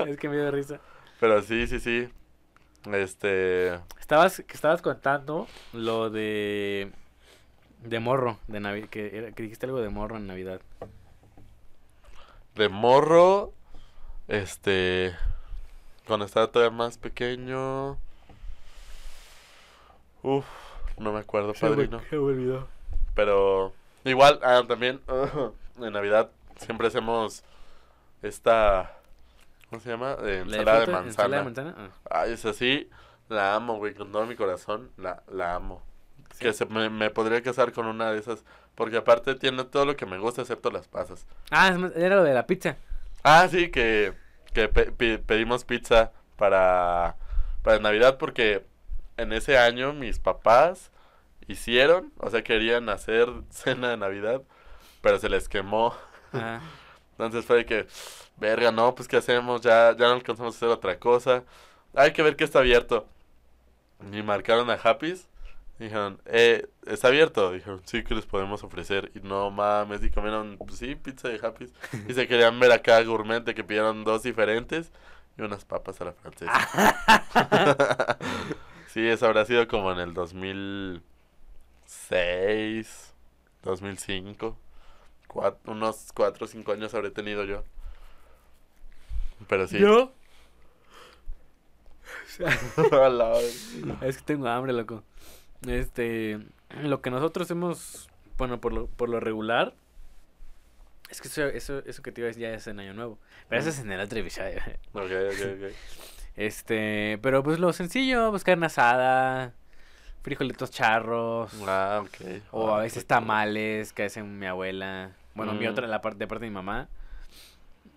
es 0.06 0.16
que 0.16 0.28
me 0.28 0.36
dio 0.36 0.50
risa. 0.50 0.80
Pero 1.20 1.42
sí, 1.42 1.66
sí, 1.66 1.80
sí. 1.80 2.08
Este. 2.92 3.74
Estabas, 3.98 4.42
que 4.46 4.54
estabas 4.54 4.82
contando 4.82 5.46
lo 5.72 6.10
de. 6.10 6.92
De 7.82 8.00
morro, 8.00 8.38
de 8.48 8.60
Navidad. 8.60 8.88
Que, 8.88 9.32
que 9.34 9.42
dijiste 9.42 9.66
algo 9.66 9.80
de 9.80 9.88
morro 9.88 10.16
en 10.16 10.26
Navidad. 10.26 10.60
De 12.54 12.68
morro. 12.68 13.52
Este. 14.28 15.14
Cuando 16.06 16.26
estaba 16.26 16.48
todavía 16.48 16.76
más 16.76 16.98
pequeño. 16.98 17.98
Uf, 20.22 20.46
no 20.98 21.12
me 21.12 21.20
acuerdo, 21.20 21.52
padrino. 21.54 22.00
Se 22.08 22.16
me 22.16 22.22
olvidó. 22.22 22.68
Pero 23.14 23.72
igual, 24.04 24.40
ah, 24.42 24.62
también 24.66 25.00
en 25.80 25.92
Navidad 25.92 26.30
siempre 26.58 26.88
hacemos 26.88 27.44
esta. 28.22 28.98
¿Cómo 29.74 29.80
se 29.82 29.90
llama? 29.90 30.16
Eh, 30.22 30.44
¿La 30.46 30.56
ensalada 30.58 30.78
de 30.80 30.84
fruta? 30.86 31.00
manzana. 31.02 31.06
¿Ensalada 31.08 31.36
de 31.38 31.44
manzana? 31.44 31.74
Ah. 32.10 32.20
Ay, 32.22 32.32
es 32.32 32.44
así. 32.44 32.88
La 33.28 33.54
amo, 33.54 33.76
güey, 33.78 33.94
con 33.94 34.12
todo 34.12 34.26
mi 34.26 34.36
corazón. 34.36 34.90
La, 34.96 35.22
la 35.32 35.54
amo. 35.54 35.82
Sí. 36.32 36.38
Que 36.44 36.52
se, 36.52 36.66
me, 36.66 36.90
me 36.90 37.10
podría 37.10 37.42
casar 37.42 37.72
con 37.72 37.86
una 37.86 38.10
de 38.12 38.18
esas. 38.18 38.44
Porque 38.74 38.96
aparte 38.96 39.34
tiene 39.34 39.64
todo 39.64 39.84
lo 39.86 39.96
que 39.96 40.06
me 40.06 40.18
gusta 40.18 40.42
excepto 40.42 40.70
las 40.70 40.88
pasas. 40.88 41.26
Ah, 41.50 41.76
era 41.96 42.16
lo 42.16 42.24
de 42.24 42.34
la 42.34 42.46
pizza. 42.46 42.76
Ah, 43.22 43.46
sí, 43.50 43.70
que, 43.70 44.12
que 44.52 44.68
pe- 44.68 45.18
pedimos 45.18 45.64
pizza 45.64 46.12
para, 46.36 47.16
para 47.62 47.78
Navidad 47.78 48.18
porque 48.18 48.64
en 49.16 49.32
ese 49.32 49.56
año 49.58 49.92
mis 49.92 50.18
papás 50.18 50.90
hicieron, 51.46 52.12
o 52.18 52.30
sea, 52.30 52.42
querían 52.42 52.88
hacer 52.88 53.28
cena 53.50 53.90
de 53.90 53.96
Navidad, 53.96 54.42
pero 55.00 55.18
se 55.18 55.28
les 55.28 55.48
quemó. 55.48 55.94
Ah, 56.32 56.60
Entonces 57.12 57.44
fue 57.46 57.58
de 57.58 57.64
que, 57.66 57.86
verga, 58.38 58.72
no, 58.72 58.94
pues 58.94 59.08
¿qué 59.08 59.16
hacemos? 59.18 59.60
Ya, 59.62 59.92
ya 59.96 60.08
no 60.08 60.14
alcanzamos 60.14 60.54
a 60.54 60.58
hacer 60.58 60.68
otra 60.68 60.98
cosa. 60.98 61.44
Hay 61.94 62.12
que 62.12 62.22
ver 62.22 62.36
que 62.36 62.44
está 62.44 62.60
abierto. 62.60 63.06
Y 64.12 64.22
marcaron 64.22 64.70
a 64.70 64.74
Happy's. 64.74 65.28
Dijeron, 65.78 66.20
eh, 66.26 66.68
¿está 66.86 67.08
abierto? 67.08 67.50
Dijeron, 67.52 67.82
sí, 67.84 68.04
que 68.04 68.14
les 68.14 68.26
podemos 68.26 68.62
ofrecer. 68.64 69.10
Y 69.14 69.20
no 69.20 69.50
mames, 69.50 70.02
y 70.04 70.10
comieron, 70.10 70.56
pues 70.58 70.76
sí, 70.78 70.94
pizza 70.94 71.28
de 71.28 71.40
Happy's. 71.44 71.72
Y 72.08 72.14
se 72.14 72.28
querían 72.28 72.58
ver 72.60 72.72
acá 72.72 73.02
gourmet 73.02 73.44
que 73.44 73.64
pidieron 73.64 74.04
dos 74.04 74.22
diferentes 74.22 74.92
y 75.36 75.42
unas 75.42 75.64
papas 75.64 76.00
a 76.00 76.04
la 76.06 76.12
francesa. 76.12 76.52
sí, 78.88 79.06
eso 79.08 79.26
habrá 79.26 79.44
sido 79.44 79.66
como 79.68 79.90
en 79.92 79.98
el 79.98 80.14
2006, 80.14 81.02
2005. 83.62 84.56
Cuat- 85.28 85.58
unos 85.66 86.12
4 86.14 86.44
o 86.44 86.48
5 86.48 86.72
años 86.72 86.94
habré 86.94 87.10
tenido 87.10 87.44
yo. 87.44 87.64
Pero 89.48 89.66
sí. 89.66 89.78
¿Yo? 89.78 90.12
Es 94.02 94.16
que 94.18 94.22
tengo 94.24 94.48
hambre, 94.48 94.72
loco. 94.72 95.02
Este, 95.66 96.38
lo 96.82 97.00
que 97.00 97.10
nosotros 97.10 97.50
hemos, 97.50 98.08
bueno, 98.36 98.60
por 98.60 98.72
lo, 98.72 98.86
por 98.86 99.08
lo 99.08 99.20
regular, 99.20 99.74
es 101.10 101.20
que 101.20 101.28
eso, 101.28 101.44
eso, 101.46 101.78
eso 101.86 102.02
que 102.02 102.12
te 102.12 102.20
iba 102.20 102.26
a 102.26 102.28
decir 102.28 102.42
ya 102.42 102.50
es 102.52 102.66
en 102.66 102.80
Año 102.80 102.92
Nuevo. 102.94 103.18
Pero 103.48 103.60
eso 103.60 103.70
es 103.70 103.78
en 103.78 103.92
el 103.92 104.00
otro 104.00 104.18
episodio. 104.18 104.58
ok, 104.92 105.02
ok, 105.02 105.40
ok. 105.64 105.72
Este, 106.36 107.20
pero 107.22 107.44
pues 107.44 107.60
lo 107.60 107.72
sencillo, 107.72 108.32
carne 108.44 108.66
asada, 108.66 109.52
frijolitos 110.22 110.68
charros, 110.72 111.52
Ah, 111.64 112.02
ok. 112.04 112.42
o 112.50 112.70
Ah, 112.74 112.78
a 112.78 112.82
veces 112.82 113.06
tamales 113.06 113.92
que 113.92 114.02
hace 114.02 114.20
mi 114.24 114.44
abuela. 114.46 115.12
Bueno, 115.36 115.52
mi 115.54 115.64
Mm. 115.64 115.70
otra, 115.70 115.86
la 115.86 116.00
parte 116.02 116.18
de 116.18 116.26
parte 116.26 116.44
de 116.46 116.50
mi 116.50 116.54
mamá. 116.54 116.88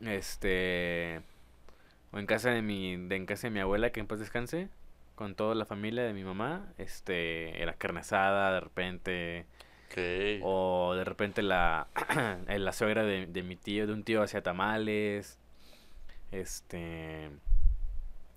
Este, 0.02 1.22
o 2.18 2.20
en 2.20 2.26
casa 2.26 2.50
de 2.50 2.64
mi, 2.64 2.98
de, 2.98 3.16
en 3.16 3.26
casa 3.28 3.46
de 3.48 3.52
mi 3.52 3.60
abuela, 3.60 3.92
que 3.92 4.00
en 4.00 4.08
paz 4.08 4.18
descanse, 4.20 4.70
con 5.14 5.36
toda 5.36 5.54
la 5.54 5.66
familia 5.66 6.04
de 6.04 6.14
mi 6.14 6.24
mamá, 6.24 6.74
este, 6.80 7.62
era 7.62 7.74
carne 7.74 8.00
asada 8.00 8.54
de 8.54 8.60
repente, 8.60 9.46
o 10.42 10.94
de 10.96 11.04
repente 11.04 11.44
la, 11.44 11.88
eh, 12.48 12.58
la 12.60 12.74
suegra 12.74 13.04
de, 13.04 13.28
de 13.28 13.44
mi 13.44 13.56
tío, 13.56 13.86
de 13.86 13.94
un 13.94 14.04
tío 14.04 14.24
hacía 14.24 14.42
tamales, 14.42 15.38
este, 16.32 17.30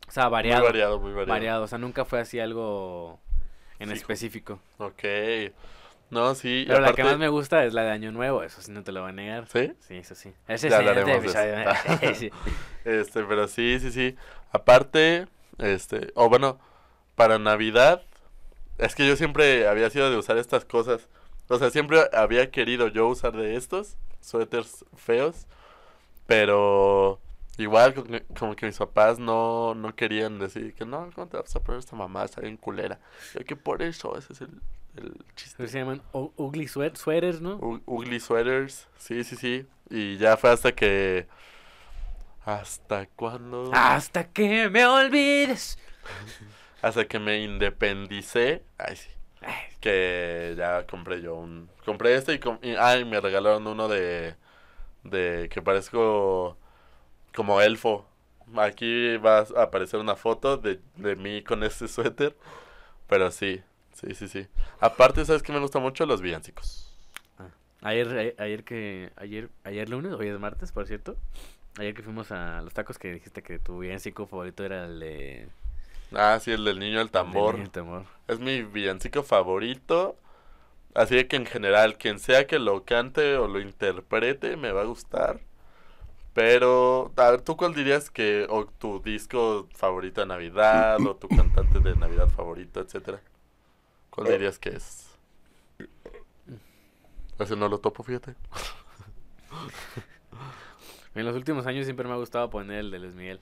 o 0.06 0.10
sea, 0.10 0.28
variado, 0.28 0.60
Muy 0.60 0.66
variado, 0.66 0.98
muy 1.00 1.10
variado. 1.12 1.26
variado, 1.28 1.64
o 1.64 1.68
sea, 1.68 1.78
nunca 1.78 2.04
fue 2.04 2.20
así 2.20 2.38
algo 2.38 3.18
en 3.78 3.88
Fijo. 3.88 3.94
específico. 3.94 4.60
Ok. 4.78 5.04
No, 6.10 6.34
sí. 6.34 6.64
Pero 6.66 6.80
la 6.80 6.92
que 6.92 7.04
más 7.04 7.18
me 7.18 7.28
gusta 7.28 7.64
es 7.64 7.72
la 7.72 7.82
de 7.84 7.90
Año 7.90 8.10
Nuevo, 8.10 8.42
eso 8.42 8.60
sí 8.60 8.72
no 8.72 8.82
te 8.82 8.92
lo 8.92 9.02
voy 9.02 9.10
a 9.10 9.12
negar. 9.12 9.46
¿Sí? 9.46 9.72
Sí, 9.80 9.96
eso 9.96 10.14
sí. 10.14 10.32
Ese 10.48 10.68
Ya 10.68 10.76
es 10.76 10.82
el 10.82 10.88
hablaremos 10.88 11.22
de 11.22 11.64
eso. 12.08 12.14
Sí. 12.14 12.30
Este, 12.84 13.22
pero 13.24 13.46
sí, 13.46 13.78
sí, 13.78 13.92
sí. 13.92 14.16
Aparte, 14.52 15.26
este, 15.58 16.12
o 16.14 16.28
bueno, 16.28 16.58
para 17.14 17.38
Navidad, 17.38 18.02
es 18.78 18.94
que 18.94 19.06
yo 19.06 19.16
siempre 19.16 19.68
había 19.68 19.90
sido 19.90 20.10
de 20.10 20.16
usar 20.16 20.38
estas 20.38 20.64
cosas. 20.64 21.08
O 21.48 21.58
sea, 21.58 21.70
siempre 21.70 22.00
había 22.12 22.50
querido 22.50 22.88
yo 22.88 23.08
usar 23.08 23.32
de 23.32 23.56
estos 23.56 23.96
suéteres 24.20 24.84
feos, 24.96 25.46
pero 26.26 27.20
igual 27.58 27.94
como 27.94 28.06
que, 28.06 28.24
como 28.38 28.56
que 28.56 28.66
mis 28.66 28.78
papás 28.78 29.18
no, 29.18 29.74
no 29.74 29.94
querían 29.94 30.38
decir 30.38 30.74
que 30.74 30.86
no, 30.86 31.10
¿cómo 31.14 31.26
te 31.28 31.36
vas 31.36 31.54
a 31.54 31.60
poner 31.60 31.80
esta 31.80 31.96
mamá? 31.96 32.24
Está 32.24 32.40
bien 32.40 32.56
culera. 32.56 32.98
Yo 33.34 33.44
que 33.44 33.56
por 33.56 33.82
eso, 33.82 34.16
ese 34.16 34.32
es 34.32 34.40
el, 34.40 34.50
el 35.00 35.24
chiste. 35.36 35.66
Se 35.68 35.78
llaman 35.78 36.02
ugly 36.12 36.66
sweat, 36.68 36.96
sweaters, 36.96 37.40
¿no? 37.40 37.56
U- 37.56 37.82
Ugly 37.86 38.20
sweaters, 38.20 38.88
sí, 38.98 39.24
sí, 39.24 39.36
sí. 39.36 39.66
Y 39.88 40.16
ya 40.18 40.36
fue 40.36 40.50
hasta 40.50 40.72
que... 40.72 41.26
¿Hasta 42.44 43.06
cuándo? 43.06 43.70
Hasta 43.74 44.24
que 44.32 44.68
me 44.70 44.86
olvides. 44.86 45.78
Hasta 46.82 47.04
que 47.06 47.18
me 47.18 47.40
independicé. 47.42 48.62
Ay, 48.78 48.96
sí. 48.96 49.10
Ay, 49.42 49.54
Que 49.80 50.54
ya 50.56 50.86
compré 50.86 51.20
yo 51.20 51.34
un... 51.34 51.68
Compré 51.84 52.14
este 52.14 52.34
y, 52.34 52.38
com- 52.38 52.58
y 52.62 52.74
ay, 52.78 53.04
me 53.04 53.20
regalaron 53.20 53.66
uno 53.66 53.88
de... 53.88 54.34
De 55.04 55.48
que 55.50 55.60
parezco 55.62 56.56
como 57.34 57.60
elfo. 57.60 58.06
Aquí 58.56 59.16
va 59.18 59.40
a 59.40 59.62
aparecer 59.62 60.00
una 60.00 60.16
foto 60.16 60.56
de, 60.56 60.80
de 60.96 61.16
mí 61.16 61.42
con 61.42 61.62
este 61.62 61.86
suéter. 61.88 62.34
Pero 63.08 63.30
sí, 63.30 63.62
sí, 63.92 64.14
sí, 64.14 64.28
sí. 64.28 64.46
Aparte, 64.80 65.24
¿sabes 65.24 65.42
qué 65.42 65.52
me 65.52 65.60
gustan 65.60 65.82
mucho? 65.82 66.06
Los 66.06 66.20
villancicos. 66.20 66.86
Ayer, 67.82 68.08
ayer, 68.08 68.34
ayer 68.38 68.64
que, 68.64 69.10
ayer, 69.16 69.48
ayer 69.64 69.88
lunes, 69.88 70.12
hoy 70.12 70.28
es 70.28 70.38
martes, 70.38 70.70
por 70.70 70.86
cierto. 70.86 71.16
Ayer 71.78 71.94
que 71.94 72.02
fuimos 72.02 72.30
a 72.30 72.60
los 72.60 72.74
tacos 72.74 72.98
que 72.98 73.12
dijiste 73.12 73.42
que 73.42 73.58
tu 73.58 73.78
villancico 73.78 74.26
favorito 74.26 74.64
era 74.64 74.84
el 74.84 75.00
de... 75.00 75.48
Ah, 76.12 76.38
sí, 76.40 76.50
el 76.50 76.64
del 76.64 76.78
niño 76.78 76.98
del 76.98 77.10
tambor. 77.10 77.58
El 77.58 77.70
tambor. 77.70 78.04
Es 78.28 78.38
mi 78.38 78.62
villancico 78.62 79.22
favorito. 79.22 80.16
Así 80.94 81.24
que 81.24 81.36
en 81.36 81.46
general, 81.46 81.96
quien 81.96 82.18
sea 82.18 82.46
que 82.46 82.58
lo 82.58 82.84
cante 82.84 83.36
o 83.36 83.46
lo 83.46 83.60
interprete, 83.60 84.56
me 84.56 84.72
va 84.72 84.82
a 84.82 84.86
gustar. 84.86 85.40
Pero, 86.34 87.12
a 87.16 87.30
ver, 87.30 87.42
¿tú 87.42 87.56
cuál 87.56 87.74
dirías 87.74 88.10
que, 88.10 88.46
o 88.50 88.66
tu 88.66 89.00
disco 89.00 89.68
favorito 89.74 90.20
de 90.20 90.26
Navidad, 90.26 91.04
o 91.06 91.16
tu 91.16 91.28
cantante 91.28 91.80
de 91.80 91.96
Navidad 91.96 92.28
favorito, 92.28 92.80
etcétera? 92.80 93.20
¿Cuál 94.20 94.32
dirías 94.32 94.58
que 94.58 94.68
es? 94.68 95.08
Ese 97.38 97.56
no 97.56 97.70
lo 97.70 97.78
topo, 97.78 98.02
fíjate. 98.02 98.34
En 101.14 101.24
los 101.24 101.34
últimos 101.34 101.66
años 101.66 101.86
siempre 101.86 102.06
me 102.06 102.12
ha 102.12 102.18
gustado 102.18 102.48
poner 102.50 102.78
el 102.78 102.90
de 102.90 102.98
Luis 103.00 103.14
Miguel. 103.14 103.40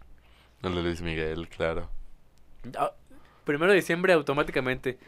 El 0.63 0.75
de 0.75 0.83
Luis 0.83 1.03
Miguel, 1.03 1.49
claro. 1.49 1.91
Ah, 2.79 2.93
primero 3.45 3.73
de 3.73 3.77
diciembre 3.77 4.15
automáticamente. 4.15 4.99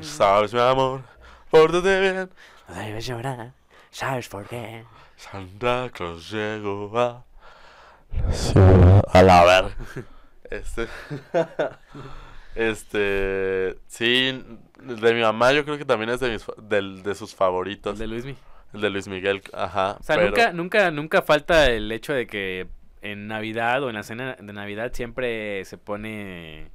Sabes, 0.00 0.52
mi 0.52 0.60
amor, 0.60 1.02
pórtate 1.50 2.00
bien. 2.00 2.30
No 2.68 2.74
debes 2.74 3.06
llorar, 3.06 3.52
¿sabes 3.90 4.28
por 4.28 4.48
qué? 4.48 4.84
Santa 5.16 5.90
Claus 5.92 6.28
llegó 6.30 6.98
a 6.98 7.24
la 8.14 8.32
ciudad. 8.32 9.04
A 9.12 9.22
la 9.22 9.44
ver. 9.44 9.76
Este. 10.50 10.88
este. 12.54 13.76
Sí, 13.86 14.44
de 14.80 15.14
mi 15.14 15.20
mamá 15.22 15.52
yo 15.52 15.64
creo 15.64 15.78
que 15.78 15.84
también 15.84 16.10
es 16.10 16.20
de, 16.20 16.30
mis, 16.30 16.44
del- 16.58 17.02
de 17.02 17.14
sus 17.14 17.34
favoritos. 17.34 17.94
El 17.94 17.98
de 17.98 18.06
Luismi. 18.06 18.36
El 18.72 18.80
de 18.80 18.90
Luis 18.90 19.06
Miguel, 19.08 19.42
ajá. 19.52 19.96
O 20.00 20.02
sea, 20.02 20.16
pero- 20.16 20.28
nunca, 20.30 20.52
nunca, 20.52 20.90
nunca 20.90 21.22
falta 21.22 21.70
el 21.70 21.90
hecho 21.92 22.12
de 22.12 22.26
que 22.26 22.66
en 23.02 23.28
Navidad 23.28 23.82
o 23.82 23.88
en 23.88 23.94
la 23.94 24.02
cena 24.02 24.36
de 24.40 24.52
Navidad 24.52 24.90
siempre 24.94 25.64
se 25.64 25.78
pone 25.78 26.70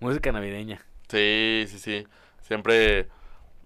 música 0.00 0.32
navideña. 0.32 0.80
Sí, 1.08 1.64
sí, 1.68 1.78
sí. 1.78 2.06
Siempre. 2.40 3.08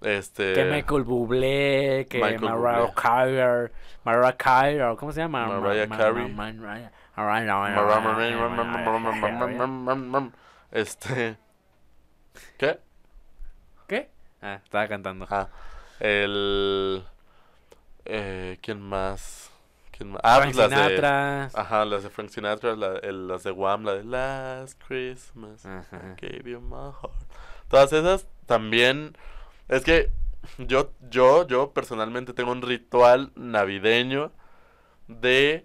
Este. 0.03 0.53
Que 0.53 0.65
Michael 0.65 1.05
Bublé, 1.05 2.07
que 2.11 2.19
Michael 2.21 2.41
Mariah. 2.41 2.93
Carey, 2.95 3.71
Mariah 4.05 4.37
Carey, 4.37 4.97
¿cómo 4.99 5.13
se 5.13 5.21
llama? 5.23 5.47
Ma- 5.47 5.61
Mariah 5.61 5.87
ma- 5.87 5.97
Carey. 5.97 6.29
ma- 6.31 6.53
Mariah- 6.53 6.91
Mariah- 7.17 7.71
Este. 10.75 11.39
¿Qué? 12.59 12.79
¿Qué? 13.89 14.11
Ah, 14.43 14.61
estaba 14.63 14.87
cantando. 14.89 15.25
Ajá. 15.25 15.49
El. 16.01 17.05
Eh, 18.05 18.59
¿Quién 18.61 18.81
más? 18.83 19.51
¿Quién 19.97 20.11
más? 20.11 20.21
Ah, 20.23 20.37
Frank 20.41 20.55
pues 20.55 20.57
las 20.57 20.71
de. 20.71 20.77
Sinatra. 20.77 21.45
Ajá, 21.55 21.85
las 21.85 22.03
de 22.03 22.11
Frank 22.11 22.29
Sinatra, 22.29 22.77
la- 22.77 22.99
el- 22.99 23.29
las 23.29 23.45
de 23.45 23.53
Wham, 23.53 23.85
la 23.85 23.95
de 23.95 24.05
Last 24.05 24.83
Christmas. 24.87 25.65
Ajá. 25.65 26.15
I 26.21 26.21
gave 26.21 26.51
you 26.51 26.61
my 26.61 26.91
heart. 27.01 27.15
Todas 27.69 27.93
esas 27.93 28.27
también. 28.47 29.17
Es 29.69 29.83
que 29.85 30.11
yo, 30.59 30.93
yo, 31.09 31.47
yo 31.47 31.73
personalmente 31.73 32.35
tengo 32.35 32.53
un 32.53 32.61
ritual 32.61 33.33
navideño 33.35 34.31
de 35.09 35.65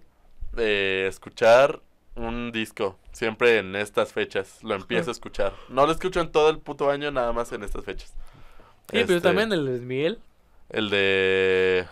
eh, 0.56 1.06
escuchar 1.08 1.82
un 2.14 2.52
disco. 2.52 2.98
Siempre 3.12 3.58
en 3.58 3.76
estas 3.76 4.12
fechas 4.12 4.62
lo 4.62 4.74
empiezo 4.74 5.10
a 5.10 5.12
escuchar. 5.12 5.54
No 5.68 5.86
lo 5.86 5.92
escucho 5.92 6.20
en 6.20 6.30
todo 6.32 6.50
el 6.50 6.58
puto 6.58 6.90
año, 6.90 7.10
nada 7.10 7.32
más 7.32 7.52
en 7.52 7.62
estas 7.64 7.84
fechas. 7.84 8.14
Sí, 8.92 9.04
pero 9.04 9.18
Este, 9.18 9.20
también 9.20 9.52
el 9.52 9.64
Luis 9.64 9.82
Miguel. 9.82 10.20
El 10.68 10.90
de. 10.90 11.86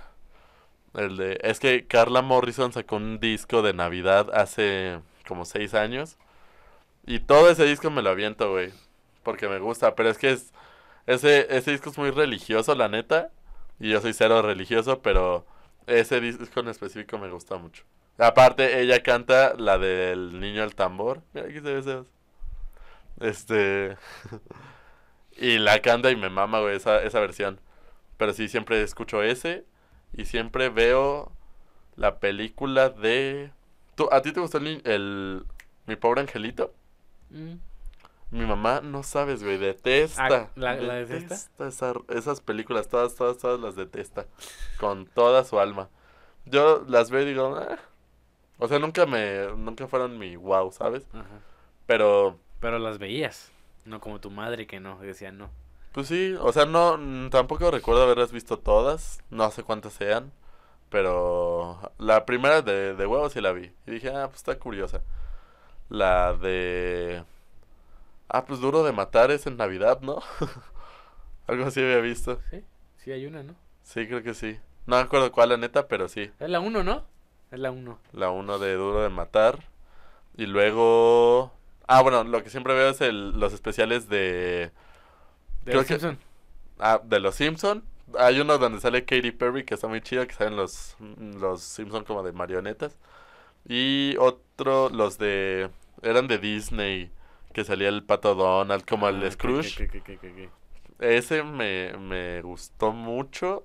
El 0.94 1.16
de. 1.16 1.38
Es 1.42 1.60
que 1.60 1.86
Carla 1.86 2.22
Morrison 2.22 2.72
sacó 2.72 2.96
un 2.96 3.20
disco 3.20 3.62
de 3.62 3.72
Navidad 3.74 4.30
hace 4.34 5.00
como 5.26 5.44
seis 5.44 5.74
años. 5.74 6.16
Y 7.06 7.20
todo 7.20 7.50
ese 7.50 7.64
disco 7.64 7.90
me 7.90 8.02
lo 8.02 8.10
aviento, 8.10 8.50
güey. 8.52 8.72
Porque 9.22 9.48
me 9.48 9.58
gusta. 9.58 9.94
Pero 9.94 10.10
es 10.10 10.18
que 10.18 10.30
es. 10.32 10.52
Ese, 11.06 11.46
ese 11.56 11.72
disco 11.72 11.90
es 11.90 11.98
muy 11.98 12.10
religioso, 12.10 12.74
la 12.74 12.88
neta. 12.88 13.30
Y 13.80 13.90
yo 13.90 14.00
soy 14.00 14.12
cero 14.12 14.42
religioso, 14.42 15.00
pero 15.02 15.46
ese 15.86 16.20
disco 16.20 16.60
en 16.60 16.68
específico 16.68 17.18
me 17.18 17.30
gusta 17.30 17.56
mucho. 17.56 17.84
Aparte, 18.18 18.80
ella 18.80 19.02
canta 19.02 19.54
la 19.56 19.78
del 19.78 20.40
niño 20.40 20.62
al 20.62 20.74
tambor. 20.74 21.22
Mira, 21.32 21.46
aquí 21.46 21.60
se 21.60 21.72
ve 21.74 21.82
Sebas. 21.82 22.06
Este. 23.20 23.96
y 25.36 25.58
la 25.58 25.80
canta 25.80 26.10
y 26.10 26.16
me 26.16 26.28
mama, 26.30 26.60
güey, 26.60 26.76
esa, 26.76 27.02
esa 27.02 27.20
versión. 27.20 27.60
Pero 28.16 28.32
sí, 28.32 28.48
siempre 28.48 28.82
escucho 28.82 29.22
ese. 29.22 29.64
Y 30.12 30.24
siempre 30.24 30.68
veo 30.68 31.32
la 31.96 32.18
película 32.18 32.88
de. 32.90 33.52
¿Tú, 33.94 34.08
¿A 34.10 34.22
ti 34.22 34.32
te 34.32 34.40
gustó 34.40 34.58
el, 34.58 34.82
el- 34.84 35.44
Mi 35.86 35.96
pobre 35.96 36.20
angelito? 36.22 36.72
Mm. 37.30 37.54
Mi 38.30 38.44
mamá, 38.44 38.80
no 38.82 39.02
sabes, 39.04 39.42
güey, 39.42 39.56
detesta. 39.58 40.26
Ah, 40.26 40.48
¿la- 40.56 40.74
la 40.76 40.94
detesta? 40.96 41.68
esa- 41.68 41.94
esas 42.08 42.40
películas, 42.40 42.88
todas, 42.88 43.14
todas, 43.14 43.38
todas 43.38 43.58
las 43.60 43.74
detesta. 43.76 44.26
Con 44.78 45.06
toda 45.06 45.44
su 45.44 45.58
alma. 45.60 45.88
Yo 46.44 46.84
las 46.88 47.10
veo 47.10 47.22
y 47.22 47.26
digo, 47.26 47.56
"Ah". 47.56 47.78
O 48.58 48.68
sea, 48.68 48.78
nunca 48.78 49.06
me. 49.06 49.48
Nunca 49.56 49.86
fueron 49.86 50.18
mi 50.18 50.36
wow, 50.36 50.70
¿sabes? 50.72 51.06
Ajá. 51.12 51.40
Pero. 51.86 52.38
Pero 52.60 52.78
las 52.78 52.98
veías. 52.98 53.52
No 53.84 54.00
como 54.00 54.20
tu 54.20 54.30
madre 54.30 54.66
que 54.66 54.80
no, 54.80 54.98
decía 54.98 55.32
no. 55.32 55.50
Pues 55.92 56.08
sí, 56.08 56.34
o 56.38 56.52
sea, 56.52 56.66
no, 56.66 56.98
mm, 56.98 57.30
tampoco 57.30 57.70
recuerdo 57.70 58.02
haberlas 58.02 58.30
visto 58.30 58.58
todas, 58.58 59.20
no 59.30 59.50
sé 59.50 59.62
cuántas 59.62 59.94
sean, 59.94 60.32
pero 60.90 61.92
la 61.98 62.26
primera 62.26 62.62
de, 62.62 62.94
de 62.94 63.06
huevos 63.06 63.32
sí 63.32 63.40
la 63.40 63.52
vi, 63.52 63.72
y 63.86 63.90
dije, 63.92 64.10
ah, 64.10 64.26
pues 64.28 64.36
está 64.36 64.58
curiosa. 64.58 65.02
La 65.88 66.34
de... 66.34 67.24
Ah, 68.28 68.44
pues 68.44 68.60
duro 68.60 68.84
de 68.84 68.92
matar 68.92 69.30
es 69.30 69.46
en 69.46 69.56
Navidad, 69.56 70.00
¿no? 70.02 70.22
Algo 71.46 71.64
así 71.64 71.80
había 71.80 71.98
visto. 72.00 72.38
Sí, 72.50 72.62
sí 72.98 73.10
hay 73.10 73.26
una, 73.26 73.42
¿no? 73.42 73.54
Sí, 73.82 74.06
creo 74.06 74.22
que 74.22 74.34
sí. 74.34 74.58
No 74.86 74.96
me 74.96 75.02
acuerdo 75.02 75.32
cuál, 75.32 75.48
la 75.48 75.56
neta, 75.56 75.88
pero 75.88 76.08
sí. 76.08 76.30
Es 76.38 76.50
la 76.50 76.60
1, 76.60 76.84
¿no? 76.84 77.04
Es 77.50 77.58
la 77.58 77.70
1. 77.70 77.98
La 78.12 78.30
uno 78.30 78.58
de 78.58 78.74
duro 78.74 79.02
de 79.02 79.08
matar. 79.08 79.58
Y 80.36 80.46
luego... 80.46 81.52
Ah, 81.86 82.02
bueno, 82.02 82.22
lo 82.24 82.42
que 82.42 82.50
siempre 82.50 82.74
veo 82.74 82.90
es 82.90 83.00
el, 83.00 83.38
los 83.40 83.52
especiales 83.52 84.08
de... 84.08 84.70
De 85.64 85.72
Creo 85.72 85.76
los 85.76 85.86
que- 85.86 85.94
Simpson. 85.94 86.18
Ah, 86.78 87.00
de 87.02 87.20
los 87.20 87.34
Simpson. 87.34 87.82
Hay 88.18 88.40
uno 88.40 88.56
donde 88.58 88.80
sale 88.80 89.04
Katy 89.04 89.32
Perry 89.32 89.64
que 89.64 89.74
está 89.74 89.88
muy 89.88 90.00
chido, 90.00 90.26
que 90.26 90.34
salen 90.34 90.56
los, 90.56 90.96
los 91.40 91.60
Simpson 91.62 92.04
como 92.04 92.22
de 92.22 92.32
marionetas. 92.32 92.96
Y 93.66 94.16
otro, 94.18 94.88
los 94.90 95.18
de... 95.18 95.70
Eran 96.02 96.28
de 96.28 96.38
Disney, 96.38 97.10
que 97.52 97.64
salía 97.64 97.88
el 97.88 98.04
Pato 98.04 98.34
Donald, 98.34 98.84
como 98.86 99.06
Ah, 99.06 99.10
el 99.10 99.24
ok, 99.24 99.30
Scrooge. 99.32 99.90
Ese 101.00 101.42
me, 101.42 101.96
me 101.98 102.40
gustó 102.42 102.92
mucho. 102.92 103.64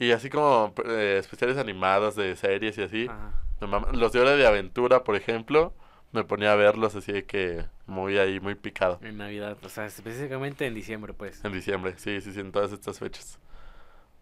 Y 0.00 0.12
así 0.12 0.30
como 0.30 0.72
eh, 0.86 1.16
especiales 1.18 1.56
animados 1.58 2.14
de 2.14 2.36
series 2.36 2.78
y 2.78 2.82
así. 2.82 3.10
Los 3.92 4.12
de 4.12 4.20
Hora 4.20 4.36
de 4.36 4.46
Aventura, 4.46 5.02
por 5.02 5.16
ejemplo, 5.16 5.74
me 6.12 6.22
ponía 6.22 6.52
a 6.52 6.56
verlos 6.56 6.94
así 6.94 7.10
de 7.10 7.24
que 7.24 7.64
muy 7.86 8.16
ahí, 8.16 8.38
muy 8.38 8.54
picado. 8.54 9.00
En 9.02 9.18
Navidad, 9.18 9.58
o 9.64 9.68
sea, 9.68 9.86
específicamente 9.86 10.66
en 10.66 10.74
diciembre, 10.74 11.12
pues. 11.14 11.44
En 11.44 11.52
diciembre, 11.52 11.94
sí, 11.96 12.20
sí, 12.20 12.32
sí, 12.32 12.38
en 12.38 12.52
todas 12.52 12.70
estas 12.72 13.00
fechas. 13.00 13.40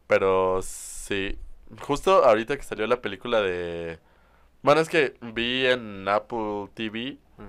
Pero 0.06 0.60
sí, 0.62 1.38
justo 1.82 2.24
ahorita 2.24 2.56
que 2.56 2.62
salió 2.62 2.86
la 2.86 3.02
película 3.02 3.42
de... 3.42 3.98
Bueno, 4.62 4.80
es 4.80 4.88
que 4.88 5.14
vi 5.20 5.66
en 5.66 6.08
Apple 6.08 6.68
TV 6.74 7.18
Ah. 7.38 7.42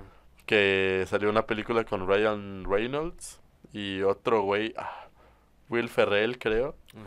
que 0.44 1.06
salió 1.08 1.30
una 1.30 1.46
película 1.46 1.82
con 1.84 2.06
Ryan 2.06 2.64
Reynolds 2.68 3.40
y 3.72 4.02
otro 4.02 4.42
güey, 4.42 4.74
ah, 4.76 5.06
Will 5.70 5.88
Ferrell 5.88 6.38
creo, 6.38 6.76
Ajá. 6.90 7.06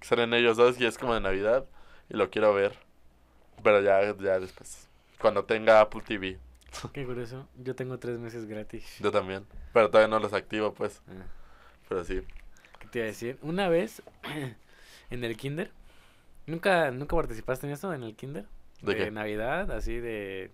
Que 0.00 0.06
salen 0.06 0.32
ellos 0.34 0.56
dos 0.56 0.80
y 0.80 0.86
es 0.86 0.98
como 0.98 1.14
de 1.14 1.20
Navidad 1.20 1.64
y 2.08 2.16
lo 2.16 2.30
quiero 2.30 2.54
ver. 2.54 2.72
Pero 3.62 3.80
ya, 3.82 4.14
ya 4.18 4.38
después, 4.38 4.88
cuando 5.20 5.44
tenga 5.44 5.80
Apple 5.80 6.02
TV, 6.06 6.38
Qué 6.92 7.04
curioso. 7.06 7.48
Yo 7.56 7.74
tengo 7.74 7.98
tres 7.98 8.18
meses 8.18 8.44
gratis. 8.46 8.98
yo 9.00 9.10
también. 9.10 9.46
Pero 9.72 9.88
todavía 9.90 10.08
no 10.08 10.18
los 10.20 10.32
activo, 10.34 10.74
pues, 10.74 11.00
Ah. 11.08 11.24
pero 11.88 12.04
sí. 12.04 12.20
¿Qué 12.78 12.86
te 12.88 12.98
iba 12.98 13.04
a 13.04 13.08
decir? 13.08 13.38
Una 13.42 13.68
vez 13.68 14.02
en 15.10 15.24
el 15.24 15.36
kinder. 15.36 15.70
¿Nunca, 16.46 16.90
¿Nunca 16.90 17.16
participaste 17.16 17.66
en 17.66 17.72
eso, 17.72 17.92
en 17.94 18.02
el 18.02 18.14
kinder? 18.14 18.44
¿De 18.82 18.94
qué? 18.96 19.10
Navidad, 19.10 19.70
así 19.72 19.96
de... 19.98 20.50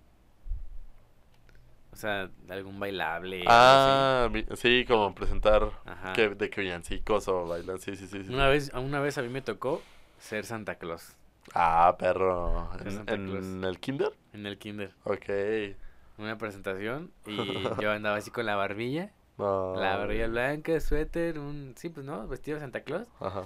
O 1.94 1.96
sea, 1.96 2.28
algún 2.48 2.80
bailable. 2.80 3.44
Ah, 3.46 4.28
sí, 4.56 4.84
como 4.84 5.14
presentar 5.14 5.70
que, 6.12 6.30
de 6.30 6.50
que 6.50 6.60
villancicos 6.60 7.28
o 7.28 7.46
bailan, 7.46 7.78
sí, 7.78 7.94
sí, 7.94 8.08
sí. 8.08 8.24
sí. 8.24 8.34
Una 8.34 8.48
vez, 8.48 8.72
una 8.74 8.98
vez 8.98 9.16
a 9.16 9.22
mí 9.22 9.28
me 9.28 9.42
tocó 9.42 9.80
ser 10.18 10.44
Santa 10.44 10.74
Claus 10.74 11.16
Ah, 11.54 11.94
perro. 11.96 12.68
¿En, 13.06 13.62
el 13.62 13.78
kinder? 13.78 14.12
en 14.32 14.44
el 14.46 14.58
kinder. 14.58 14.92
Ok. 15.04 15.76
Una 16.18 16.36
presentación 16.36 17.12
y 17.26 17.36
yo 17.80 17.92
andaba 17.92 18.16
así 18.16 18.32
con 18.32 18.44
la 18.44 18.56
barbilla. 18.56 19.12
No. 19.38 19.76
La 19.76 19.96
barbilla 19.96 20.26
blanca, 20.26 20.80
suéter, 20.80 21.38
un... 21.38 21.74
Sí, 21.76 21.90
pues 21.90 22.04
no, 22.04 22.26
vestido 22.26 22.56
de 22.56 22.62
Santa 22.62 22.80
Claus. 22.80 23.06
Ajá. 23.20 23.44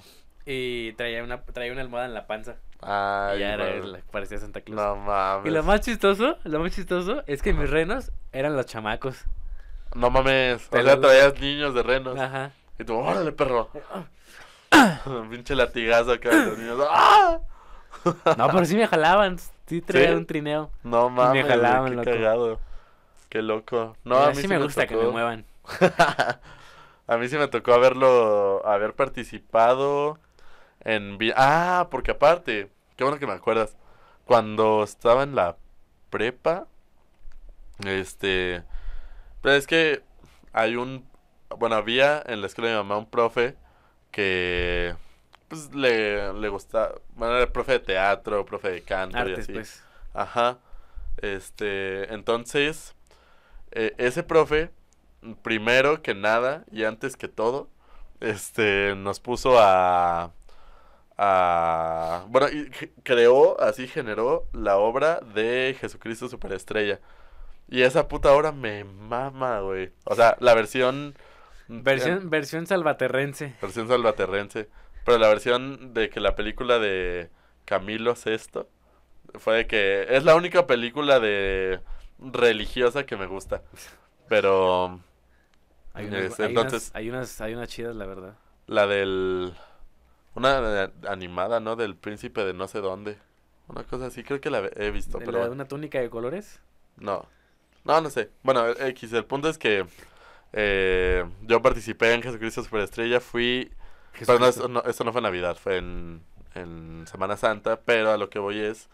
Y 0.51 0.94
traía 0.94 1.22
una, 1.22 1.42
traía 1.42 1.70
una 1.72 1.82
almohada 1.82 2.07
en 2.07 2.14
la 2.14 2.26
panza. 2.26 2.57
Ay, 2.80 3.36
y 3.36 3.40
ya 3.40 3.53
era, 3.53 3.66
la- 3.80 3.99
parecía 4.11 4.38
Santa 4.38 4.62
Claus. 4.62 4.80
No 4.80 4.96
mames. 4.96 5.46
Y 5.46 5.55
lo 5.55 5.62
más 5.62 5.82
chistoso, 5.82 6.38
lo 6.44 6.61
más 6.61 6.72
chistoso 6.74 7.22
es 7.26 7.42
que 7.42 7.53
mis 7.53 7.68
renos 7.68 8.12
eran 8.32 8.57
los 8.57 8.64
chamacos. 8.64 9.26
No 9.94 10.09
mames. 10.09 10.66
O 10.70 10.82
sea, 10.82 10.99
traías 10.99 11.38
niños 11.38 11.74
de 11.74 11.82
renos. 11.82 12.18
Ajá. 12.18 12.53
Y 12.78 12.84
tú, 12.84 12.94
órale, 12.94 13.30
perro. 13.32 13.68
Pinche 15.30 15.55
latigazo 15.55 16.12
acá 16.12 16.30
de 16.30 16.46
los 16.46 16.59
niños. 16.59 16.80
¡Ah! 16.88 17.40
No, 18.38 18.49
pero 18.51 18.64
sí 18.64 18.74
me 18.74 18.86
jalaban. 18.86 19.38
Sí 19.66 19.82
traía 19.82 20.09
¿Sí? 20.09 20.14
un 20.14 20.24
trineo. 20.24 20.70
No 20.82 21.11
mames, 21.11 21.44
güey, 21.44 21.57
jalaban, 21.57 21.90
qué 21.90 21.96
loco. 21.96 22.11
cagado. 22.11 22.61
Qué 23.28 23.42
loco. 23.42 23.96
No, 24.03 24.16
a 24.16 24.30
mí 24.30 24.36
sí 24.36 24.42
sí 24.42 24.49
me 24.49 24.57
gusta 24.57 24.86
que 24.86 24.96
me 24.96 25.09
muevan. 25.09 25.44
a 27.07 27.16
mí 27.18 27.28
sí 27.28 27.36
me 27.36 27.49
tocó 27.49 27.74
haberlo, 27.74 28.66
haber 28.66 28.94
participado 28.94 30.18
en... 30.81 31.18
Ah, 31.37 31.89
porque 31.91 32.12
aparte, 32.12 32.70
qué 32.97 33.05
bueno 33.05 33.18
que 33.18 33.26
me 33.26 33.33
acuerdas. 33.33 33.76
Cuando 34.24 34.83
estaba 34.83 35.22
en 35.22 35.35
la 35.35 35.57
prepa, 36.11 36.66
este, 37.87 38.62
pero 39.41 39.55
es 39.55 39.66
que 39.66 40.03
hay 40.53 40.76
un, 40.76 41.09
bueno, 41.57 41.76
había 41.76 42.22
en 42.26 42.41
la 42.41 42.47
escuela 42.47 42.70
de 42.70 42.76
mi 42.76 42.83
mamá 42.83 42.99
un 42.99 43.09
profe 43.09 43.57
que, 44.11 44.95
pues, 45.49 45.74
le, 45.74 46.33
le 46.33 46.49
gustaba, 46.49 46.95
bueno, 47.14 47.37
era 47.37 47.53
profe 47.53 47.72
de 47.72 47.81
teatro, 47.81 48.45
profe 48.45 48.70
de 48.70 48.83
canto 48.83 49.29
y 49.29 49.35
así. 49.35 49.53
pues. 49.53 49.85
Ajá. 50.14 50.59
Este, 51.18 52.12
entonces, 52.12 52.95
eh, 53.72 53.95
ese 53.99 54.22
profe, 54.22 54.70
primero 55.43 56.03
que 56.03 56.14
nada 56.14 56.64
y 56.70 56.85
antes 56.85 57.16
que 57.16 57.29
todo, 57.29 57.68
este, 58.20 58.95
nos 58.97 59.20
puso 59.20 59.59
a, 59.59 60.33
a, 61.19 62.25
bueno, 62.29 62.49
y 62.49 62.71
creó, 63.03 63.61
así 63.61 63.89
generó 63.89 64.47
la 64.53 64.77
obra 64.79 65.21
de 65.35 65.77
Jesucristo 65.81 66.29
Superestrella. 66.29 67.01
Y 67.69 67.83
esa 67.83 68.09
puta 68.09 68.33
obra 68.33 68.53
me 68.53 68.85
mama, 68.85 69.61
güey. 69.61 69.91
O 70.05 70.14
sea, 70.14 70.37
la 70.41 70.55
versión... 70.55 71.14
Versión, 71.66 72.31
versión 72.31 72.66
salvaterrense. 72.66 73.55
Versión 73.61 73.89
salvaterrense. 73.89 74.69
Pero 75.05 75.19
la 75.19 75.29
versión 75.29 75.93
de 75.93 76.09
que 76.09 76.21
la 76.21 76.35
película 76.35 76.79
de 76.79 77.29
Camilo 77.66 78.14
VI 78.14 78.62
fue 79.35 79.57
de 79.57 79.66
que 79.66 80.07
es 80.09 80.25
la 80.25 80.35
única 80.35 80.66
película 80.66 81.21
de 81.21 81.81
religiosa 82.19 83.05
que 83.05 83.16
me 83.16 83.27
gusta. 83.27 83.62
Pero 84.29 85.01
Hay 85.93 86.07
hay 86.07 86.14
entonces- 86.39 86.91
unas, 86.91 86.95
hay 86.95 87.11
unas, 87.11 87.41
hay 87.43 87.55
unas 87.55 87.69
chidas, 87.69 87.95
la 87.97 88.07
verdad. 88.07 88.35
la 88.66 88.87
del 88.87 89.53
una 90.39 90.93
animada, 91.09 91.61
¿no? 91.61 91.76
Del 91.76 91.97
príncipe 91.97 92.45
de 92.45 92.55
no 92.55 92.68
sé 92.68 92.80
dónde. 92.80 93.18
Una 93.68 93.84
cosa 93.84 94.07
así, 94.07 94.24
creo 94.24 94.41
que 94.41 94.51
la 94.51 94.68
he 94.76 94.91
visto, 94.91 95.18
¿De 95.18 95.26
pero 95.26 95.39
la 95.39 95.45
de 95.45 95.51
una 95.51 95.68
túnica 95.68 96.01
de 96.01 96.11
colores? 96.11 96.61
No. 96.97 97.26
No, 97.84 98.01
no 98.01 98.11
sé. 98.11 98.30
Bueno, 98.43 98.68
X, 98.68 99.12
el 99.12 99.24
punto 99.24 99.49
es 99.49 99.59
que 99.59 99.86
eh, 100.53 101.24
yo 101.43 101.62
participé 101.62 102.14
en 102.14 102.22
Jesucristo 102.22 102.62
Superestrella, 102.64 103.20
fui 103.20 103.72
Pero 104.26 104.39
no, 104.39 104.47
esto 104.47 104.68
no, 104.68 104.82
esto 104.84 105.05
no 105.05 105.12
fue 105.12 105.22
Navidad, 105.22 105.57
fue 105.57 105.78
en, 105.78 106.22
en 106.55 107.07
Semana 107.07 107.36
Santa, 107.36 107.80
pero 107.80 108.12
a 108.12 108.18
lo 108.18 108.30
que 108.30 108.39
voy 108.39 108.61
es 108.61 108.89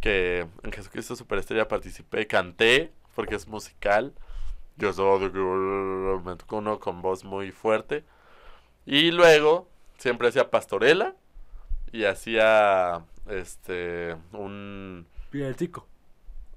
que 0.00 0.46
en 0.62 0.72
Jesucristo 0.72 1.16
Superestrella 1.16 1.68
participé, 1.68 2.26
canté, 2.26 2.92
porque 3.14 3.36
es 3.36 3.48
musical. 3.48 4.14
Yo 4.76 4.92
soy 4.92 5.28
de- 5.30 6.20
me 6.24 6.36
tocó 6.36 6.58
uno 6.58 6.80
con 6.80 7.02
voz 7.02 7.24
muy 7.24 7.52
fuerte. 7.52 8.04
Y 8.86 9.10
luego 9.12 9.68
siempre 9.98 10.28
hacía 10.28 10.50
pastorela 10.50 11.14
y 11.92 12.04
hacía 12.04 13.04
este 13.28 14.16
un 14.32 15.06
Villancico. 15.32 15.86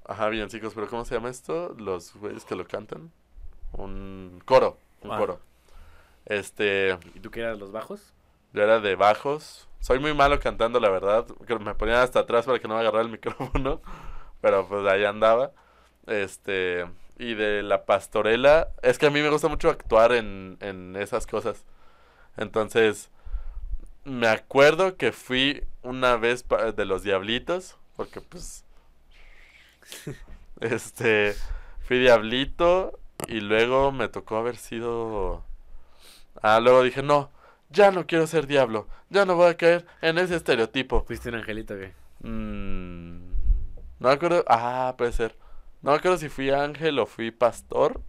ajá, 0.06 0.30
villancicos, 0.30 0.74
pero 0.74 0.88
¿cómo 0.88 1.06
se 1.06 1.16
llama 1.16 1.30
esto? 1.30 1.76
Los 1.78 2.14
güeyes 2.16 2.46
que 2.46 2.56
lo 2.56 2.68
cantan. 2.68 3.12
Un 3.74 4.42
coro, 4.46 4.78
un 5.02 5.12
Ah. 5.12 5.18
coro. 5.18 5.40
Este, 6.26 6.98
¿Y 7.16 7.20
tú 7.20 7.32
qué 7.32 7.42
eras 7.42 7.58
los 7.60 7.72
bajos? 7.72 8.14
yo 8.54 8.64
era 8.64 8.80
de 8.80 8.96
bajos. 8.96 9.68
Soy 9.80 10.00
muy 10.00 10.14
malo 10.14 10.40
cantando, 10.40 10.80
la 10.80 10.90
verdad. 10.90 11.26
que 11.48 11.58
Me 11.60 11.76
ponían 11.76 12.00
hasta 12.00 12.20
atrás 12.22 12.46
para 12.46 12.60
que 12.60 12.68
no 12.68 12.74
me 12.76 12.82
agarrara 12.82 13.04
el 13.04 13.10
micrófono. 13.12 13.82
Pero 14.42 14.68
pues 14.68 14.86
ahí 14.88 15.06
andaba. 15.06 15.52
Este. 16.08 16.86
Y 17.18 17.36
de 17.36 17.62
la 17.64 17.86
pastorela. 17.86 18.70
Es 18.82 18.98
que 18.98 19.06
a 19.08 19.10
mí 19.12 19.22
me 19.22 19.30
gusta 19.30 19.48
mucho 19.50 19.70
actuar 19.70 20.12
en, 20.14 20.58
en 20.62 20.96
esas 20.96 21.26
cosas. 21.28 21.66
Entonces. 22.38 23.10
Me 24.06 24.28
acuerdo 24.28 24.98
que 24.98 25.12
fui 25.12 25.64
una 25.84 26.18
vez 26.18 26.46
de 26.76 26.86
los 26.86 27.04
Diablitos. 27.04 27.78
Porque 27.96 28.22
pues. 28.22 28.64
Este. 30.62 31.36
Fui 31.82 32.00
Diablito. 32.00 33.00
Y 33.28 33.42
luego 33.42 33.92
me 33.92 34.08
tocó 34.08 34.38
haber 34.38 34.58
sido. 34.58 35.44
Ah, 36.42 36.60
luego 36.60 36.84
dije, 36.84 37.04
no, 37.04 37.32
ya 37.70 37.92
no 37.92 38.08
quiero 38.08 38.28
ser 38.28 38.48
diablo, 38.48 38.88
ya 39.10 39.26
no 39.26 39.36
voy 39.36 39.50
a 39.50 39.58
caer 39.58 39.86
en 40.02 40.18
ese 40.18 40.36
estereotipo. 40.36 41.04
¿Fuiste 41.04 41.30
un 41.30 41.36
angelito 41.36 41.76
qué? 41.76 41.94
Mm, 42.22 43.20
no 44.00 44.08
me 44.08 44.12
acuerdo, 44.12 44.44
ah, 44.48 44.96
puede 44.98 45.12
ser. 45.12 45.36
No 45.82 45.92
me 45.92 45.98
acuerdo 45.98 46.18
si 46.18 46.30
fui 46.30 46.50
ángel 46.50 47.00
o 47.00 47.06
fui 47.06 47.32
pastor, 47.32 48.02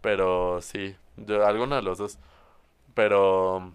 pero 0.00 0.60
sí, 0.62 0.96
yo, 1.16 1.46
alguno 1.46 1.76
de 1.76 1.82
los 1.82 1.98
dos. 1.98 2.18
Pero, 2.94 3.72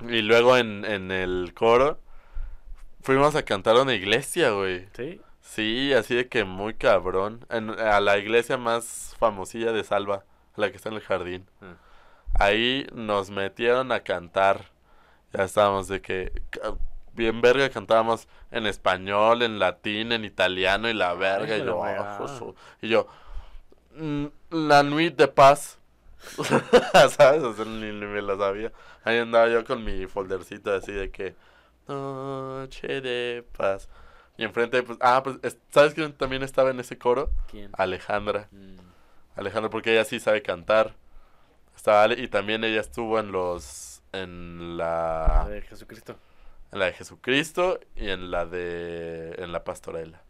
y 0.00 0.22
luego 0.22 0.56
en, 0.56 0.84
en 0.84 1.10
el 1.10 1.52
coro, 1.54 1.98
fuimos 3.02 3.34
a 3.36 3.42
cantar 3.44 3.76
a 3.76 3.82
una 3.82 3.94
iglesia, 3.94 4.50
güey. 4.50 4.86
¿Sí? 4.96 5.20
Sí, 5.40 5.92
así 5.92 6.14
de 6.14 6.28
que 6.28 6.44
muy 6.44 6.74
cabrón. 6.74 7.44
En- 7.50 7.70
a 7.70 8.00
la 8.00 8.18
iglesia 8.18 8.56
más 8.56 9.14
famosilla 9.18 9.72
de 9.72 9.84
Salva, 9.84 10.24
la 10.56 10.70
que 10.70 10.76
está 10.76 10.88
en 10.88 10.96
el 10.96 11.00
jardín. 11.02 11.46
Ah. 11.62 11.74
Ahí 12.38 12.86
nos 12.92 13.30
metieron 13.30 13.92
a 13.92 14.00
cantar. 14.00 14.70
Ya 15.32 15.44
estábamos 15.44 15.86
de 15.88 16.00
que 16.00 16.32
bien 17.12 17.40
verga 17.40 17.68
cantábamos 17.70 18.26
en 18.50 18.66
español, 18.66 19.42
en 19.42 19.58
latín, 19.58 20.10
en 20.12 20.24
italiano 20.24 20.88
y 20.88 20.94
la 20.94 21.14
verga. 21.14 21.54
Ay, 21.54 21.60
Y 21.62 21.64
yo, 21.64 21.82
"Ah, 21.84 21.86
fregada. 21.88 22.18
joso". 22.18 22.54
y 22.82 22.88
yo, 22.88 23.06
"Mm, 23.96 24.26
la 24.50 24.82
nuit 24.82 25.14
de 25.16 25.28
paz. 25.28 25.78
¿Sabes? 27.16 27.42
O 27.42 27.54
sea, 27.54 27.64
ni, 27.64 27.86
ni 27.92 28.06
me 28.06 28.22
la 28.22 28.36
sabía. 28.36 28.72
Ahí 29.04 29.18
andaba 29.18 29.48
yo 29.48 29.64
con 29.64 29.84
mi 29.84 30.06
foldercito 30.06 30.72
así 30.74 30.92
de 30.92 31.10
que 31.10 31.34
noche 31.88 33.00
de 33.00 33.44
paz. 33.56 33.88
Y 34.36 34.44
enfrente, 34.44 34.82
pues, 34.82 34.98
ah, 35.00 35.22
pues, 35.22 35.38
es- 35.42 35.58
¿sabes 35.70 35.94
quién 35.94 36.12
también 36.12 36.42
estaba 36.42 36.70
en 36.70 36.80
ese 36.80 36.98
coro? 36.98 37.30
¿Quién? 37.50 37.70
Alejandra. 37.74 38.48
Mm. 38.50 38.76
Alejandra, 39.36 39.70
porque 39.70 39.92
ella 39.92 40.04
sí 40.04 40.18
sabe 40.20 40.42
cantar. 40.42 40.94
Estaba 41.76 42.04
Ale, 42.04 42.20
y 42.20 42.28
también 42.28 42.64
ella 42.64 42.80
estuvo 42.80 43.18
en 43.18 43.32
los, 43.32 44.02
en 44.12 44.76
la, 44.76 45.42
A 45.42 45.48
ver, 45.48 45.64
Jesucristo. 45.64 46.16
en 46.72 46.78
la 46.78 46.86
de 46.86 46.92
Jesucristo 46.94 47.80
y 47.96 48.08
en 48.10 48.30
la 48.30 48.46
de, 48.46 49.34
en 49.38 49.52
la 49.52 49.64
pastorela. 49.64 50.22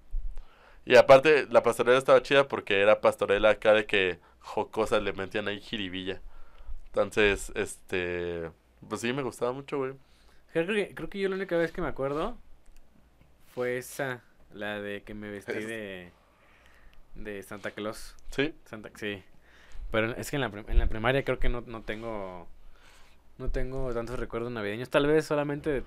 Y 0.87 0.97
aparte, 0.97 1.47
la 1.51 1.63
pastorela 1.63 1.99
estaba 1.99 2.23
chida 2.23 2.49
porque 2.49 2.81
era 2.81 3.01
pastorela 3.01 3.51
acá 3.51 3.73
de 3.73 3.87
que 3.87 4.21
jocosas 4.41 5.03
le 5.03 5.13
metían 5.13 5.49
ahí 5.49 5.61
jiribilla. 5.61 6.21
Entonces, 6.89 7.53
este, 7.57 8.51
pues 8.89 9.01
sí, 9.03 9.13
me 9.13 9.23
gustaba 9.23 9.53
mucho, 9.53 9.79
güey. 9.79 9.95
Creo 10.53 10.67
que, 10.67 10.95
creo 10.95 11.11
que 11.11 11.19
yo 11.19 11.29
la 11.29 11.37
única 11.37 11.57
vez 11.57 11.73
que 11.73 11.83
me 11.83 11.89
acuerdo 11.89 12.39
fue 13.55 13.79
esa, 13.79 14.23
la 14.53 14.81
de 14.81 15.03
que 15.03 15.15
me 15.15 15.31
vestí 15.31 15.59
Es- 15.59 15.65
de, 15.65 16.13
de 17.15 17.43
Santa 17.43 17.71
Claus. 17.71 18.15
Sí, 18.31 18.55
Santa, 18.65 18.91
sí. 18.97 19.23
Pero 19.91 20.13
es 20.17 20.31
que 20.31 20.37
en 20.37 20.41
la, 20.43 20.51
en 20.69 20.79
la 20.79 20.87
primaria 20.87 21.25
creo 21.25 21.39
que 21.39 21.49
no, 21.49 21.63
no 21.63 21.83
tengo 21.83 22.49
no 23.39 23.51
tengo 23.51 23.93
tantos 23.95 24.19
recuerdos 24.19 24.53
navideños. 24.53 24.91
Tal 24.91 25.07
vez 25.07 25.27
solamente, 25.27 25.85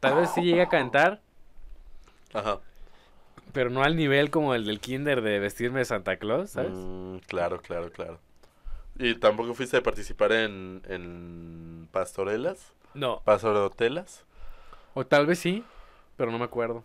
tal 0.00 0.14
vez 0.16 0.30
sí 0.30 0.42
llegué 0.42 0.62
a 0.62 0.68
cantar, 0.68 1.20
ajá. 2.34 2.60
Pero 3.54 3.70
no 3.70 3.82
al 3.82 3.96
nivel 3.96 4.30
como 4.30 4.54
el 4.54 4.66
del 4.66 4.80
kinder 4.80 5.22
de 5.22 5.38
vestirme 5.38 5.78
de 5.78 5.84
Santa 5.86 6.16
Claus, 6.16 6.50
¿sabes? 6.50 6.72
Mm, 6.74 7.18
claro, 7.26 7.62
claro, 7.62 7.90
claro. 7.90 8.18
¿Y 8.98 9.14
tampoco 9.14 9.54
fuiste 9.54 9.76
a 9.76 9.82
participar 9.82 10.32
en, 10.32 10.82
en 10.88 11.88
pastorelas? 11.90 12.72
No. 12.92 13.22
¿Pastorelas? 13.24 14.24
O 14.92 15.06
tal 15.06 15.26
vez 15.26 15.38
sí, 15.38 15.64
pero 16.16 16.30
no 16.30 16.38
me 16.38 16.44
acuerdo. 16.44 16.84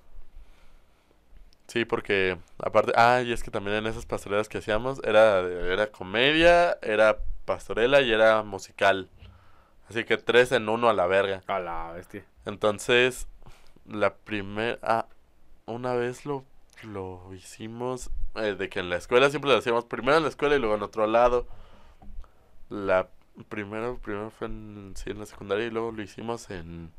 Sí, 1.67 1.85
porque 1.85 2.37
aparte, 2.57 2.93
ah, 2.95 3.21
y 3.23 3.31
es 3.31 3.43
que 3.43 3.51
también 3.51 3.77
en 3.77 3.87
esas 3.87 4.05
pastorelas 4.05 4.47
que 4.47 4.59
hacíamos 4.59 5.01
era, 5.03 5.41
era 5.41 5.91
comedia, 5.91 6.77
era 6.81 7.19
pastorela 7.45 8.01
y 8.01 8.11
era 8.11 8.41
musical. 8.43 9.09
Así 9.89 10.03
que 10.03 10.17
tres 10.17 10.51
en 10.51 10.69
uno 10.69 10.89
a 10.89 10.93
la 10.93 11.07
verga. 11.07 11.41
A 11.47 11.59
la 11.59 11.91
bestia. 11.93 12.25
Entonces, 12.45 13.27
la 13.87 14.15
primera, 14.15 14.77
ah, 14.83 15.07
una 15.65 15.93
vez 15.93 16.25
lo, 16.25 16.43
lo 16.83 17.33
hicimos, 17.33 18.09
eh, 18.35 18.55
de 18.55 18.69
que 18.69 18.79
en 18.79 18.89
la 18.89 18.97
escuela 18.97 19.29
siempre 19.29 19.51
lo 19.51 19.57
hacíamos 19.57 19.85
primero 19.85 20.17
en 20.17 20.23
la 20.23 20.29
escuela 20.29 20.55
y 20.55 20.59
luego 20.59 20.75
en 20.75 20.83
otro 20.83 21.07
lado. 21.07 21.47
La 22.69 23.09
primero, 23.47 23.97
primero 23.97 24.29
fue 24.31 24.47
en, 24.47 24.93
sí, 24.95 25.11
en 25.11 25.19
la 25.19 25.25
secundaria 25.25 25.65
y 25.65 25.69
luego 25.71 25.91
lo 25.91 26.01
hicimos 26.01 26.49
en, 26.49 26.91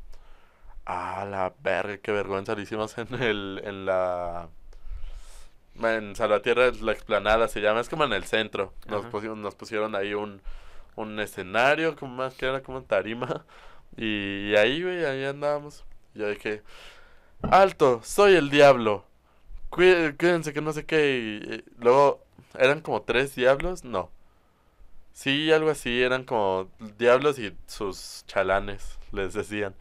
ah, 0.85 1.25
la 1.29 1.53
verga, 1.61 1.97
qué 1.97 2.11
vergüenza, 2.11 2.55
lo 2.55 2.61
hicimos 2.61 2.97
en 2.97 3.13
el, 3.21 3.61
en 3.63 3.85
la, 3.85 4.49
en 5.81 6.15
Salvatierra, 6.15 6.71
la 6.81 6.91
explanada 6.91 7.47
se 7.47 7.61
llama, 7.61 7.81
es 7.81 7.89
como 7.89 8.03
en 8.03 8.13
el 8.13 8.25
centro. 8.25 8.73
Nos 8.87 9.05
pusieron, 9.05 9.41
nos 9.41 9.55
pusieron 9.55 9.95
ahí 9.95 10.13
un, 10.13 10.41
un 10.95 11.19
escenario, 11.19 11.95
como 11.95 12.15
más 12.15 12.33
que 12.35 12.45
era 12.45 12.61
como 12.61 12.79
en 12.79 12.85
tarima. 12.85 13.45
Y, 13.97 14.55
ahí, 14.55 14.81
güey, 14.81 15.03
ahí 15.03 15.25
andábamos. 15.25 15.83
Yo 16.13 16.29
dije, 16.29 16.63
alto, 17.41 17.99
soy 18.05 18.35
el 18.35 18.49
diablo. 18.49 19.03
Cuí- 19.71 20.13
Cuídense 20.19 20.53
que 20.53 20.61
no 20.61 20.73
sé 20.73 20.85
qué. 20.85 21.63
Y, 21.77 21.81
luego, 21.83 22.23
¿eran 22.59 22.81
como 22.81 23.01
tres 23.03 23.35
diablos? 23.35 23.83
No. 23.83 24.11
Sí, 25.13 25.51
algo 25.51 25.69
así, 25.69 26.01
eran 26.01 26.23
como 26.23 26.69
diablos 26.97 27.37
y 27.39 27.55
sus 27.67 28.23
chalanes, 28.27 28.97
les 29.11 29.33
decían. 29.33 29.75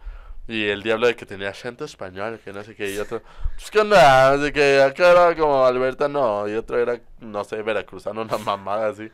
Y 0.49 0.67
el 0.69 0.83
diablo 0.83 1.07
de 1.07 1.15
que 1.17 1.27
tenía 1.27 1.51
acento 1.51 1.85
español, 1.85 2.41
que 2.45 2.53
no 2.53 2.65
sé 2.65 2.75
qué, 2.75 2.93
y 2.93 2.99
otro, 2.99 3.23
pues 3.57 3.71
qué 3.71 3.81
onda, 3.81 4.37
de 4.37 4.53
que 4.53 4.83
acá 4.83 5.13
era 5.13 5.37
como 5.37 5.65
Alberta, 5.65 6.09
no, 6.09 6.49
y 6.49 6.55
otro 6.55 6.79
era, 6.79 7.01
no 7.21 7.45
sé, 7.45 7.63
veracruzano, 7.63 8.23
una 8.23 8.39
mamada 8.39 8.89
así. 8.89 9.11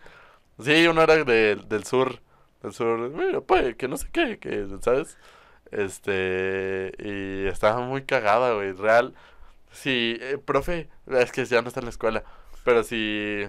Sí, 0.60 0.86
uno 0.88 1.02
era 1.02 1.16
de- 1.24 1.56
del 1.68 1.84
sur, 1.84 2.20
del 2.62 2.72
sur, 2.74 2.98
mira, 3.10 3.40
pues, 3.42 3.76
que 3.76 3.88
no 3.88 3.96
sé 3.98 4.08
qué, 4.12 4.38
que, 4.38 4.66
¿sabes? 4.82 5.18
Este, 5.72 6.92
y 6.98 7.46
estaba 7.48 7.80
muy 7.80 8.04
cagada, 8.04 8.54
güey, 8.54 8.72
real. 8.72 9.14
Sí, 9.76 10.16
eh, 10.20 10.38
profe, 10.38 10.88
es 11.06 11.32
que 11.32 11.44
ya 11.44 11.60
no 11.60 11.68
está 11.68 11.80
en 11.80 11.86
la 11.86 11.90
escuela, 11.90 12.24
pero 12.64 12.82
si 12.82 13.44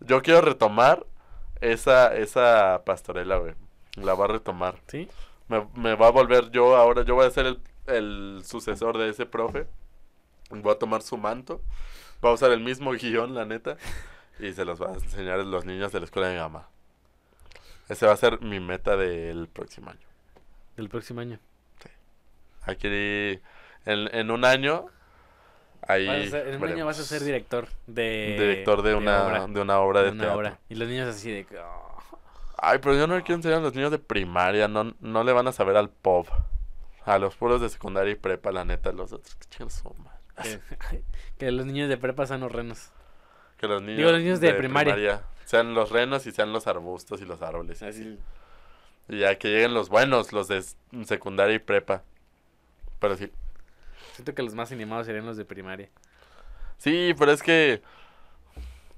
yo 0.00 0.22
quiero 0.22 0.40
retomar 0.40 1.06
esa, 1.60 2.14
esa 2.16 2.82
pastorela, 2.86 3.36
güey, 3.36 3.54
la 3.96 4.14
voy 4.14 4.24
a 4.24 4.28
retomar. 4.28 4.80
¿Sí? 4.88 5.08
Me, 5.48 5.68
me 5.74 5.94
va 5.94 6.08
a 6.08 6.10
volver 6.10 6.50
yo 6.50 6.74
ahora, 6.76 7.02
yo 7.02 7.14
voy 7.14 7.26
a 7.26 7.30
ser 7.30 7.46
el, 7.46 7.60
el 7.86 8.42
sucesor 8.44 8.96
de 8.96 9.10
ese 9.10 9.26
profe. 9.26 9.66
Voy 10.50 10.72
a 10.72 10.78
tomar 10.78 11.02
su 11.02 11.16
manto. 11.16 11.60
Voy 12.20 12.30
a 12.30 12.34
usar 12.34 12.50
el 12.52 12.60
mismo 12.60 12.92
guion, 13.00 13.34
la 13.34 13.44
neta. 13.44 13.76
Y 14.38 14.52
se 14.52 14.64
los 14.64 14.80
va 14.80 14.90
a 14.90 14.94
enseñar 14.94 15.40
a 15.40 15.44
los 15.44 15.64
niños 15.64 15.92
de 15.92 16.00
la 16.00 16.06
escuela 16.06 16.28
de 16.28 16.34
mi 16.34 16.40
mamá. 16.40 16.68
Ese 17.88 18.06
va 18.06 18.12
a 18.12 18.16
ser 18.16 18.40
mi 18.40 18.58
meta 18.58 18.96
del 18.96 19.48
próximo 19.48 19.90
año. 19.90 20.06
Del 20.76 20.88
próximo 20.88 21.20
año. 21.20 21.38
Aquí 22.62 22.86
en, 22.86 23.40
en 23.84 24.30
un 24.30 24.44
año, 24.44 24.86
ahí 25.88 26.06
Vas 26.06 26.26
a 26.26 26.30
ser- 26.30 26.48
en 26.48 26.62
un 26.62 26.68
año 26.68 26.86
vas 26.86 26.98
a 26.98 27.04
ser 27.04 27.22
director 27.24 27.66
de... 27.86 28.36
director 28.38 28.82
de 28.82 28.94
una, 28.94 29.24
obra, 29.26 29.46
de 29.46 29.60
una 29.60 29.78
obra 29.80 30.00
de, 30.00 30.06
de 30.06 30.12
una 30.12 30.22
teatro. 30.24 30.38
obra. 30.38 30.58
Y 30.68 30.74
los 30.76 30.88
niños 30.88 31.08
así 31.08 31.30
de... 31.30 31.46
"Oh". 31.60 31.88
Ay, 32.58 32.78
pero 32.80 32.94
yo 32.94 33.06
no 33.06 33.16
le 33.16 33.22
quiero 33.22 33.36
enseñar 33.36 33.58
a 33.58 33.62
los 33.62 33.74
niños 33.74 33.90
de 33.90 33.98
primaria, 33.98 34.68
no, 34.68 34.94
no 35.00 35.24
le 35.24 35.32
van 35.32 35.48
a 35.48 35.52
saber 35.52 35.76
al 35.76 35.90
pop. 35.90 36.28
A 37.04 37.18
los 37.18 37.34
puros 37.34 37.60
de 37.60 37.68
secundaria 37.68 38.12
y 38.12 38.14
prepa, 38.14 38.52
la 38.52 38.64
neta, 38.64 38.92
los 38.92 39.12
otros 39.12 39.34
que 39.34 39.46
chingan 39.50 39.70
su 39.70 39.92
madre. 39.94 40.60
que, 40.90 41.02
que 41.36 41.50
los 41.50 41.66
niños 41.66 41.88
de 41.88 41.96
prepa 41.96 42.26
son 42.28 42.40
los 42.42 42.52
renos. 42.52 42.92
Que 43.58 43.66
los 43.66 43.82
niños, 43.82 43.98
Digo, 43.98 44.10
los 44.12 44.20
niños 44.20 44.40
de 44.40 44.54
primaria. 44.54 45.22
sean 45.44 45.74
los 45.74 45.90
renos 45.90 46.24
y 46.26 46.30
sean 46.30 46.52
los 46.52 46.68
arbustos 46.68 47.20
y 47.20 47.24
los 47.24 47.42
árboles. 47.42 47.82
y 47.82 47.84
Así. 47.86 48.00
así. 48.02 48.18
Y 49.08 49.18
ya 49.18 49.36
que 49.36 49.48
lleguen 49.48 49.74
los 49.74 49.88
buenos, 49.88 50.32
los 50.32 50.46
de 50.46 50.62
secundaria 51.04 51.56
y 51.56 51.58
prepa. 51.58 52.04
Pero 53.00 53.16
sí. 53.16 53.32
Siento 54.14 54.34
que 54.34 54.42
los 54.42 54.54
más 54.54 54.72
animados 54.72 55.06
serían 55.06 55.26
los 55.26 55.36
de 55.36 55.44
primaria. 55.44 55.88
Sí, 56.78 57.14
pero 57.18 57.32
es 57.32 57.42
que... 57.42 57.82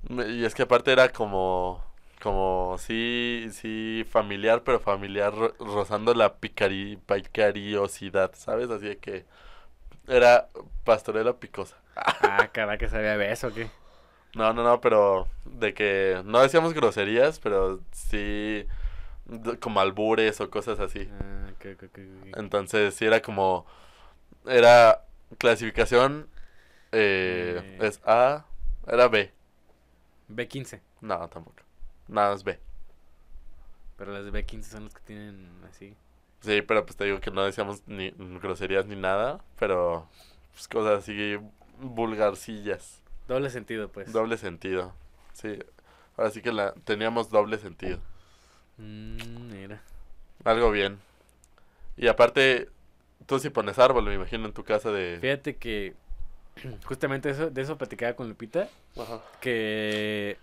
Y 0.09 0.45
es 0.45 0.55
que 0.55 0.63
aparte 0.63 0.93
era 0.93 1.09
como... 1.11 1.83
Como, 2.23 2.77
sí, 2.79 3.49
sí, 3.53 4.07
familiar, 4.09 4.63
pero 4.65 4.81
familiar 4.81 5.35
ro- 5.35 5.55
rozando 5.59 6.15
la 6.15 6.37
picari, 6.37 6.97
picariosidad, 6.97 8.33
¿sabes? 8.35 8.71
Así 8.71 8.87
de 8.87 8.97
que 8.97 9.27
era 10.09 10.49
pastorela 10.85 11.35
picosa. 11.35 11.77
Ah, 11.97 12.49
cara, 12.53 12.79
que 12.79 12.89
sabía 12.89 13.17
beso, 13.17 13.49
¿o 13.49 13.53
qué? 13.53 13.69
No, 14.35 14.53
no, 14.55 14.65
no, 14.65 14.81
pero 14.81 15.29
de 15.45 15.75
que 15.75 16.23
no 16.25 16.41
decíamos 16.41 16.73
groserías, 16.73 17.39
pero 17.41 17.81
sí 17.93 18.67
como 19.61 19.81
albures 19.81 20.41
o 20.41 20.51
cosas 20.51 20.81
así. 20.81 21.09
Ah, 21.21 21.51
ok, 21.53 21.67
ok, 21.75 21.83
ok, 21.85 21.99
ok. 22.31 22.39
Entonces 22.39 22.95
sí 22.95 23.05
era 23.05 23.21
como, 23.21 23.67
era 24.47 25.05
clasificación, 25.39 26.29
eh, 26.93 27.61
Eh. 27.63 27.79
es 27.87 28.01
A, 28.05 28.45
era 28.87 29.09
B. 29.09 29.33
B15. 30.29 30.81
No, 31.01 31.29
tampoco. 31.29 31.57
Nada, 32.09 32.35
es 32.35 32.45
B. 32.45 32.59
Pero 33.97 34.13
las 34.13 34.25
de 34.25 34.33
B15 34.33 34.63
son 34.65 34.85
los 34.85 34.95
que 34.95 35.03
tienen 35.03 35.49
así. 35.69 35.95
Sí, 36.41 36.63
pero 36.63 36.85
pues 36.85 36.97
te 36.97 37.05
digo 37.05 37.21
que 37.21 37.31
no 37.31 37.45
decíamos 37.45 37.83
ni 37.87 38.11
groserías 38.41 38.87
ni 38.87 38.97
nada, 38.97 39.41
pero 39.59 40.07
pues 40.53 40.69
cosas 40.69 40.99
así 41.03 41.39
vulgarcillas. 41.79 43.01
Doble 43.29 43.49
sentido, 43.51 43.89
pues. 43.89 44.13
Doble 44.13 44.37
sentido. 44.37 44.93
Sí. 45.33 45.59
Ahora 46.17 46.31
sí 46.31 46.43
que 46.43 46.53
la 46.53 46.73
teníamos 46.85 47.31
doble 47.31 47.59
sentido. 47.59 47.99
Mm, 48.77 49.51
mira. 49.53 49.83
Algo 50.45 50.71
bien. 50.71 50.99
Y 51.97 52.09
aparte, 52.09 52.69
tú 53.27 53.39
sí 53.39 53.51
pones 53.51 53.79
árbol, 53.79 54.05
me 54.05 54.15
imagino, 54.15 54.47
en 54.47 54.53
tu 54.53 54.65
casa 54.65 54.91
de... 54.91 55.19
Fíjate 55.21 55.57
que 55.57 55.95
justamente 56.87 57.31
eso, 57.31 57.51
de 57.51 57.63
eso 57.63 57.77
platicaba 57.79 58.15
con 58.15 58.29
Lupita, 58.29 58.69
Ajá. 58.99 59.21
que 59.41 60.39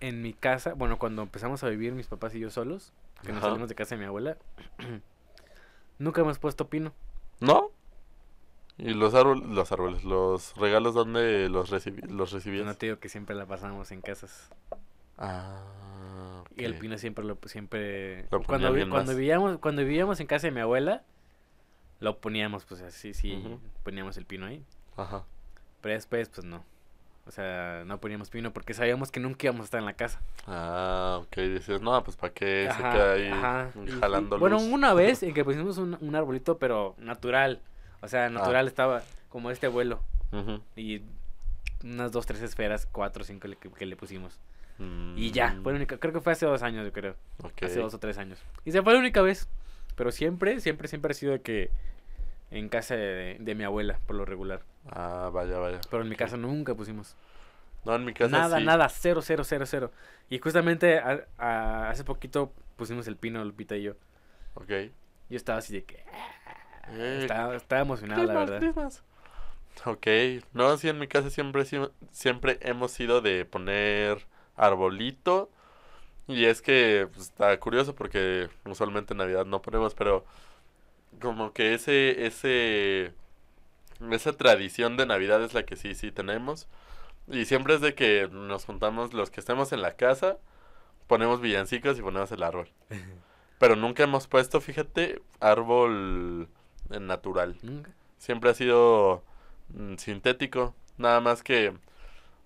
en 0.00 0.22
mi 0.22 0.32
casa, 0.32 0.74
bueno, 0.74 0.98
cuando 0.98 1.22
empezamos 1.22 1.62
a 1.64 1.68
vivir 1.68 1.92
mis 1.92 2.06
papás 2.06 2.34
y 2.34 2.40
yo 2.40 2.50
solos, 2.50 2.92
que 3.24 3.32
nos 3.32 3.42
salimos 3.42 3.68
de 3.68 3.74
casa 3.74 3.94
de 3.94 4.00
mi 4.00 4.06
abuela, 4.06 4.36
nunca 5.98 6.20
hemos 6.20 6.38
puesto 6.38 6.68
pino. 6.68 6.92
¿No? 7.40 7.70
¿Y 8.76 8.92
los 8.94 9.14
árboles, 9.14 9.46
los 9.48 9.70
árboles, 9.72 10.04
los 10.04 10.54
regalos, 10.56 10.94
dónde 10.94 11.48
los, 11.48 11.70
recibi 11.70 12.02
los 12.08 12.32
recibías? 12.32 12.66
No 12.66 12.74
te 12.74 12.86
digo 12.86 12.98
que 12.98 13.08
siempre 13.08 13.36
la 13.36 13.46
pasábamos 13.46 13.92
en 13.92 14.00
casas. 14.00 14.50
Ah, 15.16 16.42
Y 16.56 16.64
el 16.64 16.76
pino 16.76 16.98
siempre 16.98 17.24
lo 17.24 17.38
siempre 17.46 18.26
Lo 18.32 18.42
cuando 18.42 18.72
vi- 18.72 18.84
cuando 18.88 19.14
vivíamos 19.14 19.58
cuando 19.58 19.82
vivíamos 19.82 20.18
en 20.18 20.26
casa 20.26 20.48
de 20.48 20.50
mi 20.50 20.58
abuela 20.60 21.04
lo 22.00 22.18
poníamos 22.18 22.64
pues 22.64 22.80
así 22.82 23.14
sí 23.14 23.42
poníamos 23.82 24.16
el 24.16 24.26
pino 24.26 24.46
ahí. 24.46 24.62
Ajá. 24.96 25.24
Pero 25.80 25.94
después 25.94 26.28
pues 26.28 26.44
no. 26.46 26.64
O 27.26 27.30
sea, 27.30 27.84
no 27.86 27.98
poníamos 28.00 28.28
pino 28.28 28.52
porque 28.52 28.74
sabíamos 28.74 29.10
que 29.10 29.18
nunca 29.18 29.46
íbamos 29.46 29.62
a 29.62 29.64
estar 29.64 29.80
en 29.80 29.86
la 29.86 29.94
casa. 29.94 30.20
Ah, 30.46 31.20
ok. 31.22 31.36
Dices, 31.38 31.80
no, 31.80 32.04
pues 32.04 32.16
para 32.18 32.34
qué 32.34 32.68
se 32.70 32.76
queda 32.82 33.12
ahí 33.12 33.28
ajá. 33.28 33.70
Jalando 34.00 34.36
y- 34.36 34.40
Bueno, 34.40 34.56
luz? 34.56 34.66
una 34.70 34.92
vez 34.92 35.22
en 35.22 35.32
que 35.32 35.42
pusimos 35.44 35.78
un, 35.78 35.96
un 36.00 36.14
arbolito 36.14 36.58
pero 36.58 36.94
natural. 36.98 37.60
O 38.02 38.04
Ah. 38.04 38.08
sea, 38.08 38.28
natural 38.28 38.66
estaba 38.66 39.02
como 39.30 39.50
este 39.50 39.68
vuelo 39.68 40.00
Ujú. 40.32 40.60
y 40.76 41.00
unas 41.82 42.12
dos 42.12 42.26
tres 42.26 42.42
esferas, 42.42 42.86
cuatro 42.92 43.24
cinco 43.24 43.48
le- 43.48 43.56
que, 43.56 43.70
que 43.70 43.86
le 43.86 43.96
pusimos. 43.96 44.38
Mm, 44.78 45.16
Y 45.16 45.30
ya, 45.30 45.58
fue 45.62 45.72
la 45.72 45.76
única, 45.76 45.96
creo 45.98 46.12
que 46.12 46.20
fue 46.20 46.32
hace 46.32 46.44
dos 46.44 46.62
años, 46.62 46.84
yo 46.84 46.92
creo. 46.92 47.14
ok. 47.42 47.62
Hace 47.62 47.78
dos 47.80 47.94
o 47.94 47.98
tres 47.98 48.18
años. 48.18 48.38
Y 48.66 48.72
se 48.72 48.82
fue 48.82 48.92
la 48.92 48.98
única 48.98 49.22
vez. 49.22 49.48
Pero 49.96 50.12
siempre, 50.12 50.60
siempre, 50.60 50.88
siempre 50.88 51.12
ha 51.12 51.14
sido 51.14 51.32
de 51.32 51.40
que 51.42 51.70
en 52.50 52.68
casa 52.68 52.94
de, 52.96 53.36
de 53.40 53.54
mi 53.54 53.64
abuela, 53.64 53.98
por 54.06 54.16
lo 54.16 54.24
regular. 54.24 54.62
Ah, 54.88 55.30
vaya, 55.32 55.58
vaya. 55.58 55.80
Pero 55.90 56.02
en 56.02 56.08
mi 56.08 56.16
casa 56.16 56.36
nunca 56.36 56.74
pusimos. 56.74 57.16
No, 57.84 57.94
en 57.94 58.04
mi 58.04 58.14
casa 58.14 58.30
Nada, 58.30 58.58
sí. 58.58 58.64
nada, 58.64 58.88
cero, 58.88 59.20
cero, 59.22 59.44
cero, 59.44 59.66
cero. 59.66 59.92
Y 60.30 60.38
justamente 60.38 60.98
a- 60.98 61.26
a- 61.38 61.90
hace 61.90 62.04
poquito 62.04 62.52
pusimos 62.76 63.06
el 63.08 63.16
pino, 63.16 63.44
Lupita 63.44 63.76
y 63.76 63.82
yo. 63.82 63.92
Ok. 64.54 64.70
Yo 65.28 65.36
estaba 65.36 65.58
así 65.58 65.72
de 65.74 65.84
que... 65.84 66.04
Eh, 66.92 67.18
Estaba, 67.22 67.56
estaba 67.56 67.82
emocionado, 67.82 68.24
la 68.24 68.34
verdad. 68.34 68.58
Crismas. 68.58 69.02
Ok, 69.86 70.06
no, 70.52 70.76
sí, 70.76 70.88
en 70.88 70.98
mi 70.98 71.08
casa 71.08 71.30
siempre, 71.30 71.64
siempre 72.12 72.58
hemos 72.62 72.92
sido 72.92 73.20
de 73.20 73.44
poner 73.44 74.26
arbolito. 74.56 75.50
Y 76.26 76.44
es 76.46 76.62
que 76.62 77.08
pues, 77.12 77.26
está 77.28 77.58
curioso 77.60 77.94
porque 77.94 78.48
usualmente 78.64 79.12
en 79.14 79.18
Navidad 79.18 79.44
no 79.46 79.60
ponemos, 79.62 79.94
pero 79.94 80.24
como 81.20 81.52
que 81.52 81.74
ese, 81.74 82.26
ese, 82.26 83.14
esa 84.10 84.32
tradición 84.36 84.96
de 84.96 85.06
Navidad 85.06 85.42
es 85.42 85.54
la 85.54 85.64
que 85.64 85.76
sí, 85.76 85.94
sí 85.94 86.12
tenemos. 86.12 86.68
Y 87.28 87.46
siempre 87.46 87.74
es 87.76 87.82
de 87.82 87.94
que 87.94 88.28
nos 88.32 88.66
juntamos 88.66 89.14
los 89.14 89.30
que 89.30 89.40
estemos 89.40 89.72
en 89.72 89.82
la 89.82 89.96
casa, 89.96 90.38
ponemos 91.08 91.40
villancicos 91.40 91.98
y 91.98 92.02
ponemos 92.02 92.32
el 92.32 92.42
árbol. 92.42 92.70
Pero 93.58 93.76
nunca 93.76 94.04
hemos 94.04 94.26
puesto, 94.28 94.60
fíjate, 94.60 95.22
árbol 95.40 96.48
natural. 96.90 97.56
Siempre 98.18 98.50
ha 98.50 98.54
sido 98.54 99.24
mm, 99.70 99.96
sintético. 99.96 100.74
Nada 100.98 101.20
más 101.20 101.42
que 101.42 101.74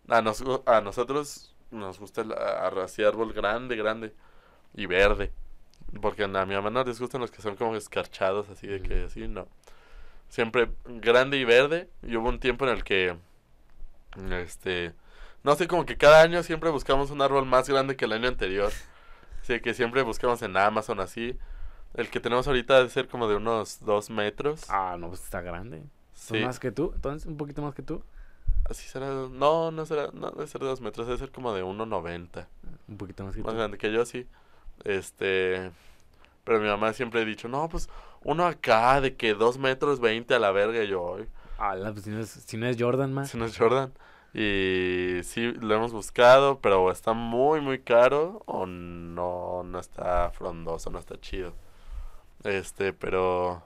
a, 0.08 0.22
nos- 0.22 0.44
a 0.66 0.80
nosotros 0.80 1.54
nos 1.70 1.98
gusta 1.98 2.22
el 2.22 2.32
así 2.32 3.04
árbol 3.04 3.32
grande, 3.32 3.76
grande 3.76 4.14
y 4.74 4.86
verde. 4.86 5.32
Porque 6.00 6.24
a 6.24 6.28
mi 6.28 6.54
mamá 6.54 6.70
no 6.70 6.84
les 6.84 7.00
gustan 7.00 7.20
los 7.20 7.30
que 7.30 7.40
son 7.40 7.56
como 7.56 7.74
escarchados, 7.74 8.48
así 8.50 8.66
de 8.66 8.82
que 8.82 9.04
así, 9.04 9.26
no. 9.26 9.48
Siempre 10.28 10.70
grande 10.84 11.38
y 11.38 11.44
verde. 11.44 11.88
Y 12.02 12.16
hubo 12.16 12.28
un 12.28 12.40
tiempo 12.40 12.66
en 12.66 12.72
el 12.72 12.84
que, 12.84 13.16
este, 14.30 14.92
no 15.42 15.54
sé, 15.54 15.66
como 15.66 15.86
que 15.86 15.96
cada 15.96 16.22
año 16.22 16.42
siempre 16.42 16.70
buscamos 16.70 17.10
un 17.10 17.22
árbol 17.22 17.46
más 17.46 17.68
grande 17.68 17.96
que 17.96 18.04
el 18.04 18.12
año 18.12 18.28
anterior. 18.28 18.70
Así 19.40 19.60
que 19.60 19.72
siempre 19.72 20.02
buscamos 20.02 20.42
en 20.42 20.56
Amazon 20.56 21.00
así. 21.00 21.38
El 21.94 22.10
que 22.10 22.20
tenemos 22.20 22.46
ahorita 22.46 22.76
debe 22.76 22.90
ser 22.90 23.08
como 23.08 23.28
de 23.28 23.36
unos 23.36 23.82
dos 23.84 24.10
metros. 24.10 24.68
Ah, 24.68 24.96
no, 24.98 25.08
pues 25.08 25.24
está 25.24 25.40
grande. 25.40 25.82
Sí. 26.12 26.34
¿Son 26.34 26.42
más 26.42 26.60
que 26.60 26.70
tú? 26.70 26.92
Entonces, 26.94 27.26
un 27.26 27.38
poquito 27.38 27.62
más 27.62 27.74
que 27.74 27.82
tú. 27.82 28.02
Así 28.68 28.86
será. 28.88 29.06
No, 29.30 29.70
no 29.70 29.86
será. 29.86 30.10
No 30.12 30.30
debe 30.30 30.46
ser 30.46 30.60
de 30.60 30.66
dos 30.66 30.80
metros. 30.80 31.06
Debe 31.06 31.18
ser 31.18 31.30
como 31.30 31.52
de 31.54 31.62
1,90. 31.64 32.46
Un 32.88 32.96
poquito 32.98 33.24
más 33.24 33.34
que 33.34 33.42
Más 33.42 33.52
tú. 33.52 33.58
grande 33.58 33.78
que 33.78 33.92
yo, 33.92 34.04
sí. 34.04 34.26
Este. 34.84 35.70
Pero 36.44 36.60
mi 36.60 36.68
mamá 36.68 36.92
siempre 36.92 37.20
ha 37.22 37.24
dicho: 37.24 37.48
No, 37.48 37.68
pues 37.68 37.88
uno 38.22 38.46
acá 38.46 39.00
de 39.00 39.16
que 39.16 39.34
dos 39.34 39.58
metros 39.58 40.00
20 40.00 40.34
a 40.34 40.38
la 40.38 40.50
verga. 40.52 40.82
Y 40.82 40.88
yo, 40.88 41.16
"Ay, 41.58 41.82
Ah, 41.84 41.90
pues 41.92 42.04
si 42.04 42.10
no 42.10 42.20
es, 42.20 42.28
si 42.30 42.56
no 42.56 42.66
es 42.66 42.76
Jordan, 42.78 43.12
más. 43.12 43.30
si 43.30 43.38
no 43.38 43.44
es 43.46 43.56
Jordan. 43.56 43.92
Y 44.34 45.20
sí, 45.24 45.52
lo 45.60 45.74
hemos 45.74 45.92
buscado, 45.92 46.60
pero 46.60 46.90
está 46.92 47.12
muy, 47.14 47.60
muy 47.60 47.78
caro. 47.80 48.42
O 48.46 48.66
no, 48.66 49.62
no 49.64 49.78
está 49.78 50.30
frondoso, 50.30 50.90
no 50.90 50.98
está 50.98 51.18
chido. 51.20 51.54
Este, 52.44 52.92
pero. 52.92 53.62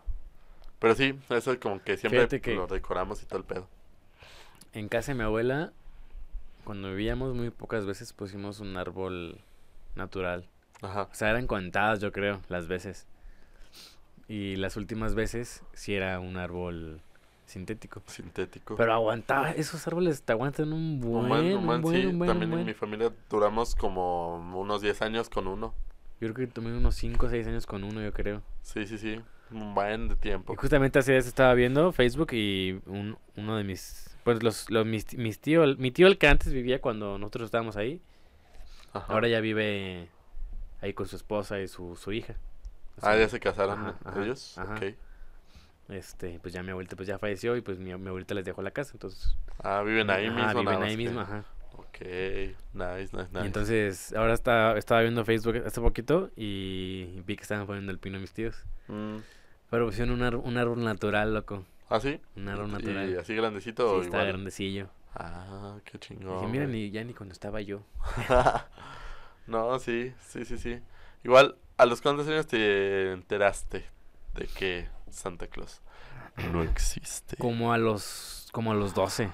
Pero 0.78 0.94
sí, 0.94 1.18
eso 1.30 1.59
como 1.61 1.80
que 1.82 1.96
siempre 1.96 2.40
que- 2.40 2.55
lo 2.55 2.66
decoramos 2.66 3.22
y 3.22 3.26
todo 3.26 3.38
el 3.38 3.44
pedo. 3.44 3.68
En 4.74 4.88
casa 4.88 5.12
de 5.12 5.18
mi 5.18 5.24
abuela, 5.24 5.72
cuando 6.64 6.90
vivíamos 6.90 7.34
muy 7.34 7.50
pocas 7.50 7.84
veces 7.86 8.12
pusimos 8.12 8.60
un 8.60 8.76
árbol 8.76 9.38
natural. 9.94 10.46
Ajá. 10.80 11.08
O 11.10 11.14
sea, 11.14 11.30
eran 11.30 11.46
contadas, 11.46 12.00
yo 12.00 12.12
creo, 12.12 12.40
las 12.48 12.66
veces. 12.68 13.06
Y 14.28 14.56
las 14.56 14.76
últimas 14.76 15.14
veces 15.14 15.62
sí 15.74 15.94
era 15.94 16.18
un 16.20 16.36
árbol 16.38 17.00
sintético. 17.46 18.02
Sintético. 18.06 18.76
Pero 18.76 18.92
aguantaba, 18.94 19.50
esos 19.50 19.86
árboles 19.86 20.22
te 20.22 20.32
aguantan 20.32 20.72
un 20.72 21.00
buen, 21.00 21.28
man- 21.28 21.44
un 21.54 21.66
man, 21.66 21.82
buen, 21.82 22.00
sí, 22.00 22.06
un 22.06 22.18
buen, 22.18 22.30
un 22.30 22.38
también 22.40 22.60
en 22.60 22.66
mi 22.66 22.74
familia 22.74 23.12
duramos 23.28 23.74
como 23.74 24.36
unos 24.58 24.80
10 24.80 25.02
años 25.02 25.28
con 25.28 25.46
uno. 25.46 25.74
Yo 26.20 26.32
creo 26.32 26.46
que 26.46 26.52
tomé 26.52 26.74
unos 26.74 26.94
5 26.94 27.26
o 27.26 27.28
6 27.28 27.46
años 27.46 27.66
con 27.66 27.84
uno, 27.84 28.00
yo 28.00 28.12
creo. 28.12 28.42
Sí, 28.62 28.86
sí, 28.86 28.96
sí. 28.96 29.20
Un 29.50 29.74
buen 29.74 30.08
de 30.08 30.14
tiempo. 30.16 30.52
Y 30.54 30.56
justamente 30.56 30.98
hace 30.98 31.12
días 31.12 31.26
estaba 31.26 31.52
viendo 31.52 31.92
Facebook 31.92 32.32
y 32.32 32.80
un, 32.86 33.18
uno 33.36 33.56
de 33.56 33.64
mis, 33.64 34.11
pues 34.24 34.42
los, 34.42 34.70
los 34.70 34.86
mis, 34.86 35.16
mis 35.16 35.38
tío, 35.40 35.64
mi 35.78 35.90
tío 35.90 36.06
el 36.06 36.18
que 36.18 36.28
antes 36.28 36.52
vivía 36.52 36.80
cuando 36.80 37.18
nosotros 37.18 37.46
estábamos 37.46 37.76
ahí, 37.76 38.00
Ajá. 38.92 39.12
ahora 39.12 39.28
ya 39.28 39.40
vive 39.40 40.08
ahí 40.80 40.92
con 40.92 41.06
su 41.06 41.16
esposa 41.16 41.60
y 41.60 41.68
su, 41.68 41.96
su 41.96 42.12
hija. 42.12 42.34
O 43.00 43.06
Ah, 43.06 43.16
ya 43.16 43.28
se 43.28 43.40
casaron 43.40 43.80
ajá, 43.80 43.96
ajá, 44.04 44.22
ellos. 44.22 44.58
ajá. 44.58 44.74
Ok. 44.74 44.82
Este, 45.88 46.38
pues 46.40 46.54
ya 46.54 46.62
mi 46.62 46.70
abuelita 46.70 46.96
pues 46.96 47.08
ya 47.08 47.18
falleció 47.18 47.56
y 47.56 47.60
pues 47.60 47.78
mi, 47.78 47.94
mi 47.96 48.08
abuelita 48.08 48.34
les 48.34 48.44
dejó 48.44 48.62
la 48.62 48.70
casa, 48.70 48.92
entonces. 48.94 49.36
Ah, 49.62 49.82
viven 49.82 50.08
ahí 50.10 50.30
mismo. 50.30 50.48
viven 50.48 50.64
nada 50.64 50.84
ahí 50.84 50.90
que- 50.92 50.96
mismo, 50.96 51.20
ajá. 51.20 51.44
Ok. 51.74 51.98
Nice, 52.00 52.56
nice, 52.74 53.28
nice. 53.32 53.40
Y 53.42 53.46
entonces, 53.46 54.12
ahora 54.14 54.34
está, 54.34 54.76
estaba 54.76 55.00
viendo 55.02 55.24
Facebook 55.24 55.62
hace 55.66 55.80
poquito 55.80 56.30
y 56.36 57.20
vi 57.26 57.36
que 57.36 57.42
estaban 57.42 57.66
poniendo 57.66 57.90
el 57.92 57.98
pino 57.98 58.18
mis 58.20 58.32
tíos. 58.32 58.62
Mm, 58.88 59.18
Pero 59.70 59.86
pusieron 59.86 60.20
un 60.22 60.56
árbol 60.58 60.84
natural, 60.84 61.34
loco. 61.34 61.64
¿Ah, 61.93 62.01
sí? 62.01 62.20
Un 62.36 62.49
árbol 62.49 62.68
¿Y 62.68 62.72
natural. 62.72 63.18
así 63.18 63.34
grandecito 63.34 63.86
Sí, 63.88 63.95
o 63.95 64.01
está 64.01 64.07
igual? 64.18 64.26
grandecillo. 64.28 64.88
Ah, 65.14 65.76
qué 65.84 65.99
chingón. 65.99 66.40
Dije, 66.40 66.51
mira, 66.51 66.66
ni, 66.66 66.90
ya 66.90 67.05
ni 67.05 67.12
cuando 67.12 67.32
estaba 67.34 67.61
yo. 67.61 67.82
no, 69.47 69.78
sí, 69.78 70.14
sí, 70.26 70.45
sí, 70.45 70.57
sí. 70.59 70.80
Igual, 71.24 71.57
¿a 71.76 71.86
los 71.86 72.01
cuántos 72.01 72.26
años 72.28 72.47
te 72.47 73.12
enteraste 73.12 73.84
de 74.34 74.47
que 74.47 74.88
Santa 75.11 75.47
Claus 75.49 75.82
no 76.53 76.62
existe? 76.62 77.36
Como 77.36 77.72
a 77.72 77.78
los, 77.78 78.49
como 78.53 78.72
a 78.72 78.74
los 78.74 78.95
12. 78.95 79.30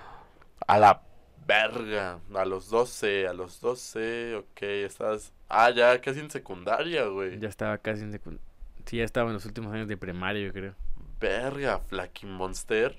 A 0.66 0.78
la 0.78 1.02
verga. 1.46 2.18
A 2.34 2.44
los 2.44 2.68
12, 2.70 3.28
a 3.28 3.32
los 3.32 3.60
12, 3.60 4.34
ok, 4.34 4.62
estás... 4.62 5.32
Ah, 5.48 5.70
ya 5.70 6.00
casi 6.00 6.20
en 6.20 6.30
secundaria, 6.30 7.06
güey. 7.06 7.38
Ya 7.38 7.48
estaba 7.48 7.78
casi 7.78 8.02
en 8.02 8.12
secund- 8.12 8.40
Sí, 8.84 8.96
ya 8.98 9.04
estaba 9.04 9.28
en 9.28 9.34
los 9.34 9.44
últimos 9.46 9.72
años 9.72 9.86
de 9.86 9.96
primaria, 9.96 10.44
yo 10.46 10.52
creo. 10.52 10.74
Verga, 11.20 11.80
Flaky 11.80 12.26
Monster. 12.26 12.96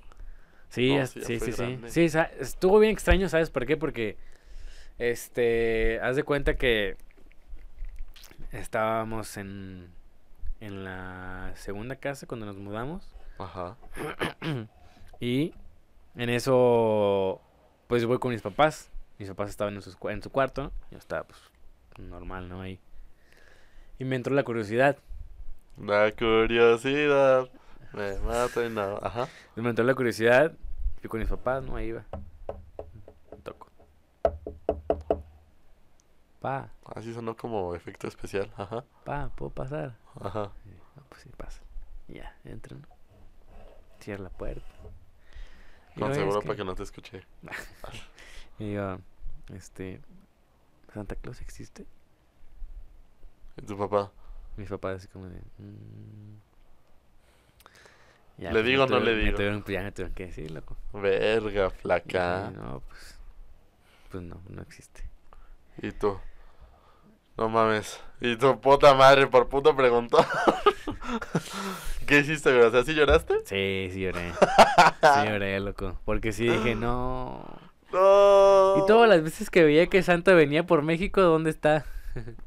Sí, 0.69 0.95
No, 0.95 1.05
sí, 1.07 1.21
sí, 1.23 1.39
sí, 1.39 1.51
sí. 1.51 2.17
estuvo 2.39 2.79
bien 2.79 2.91
extraño, 2.93 3.27
¿sabes 3.29 3.49
por 3.49 3.65
qué? 3.65 3.75
Porque, 3.77 4.17
este, 4.99 5.99
haz 6.01 6.15
de 6.15 6.23
cuenta 6.23 6.55
que 6.55 6.97
estábamos 8.51 9.37
en, 9.37 9.89
en 10.59 10.83
la 10.83 11.51
segunda 11.55 11.95
casa 11.95 12.27
cuando 12.27 12.45
nos 12.45 12.57
mudamos. 12.57 13.15
Ajá. 13.37 13.77
Y 15.21 15.53
en 16.15 16.29
eso, 16.29 17.41
pues 17.87 18.05
voy 18.05 18.19
con 18.19 18.31
mis 18.31 18.41
papás. 18.41 18.89
Mis 19.17 19.27
papás 19.27 19.49
estaban 19.49 19.75
en, 19.75 19.81
cua- 19.81 20.13
en 20.13 20.23
su 20.23 20.29
cuarto. 20.29 20.71
Yo 20.91 20.97
estaba, 20.97 21.23
pues, 21.23 21.39
normal, 21.97 22.47
¿no? 22.47 22.61
Ahí. 22.61 22.79
Y 23.99 24.05
me 24.05 24.15
entró 24.15 24.33
la 24.33 24.43
curiosidad. 24.43 24.97
La 25.77 26.11
curiosidad 26.11 27.49
me 27.93 28.17
mata 28.19 28.65
y 28.65 28.69
no. 28.69 28.97
Ajá. 29.01 29.27
Me 29.55 29.69
entró 29.69 29.83
la 29.85 29.93
curiosidad. 29.95 30.53
Fui 31.01 31.09
con 31.09 31.19
mis 31.19 31.29
papás, 31.29 31.63
¿no? 31.63 31.75
Ahí 31.75 31.87
iba. 31.87 32.03
Toco. 33.43 33.69
Pa, 36.41 36.69
Así 36.95 37.13
sonó 37.13 37.35
como 37.35 37.75
efecto 37.75 38.07
especial. 38.07 38.51
Ajá. 38.57 38.83
pa, 39.03 39.29
¿puedo 39.35 39.51
pasar? 39.51 39.95
Ajá. 40.21 40.51
Y, 40.65 40.69
"Ah, 40.97 41.03
pues 41.09 41.21
sí, 41.21 41.29
pasa. 41.35 41.61
Ya, 42.07 42.35
entran. 42.45 42.85
Cierra 43.99 44.23
la 44.23 44.29
puerta. 44.29 44.65
Y 45.95 45.99
Con 45.99 46.13
seguro 46.13 46.39
es 46.39 46.45
para 46.45 46.55
que- 46.55 46.61
que 46.61 46.65
no 46.65 46.75
te 46.75 46.83
escuché. 46.83 47.23
Y 48.59 48.73
yo, 48.73 48.97
este, 49.53 50.01
¿Santa 50.93 51.15
Claus 51.15 51.39
existe? 51.41 51.85
¿Y 53.57 53.61
tu 53.61 53.77
papá? 53.77 54.11
Mis 54.57 54.67
papás 54.69 54.97
así 54.97 55.07
como 55.07 55.27
de... 55.27 55.39
"Mm". 55.59 56.39
Ya, 58.39 58.53
¿Le 58.53 58.59
pues, 58.61 58.65
digo 58.65 58.83
o 58.83 58.87
no 58.87 58.99
le 59.01 59.15
digo? 59.15 59.37
tuvieron- 59.37 59.63
pues, 59.63 59.73
ya 59.73 59.83
me 59.83 59.91
tuvieron 59.91 60.15
que 60.15 60.25
decir, 60.27 60.49
loco. 60.51 60.77
Verga, 60.93 61.69
flaca. 61.69 62.51
no, 62.55 62.81
pues... 62.87 63.19
Pues 64.09 64.23
no, 64.23 64.41
no 64.49 64.61
existe. 64.61 65.03
¿Y 65.81 65.91
tú? 65.91 66.17
No 67.37 67.49
mames. 67.49 68.01
¿Y 68.21 68.37
tu 68.37 68.59
puta 68.59 68.93
madre 68.95 69.27
por 69.27 69.49
puto 69.49 69.75
preguntó? 69.75 70.17
¿Qué 72.05 72.19
hiciste, 72.19 72.51
güey? 72.53 72.65
O 72.65 72.71
sea, 72.71 72.83
¿sí 72.83 72.93
lloraste? 72.95 73.35
Sí, 73.45 73.89
sí 73.93 74.01
lloré. 74.01 74.31
sí 75.01 75.25
lloré, 75.27 75.59
loco. 75.59 75.99
Porque 76.05 76.31
sí 76.31 76.47
dije, 76.47 76.75
no... 76.75 77.45
No. 77.91 78.75
Y 78.77 78.85
todas 78.87 79.09
las 79.09 79.21
veces 79.21 79.49
que 79.49 79.63
veía 79.63 79.87
que 79.87 80.01
Santa 80.01 80.33
venía 80.33 80.65
por 80.65 80.81
México, 80.81 81.21
¿dónde 81.21 81.49
está? 81.49 81.85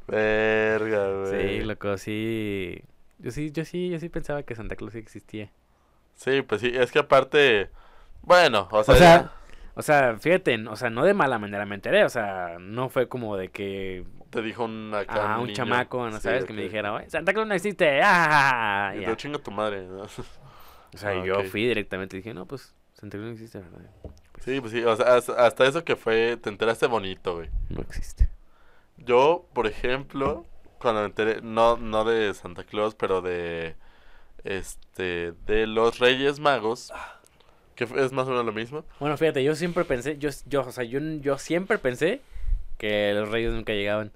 Verga, 0.08 1.10
güey. 1.20 1.58
Sí, 1.60 1.64
loco, 1.64 1.96
sí... 1.98 2.82
Yo 3.18 3.30
sí, 3.30 3.52
yo 3.52 3.64
sí, 3.64 3.88
yo 3.90 3.98
sí 4.00 4.08
pensaba 4.08 4.42
que 4.42 4.54
Santa 4.54 4.74
Claus 4.74 4.94
existía. 4.94 5.50
Sí, 6.14 6.42
pues 6.42 6.60
sí, 6.60 6.70
es 6.74 6.90
que 6.92 6.98
aparte. 7.00 7.70
Bueno, 8.22 8.68
o 8.70 8.82
sea. 8.84 8.94
O 8.94 8.98
sea, 8.98 9.32
o 9.74 9.82
sea, 9.82 10.16
fíjate, 10.18 10.68
o 10.68 10.76
sea, 10.76 10.90
no 10.90 11.04
de 11.04 11.14
mala 11.14 11.38
manera 11.38 11.64
me 11.66 11.74
enteré, 11.74 12.04
o 12.04 12.08
sea, 12.08 12.56
no 12.60 12.88
fue 12.90 13.08
como 13.08 13.36
de 13.36 13.48
que 13.48 14.04
te 14.30 14.42
dijo 14.42 14.64
un 14.64 14.92
acá. 14.94 15.34
ah, 15.34 15.38
un 15.38 15.46
niño. 15.46 15.56
chamaco, 15.56 16.08
¿no 16.08 16.16
Sí, 16.16 16.22
sabes? 16.22 16.44
Que 16.44 16.52
me 16.52 16.62
dijera, 16.62 16.92
"Oye, 16.92 17.08
Santa 17.10 17.32
Claus 17.32 17.48
no 17.48 17.54
existe, 17.54 18.00
ah, 18.02 18.92
Y 18.96 19.00
ya". 19.00 19.08
te 19.08 19.16
chinga 19.16 19.38
tu 19.38 19.50
madre. 19.50 19.82
¿no? 19.86 20.02
O 20.94 20.98
sea, 20.98 21.10
Ah, 21.10 21.24
yo 21.24 21.42
fui 21.44 21.66
directamente 21.66 22.16
y 22.16 22.20
dije, 22.20 22.34
no, 22.34 22.44
pues 22.44 22.74
Santa 22.92 23.16
Claus 23.16 23.28
no 23.28 23.32
existe, 23.32 23.58
¿verdad? 23.60 23.80
Pues, 24.32 24.44
Sí, 24.44 24.60
pues 24.60 24.72
sí, 24.72 24.84
o 24.84 24.94
sea, 24.94 25.14
hasta 25.16 25.46
hasta 25.46 25.66
eso 25.66 25.84
que 25.84 25.96
fue, 25.96 26.36
te 26.36 26.50
enteraste 26.50 26.86
bonito, 26.86 27.36
güey. 27.36 27.48
No 27.70 27.80
existe. 27.80 28.28
Yo, 28.98 29.46
por 29.54 29.66
ejemplo, 29.66 30.44
cuando 30.78 31.00
me 31.00 31.06
enteré, 31.06 31.40
no, 31.42 31.76
no 31.78 32.04
de 32.04 32.34
Santa 32.34 32.64
Claus, 32.64 32.94
pero 32.94 33.22
de, 33.22 33.74
este, 34.44 35.32
de 35.46 35.66
los 35.66 35.98
Reyes 35.98 36.38
Magos, 36.40 36.92
que 37.74 37.86
fue- 37.86 38.04
es 38.04 38.12
más 38.12 38.26
o 38.26 38.30
menos 38.30 38.44
lo 38.46 38.52
mismo. 38.52 38.84
Bueno, 39.00 39.16
fíjate, 39.16 39.42
yo 39.44 39.54
siempre 39.54 39.84
pensé, 39.84 40.18
yo, 40.18 40.30
yo, 40.46 40.62
o 40.62 40.72
sea, 40.72 40.84
yo, 40.84 41.00
yo 41.00 41.38
siempre 41.38 41.78
pensé 41.78 42.20
que 42.78 43.12
los 43.14 43.28
reyes 43.30 43.52
nunca 43.52 43.72
llegaban. 43.72 44.12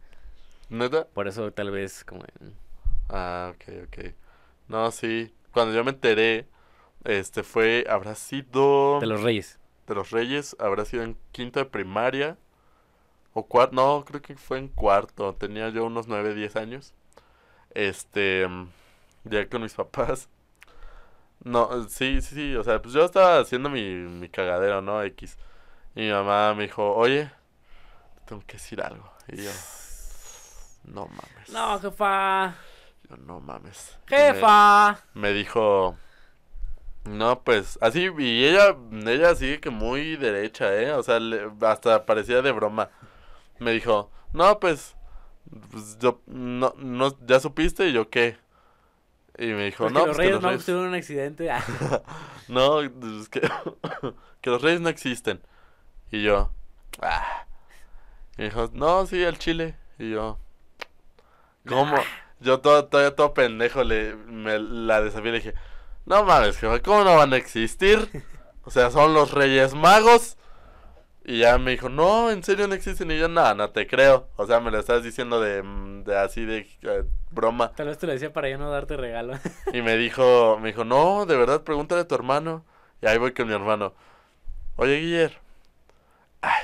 ¿Neta? 0.68 1.06
Por 1.06 1.28
eso 1.28 1.52
tal 1.52 1.70
vez 1.70 2.04
como... 2.04 2.24
Ah, 3.08 3.52
ok, 3.54 3.64
ok. 3.86 4.04
No, 4.68 4.90
sí, 4.90 5.32
cuando 5.52 5.74
yo 5.74 5.84
me 5.84 5.90
enteré, 5.92 6.46
este, 7.04 7.42
fue, 7.44 7.84
habrá 7.88 8.14
sido... 8.16 8.98
De 9.00 9.06
los 9.06 9.22
reyes. 9.22 9.58
de 9.86 9.94
los 9.94 10.10
Reyes, 10.10 10.56
habrá 10.58 10.84
sido 10.84 11.04
en 11.04 11.16
quinto 11.30 11.60
de 11.60 11.66
primaria, 11.66 12.36
o 13.32 13.46
cuarto, 13.46 13.76
no, 13.76 14.04
creo 14.04 14.20
que 14.20 14.34
fue 14.34 14.58
en 14.58 14.66
cuarto, 14.68 15.34
tenía 15.34 15.68
yo 15.68 15.84
unos 15.84 16.08
9, 16.08 16.34
10 16.34 16.56
años. 16.56 16.94
Este, 17.74 18.46
ya 19.30 19.48
con 19.48 19.62
mis 19.62 19.74
papás. 19.74 20.28
No, 21.44 21.88
sí, 21.88 22.20
sí, 22.22 22.34
sí, 22.34 22.56
o 22.56 22.64
sea, 22.64 22.80
pues 22.82 22.94
yo 22.94 23.04
estaba 23.04 23.38
haciendo 23.40 23.68
mi, 23.68 23.82
mi 23.82 24.28
cagadero, 24.28 24.82
¿no? 24.82 25.02
X. 25.02 25.36
Y 25.94 26.02
mi 26.02 26.10
mamá 26.10 26.54
me 26.54 26.64
dijo, 26.64 26.94
oye, 26.94 27.30
te 28.16 28.20
tengo 28.26 28.42
que 28.46 28.54
decir 28.54 28.82
algo. 28.82 29.10
Y 29.28 29.44
yo, 29.44 29.50
no 30.84 31.06
mames. 31.08 31.48
No, 31.52 31.78
jefa. 31.80 32.54
Yo, 33.08 33.16
no 33.18 33.40
mames. 33.40 33.98
Me- 34.08 34.16
Jefa. 34.16 34.98
me 35.14 35.32
dijo 35.32 35.96
no 37.04 37.42
pues 37.44 37.78
así 37.80 38.08
y 38.18 38.44
ella 38.44 38.76
ella 39.06 39.34
sigue 39.36 39.60
que 39.60 39.70
muy 39.70 40.16
derecha 40.16 40.74
eh 40.74 40.90
o 40.92 41.02
sea 41.04 41.20
le- 41.20 41.52
hasta 41.62 42.04
parecía 42.04 42.42
de 42.42 42.50
broma 42.50 42.90
me 43.60 43.70
dijo 43.72 44.10
no 44.32 44.58
pues, 44.58 44.96
pues, 45.70 45.98
yo 45.98 46.20
no 46.26 46.74
no 46.78 47.16
ya 47.26 47.38
supiste 47.40 47.86
y 47.88 47.92
yo 47.92 48.10
qué 48.10 48.38
y 49.38 49.46
me 49.48 49.66
dijo 49.66 49.84
Porque 49.84 49.98
no 49.98 50.06
los 50.06 50.16
pues 50.16 50.16
que 50.16 50.22
reyes 50.22 50.34
los 50.34 50.42
no 50.42 50.48
reyes 50.48 50.64
tuvieron 50.64 50.88
un 50.88 50.94
accidente. 50.94 51.50
Ah. 51.50 51.62
no 52.48 52.80
pues, 53.00 53.28
que, 53.28 53.40
que 54.40 54.50
los 54.50 54.62
reyes 54.62 54.80
no 54.80 54.88
existen 54.88 55.40
y 56.10 56.22
yo 56.22 56.52
ah. 57.02 57.44
y 58.36 58.42
me 58.42 58.44
dijo 58.44 58.70
no 58.72 59.06
sí 59.06 59.24
al 59.24 59.38
chile 59.38 59.74
y 59.98 60.10
yo 60.10 60.38
cómo 61.66 61.96
yo 62.40 62.60
todo, 62.60 62.86
todavía 62.86 63.14
todo 63.14 63.34
pendejo 63.34 63.82
le, 63.84 64.14
me 64.14 64.58
la 64.58 65.00
desafié 65.00 65.28
y 65.28 65.32
le 65.32 65.38
dije, 65.38 65.54
no 66.04 66.24
mames, 66.24 66.58
jefa, 66.58 66.80
¿cómo 66.80 67.04
no 67.04 67.16
van 67.16 67.32
a 67.32 67.36
existir? 67.36 68.22
O 68.64 68.70
sea, 68.70 68.90
son 68.90 69.14
los 69.14 69.32
Reyes 69.32 69.74
Magos. 69.74 70.36
Y 71.28 71.40
ya 71.40 71.58
me 71.58 71.72
dijo, 71.72 71.88
no, 71.88 72.30
en 72.30 72.44
serio 72.44 72.68
no 72.68 72.74
existen. 72.74 73.10
Y 73.10 73.18
yo, 73.18 73.26
no, 73.26 73.52
no 73.56 73.70
te 73.70 73.88
creo. 73.88 74.28
O 74.36 74.46
sea, 74.46 74.60
me 74.60 74.70
lo 74.70 74.78
estás 74.78 75.02
diciendo 75.02 75.40
de, 75.40 75.60
mm, 75.60 76.04
de 76.04 76.16
así 76.16 76.44
de 76.44 76.68
eh, 76.82 77.04
broma. 77.32 77.72
Tal 77.72 77.88
vez 77.88 77.98
te 77.98 78.06
lo 78.06 78.12
decía 78.12 78.32
para 78.32 78.48
ya 78.48 78.58
no 78.58 78.70
darte 78.70 78.96
regalo. 78.96 79.34
Y 79.72 79.82
me 79.82 79.96
dijo, 79.96 80.56
me 80.60 80.68
dijo, 80.68 80.84
no, 80.84 81.26
de 81.26 81.36
verdad, 81.36 81.64
pregúntale 81.64 82.02
a 82.02 82.08
tu 82.08 82.14
hermano. 82.14 82.64
Y 83.02 83.06
ahí 83.06 83.18
voy 83.18 83.32
con 83.32 83.48
mi 83.48 83.54
hermano. 83.54 83.92
Oye, 84.76 85.00
Guiller, 85.00 85.36
ay, 86.42 86.62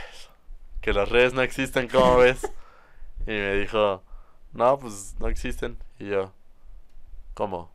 que 0.81 0.93
las 0.93 1.09
redes 1.09 1.35
no 1.35 1.43
existen, 1.43 1.89
¿cómo 1.89 2.19
ves? 2.19 2.49
Y 3.27 3.31
me 3.31 3.55
dijo, 3.55 4.05
no, 4.53 4.79
pues 4.79 5.17
no 5.19 5.27
existen. 5.27 5.77
Y 5.99 6.07
yo, 6.07 6.33
¿cómo? 7.35 7.73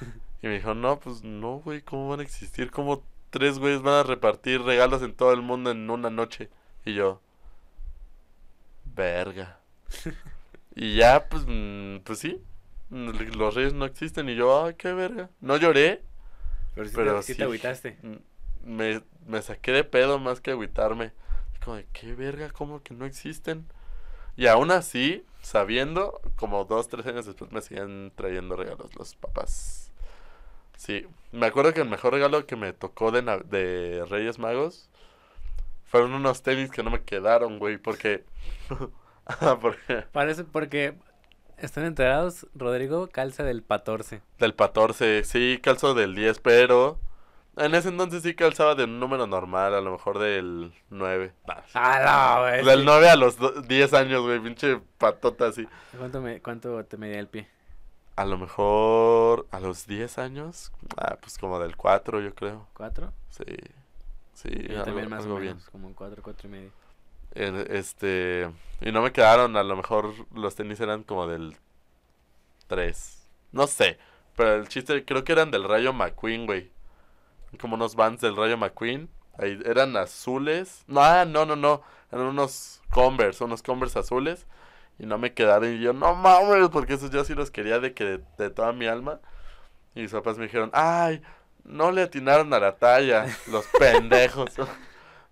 Y 0.42 0.48
me 0.48 0.54
dijo, 0.54 0.74
no, 0.74 0.98
pues 0.98 1.22
no, 1.22 1.60
güey, 1.60 1.82
¿cómo 1.82 2.08
van 2.08 2.20
a 2.20 2.24
existir? 2.24 2.70
¿Cómo 2.72 3.02
tres 3.34 3.58
güeyes 3.58 3.82
van 3.82 3.94
a 3.94 4.02
repartir 4.04 4.62
regalos 4.62 5.02
en 5.02 5.12
todo 5.12 5.32
el 5.32 5.42
mundo 5.42 5.72
en 5.72 5.90
una 5.90 6.08
noche? 6.08 6.50
Y 6.84 6.94
yo, 6.94 7.20
verga. 8.84 9.58
Y 10.76 10.96
ya, 10.96 11.28
pues, 11.28 11.44
mm, 11.46 11.98
pues 12.02 12.18
sí, 12.18 12.42
los 12.90 13.54
reyes 13.54 13.74
no 13.74 13.84
existen. 13.84 14.28
Y 14.28 14.34
yo, 14.34 14.64
ay, 14.64 14.74
qué 14.74 14.92
verga. 14.92 15.30
No 15.40 15.56
lloré, 15.56 16.02
Pero 16.74 16.88
sí, 16.88 16.92
Pero 16.96 17.16
te, 17.18 17.22
sí 17.22 17.34
te 17.36 17.44
agüitaste. 17.44 17.96
Me, 18.64 19.00
me 19.24 19.40
saqué 19.40 19.70
de 19.70 19.84
pedo 19.84 20.18
más 20.18 20.40
que 20.40 20.50
agüitarme. 20.50 21.12
Como 21.64 21.76
de, 21.76 21.86
¿qué 21.92 22.12
verga? 22.16 22.50
¿Cómo 22.50 22.82
que 22.82 22.92
no 22.92 23.06
existen? 23.06 23.66
Y 24.36 24.48
aún 24.48 24.72
así, 24.72 25.24
sabiendo, 25.42 26.20
como 26.34 26.64
dos, 26.64 26.88
tres 26.88 27.06
años 27.06 27.24
después 27.26 27.52
me 27.52 27.62
siguen 27.62 28.12
trayendo 28.16 28.56
regalos 28.56 28.96
los 28.96 29.14
papás. 29.14 29.83
Sí, 30.76 31.06
me 31.32 31.46
acuerdo 31.46 31.72
que 31.72 31.80
el 31.80 31.88
mejor 31.88 32.12
regalo 32.14 32.46
que 32.46 32.56
me 32.56 32.72
tocó 32.72 33.10
de, 33.10 33.22
de 33.22 34.04
Reyes 34.08 34.38
Magos 34.38 34.88
fueron 35.86 36.12
unos 36.14 36.42
tenis 36.42 36.70
que 36.70 36.82
no 36.82 36.90
me 36.90 37.02
quedaron, 37.02 37.58
güey, 37.58 37.78
porque... 37.78 38.24
porque 39.60 40.04
Parece 40.12 40.44
porque 40.44 40.94
están 41.56 41.84
enterados, 41.84 42.46
Rodrigo 42.54 43.08
calza 43.08 43.42
del 43.44 43.64
14. 43.64 44.20
del 44.38 44.54
14, 44.54 45.24
sí, 45.24 45.58
calzo 45.62 45.94
del 45.94 46.14
10, 46.14 46.40
pero... 46.40 46.98
En 47.56 47.72
ese 47.76 47.88
entonces 47.90 48.24
sí 48.24 48.34
calzaba 48.34 48.74
de 48.74 48.82
un 48.82 48.98
número 48.98 49.28
normal, 49.28 49.74
a 49.74 49.80
lo 49.80 49.92
mejor 49.92 50.18
del 50.18 50.72
9. 50.90 51.32
Nah, 51.46 51.54
¡Ah, 51.74 52.34
no, 52.36 52.42
güey! 52.42 52.64
Del 52.64 52.80
sí. 52.80 52.84
9 52.84 53.08
a 53.10 53.14
los 53.14 53.36
do- 53.38 53.62
10 53.62 53.94
años, 53.94 54.22
güey, 54.22 54.40
pinche 54.40 54.80
patota 54.98 55.46
así. 55.46 55.64
¿Cuánto, 55.96 56.20
me, 56.20 56.42
¿Cuánto 56.42 56.84
te 56.84 56.96
medía 56.96 57.20
el 57.20 57.28
pie? 57.28 57.46
A 58.16 58.24
lo 58.24 58.38
mejor 58.38 59.46
a 59.50 59.58
los 59.60 59.86
10 59.86 60.18
años, 60.18 60.70
ah, 60.96 61.16
pues 61.20 61.36
como 61.38 61.58
del 61.58 61.76
4, 61.76 62.20
yo 62.20 62.34
creo. 62.34 62.68
¿Cuatro? 62.74 63.12
Sí, 63.30 63.44
sí, 64.34 64.50
Yo 64.68 64.82
algo, 64.82 64.84
también 64.84 65.10
más 65.10 65.22
algo 65.24 65.36
o 65.36 65.38
bien. 65.38 65.56
menos, 65.56 65.68
como 65.70 65.88
un 65.88 65.94
cuatro, 65.94 66.22
cuatro 66.22 66.48
y 66.48 66.52
medio. 66.52 66.70
Este, 67.34 68.48
y 68.80 68.92
no 68.92 69.02
me 69.02 69.12
quedaron, 69.12 69.56
a 69.56 69.64
lo 69.64 69.74
mejor 69.76 70.14
los 70.32 70.54
tenis 70.54 70.78
eran 70.78 71.02
como 71.02 71.26
del 71.26 71.56
3. 72.68 73.26
No 73.50 73.66
sé, 73.66 73.98
pero 74.36 74.54
el 74.54 74.68
chiste 74.68 75.04
creo 75.04 75.24
que 75.24 75.32
eran 75.32 75.50
del 75.50 75.64
Rayo 75.64 75.92
McQueen, 75.92 76.46
güey. 76.46 76.70
Como 77.60 77.74
unos 77.74 77.96
Vans 77.96 78.20
del 78.20 78.36
Rayo 78.36 78.56
McQueen. 78.56 79.08
Ahí 79.38 79.60
eran 79.64 79.96
azules. 79.96 80.84
No, 80.86 81.02
ah, 81.02 81.24
no, 81.24 81.44
no, 81.44 81.56
no. 81.56 81.82
Eran 82.12 82.26
unos 82.26 82.80
Converse, 82.90 83.42
unos 83.42 83.62
Converse 83.62 83.98
azules. 83.98 84.46
Y 84.98 85.06
no 85.06 85.18
me 85.18 85.34
quedaron. 85.34 85.74
Y 85.74 85.80
yo, 85.80 85.92
no 85.92 86.14
mames, 86.14 86.68
porque 86.70 86.94
esos 86.94 87.10
yo 87.10 87.24
sí 87.24 87.34
los 87.34 87.50
quería 87.50 87.80
de 87.80 87.94
que 87.94 88.04
de, 88.04 88.20
de 88.38 88.50
toda 88.50 88.72
mi 88.72 88.86
alma. 88.86 89.20
Y 89.94 90.02
mis 90.02 90.12
papás 90.12 90.38
me 90.38 90.44
dijeron, 90.44 90.70
ay, 90.72 91.22
no 91.64 91.90
le 91.90 92.02
atinaron 92.02 92.52
a 92.52 92.60
la 92.60 92.76
talla, 92.76 93.26
los 93.50 93.66
pendejos. 93.78 94.50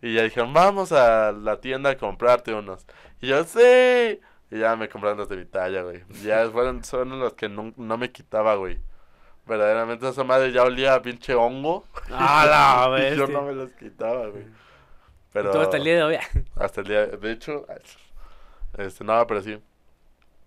y 0.00 0.14
ya 0.14 0.22
dijeron, 0.22 0.52
vamos 0.52 0.92
a 0.92 1.32
la 1.32 1.60
tienda 1.60 1.90
a 1.90 1.96
comprarte 1.96 2.54
unos. 2.54 2.86
Y 3.20 3.28
yo, 3.28 3.44
sí. 3.44 4.20
Y 4.50 4.58
ya 4.58 4.76
me 4.76 4.88
compraron 4.88 5.18
los 5.18 5.28
de 5.28 5.36
mi 5.36 5.44
talla, 5.46 5.82
güey. 5.82 6.04
Ya 6.22 6.48
fueron, 6.50 6.84
son 6.84 7.18
los 7.18 7.34
que 7.34 7.48
no, 7.48 7.72
no 7.76 7.96
me 7.98 8.10
quitaba, 8.12 8.54
güey. 8.56 8.78
Verdaderamente 9.46 10.08
esa 10.08 10.24
madre 10.24 10.52
ya 10.52 10.62
olía 10.62 10.94
a 10.94 11.02
pinche 11.02 11.34
hongo. 11.34 11.84
¡Ah, 12.10 12.90
la 12.90 13.08
y 13.12 13.16
yo 13.16 13.26
no 13.26 13.42
me 13.42 13.52
los 13.52 13.72
quitaba, 13.72 14.26
güey. 14.28 14.44
Y 14.44 14.50
Pero 15.32 15.60
hasta 15.60 15.78
el 15.78 15.84
día 15.84 15.94
de 15.96 16.02
hoy. 16.02 16.18
hasta 16.56 16.80
el 16.82 16.86
día, 16.86 17.06
de 17.06 17.32
hecho, 17.32 17.66
este, 18.78 19.04
no, 19.04 19.26
pero 19.26 19.42
sí. 19.42 19.60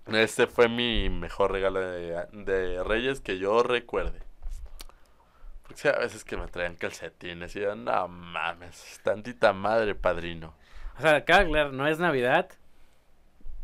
Este 0.07 0.45
fue 0.47 0.69
mi 0.69 1.09
mejor 1.09 1.51
regalo 1.51 1.79
de, 1.79 2.25
de 2.31 2.83
Reyes 2.83 3.21
que 3.21 3.37
yo 3.39 3.63
recuerde. 3.63 4.19
Porque 5.63 5.81
sí, 5.81 5.87
a 5.87 5.93
veces 5.97 6.23
que 6.23 6.37
me 6.37 6.47
traían 6.47 6.75
calcetines 6.75 7.55
y 7.55 7.61
yo, 7.61 7.75
no 7.75 8.07
mames, 8.07 8.99
tantita 9.03 9.51
madre, 9.51 9.95
padrino. 9.95 10.53
O 10.97 11.01
sea, 11.01 11.25
cabe 11.25 11.45
aclarar, 11.45 11.73
no 11.73 11.87
es 11.87 11.97
Navidad. 11.99 12.49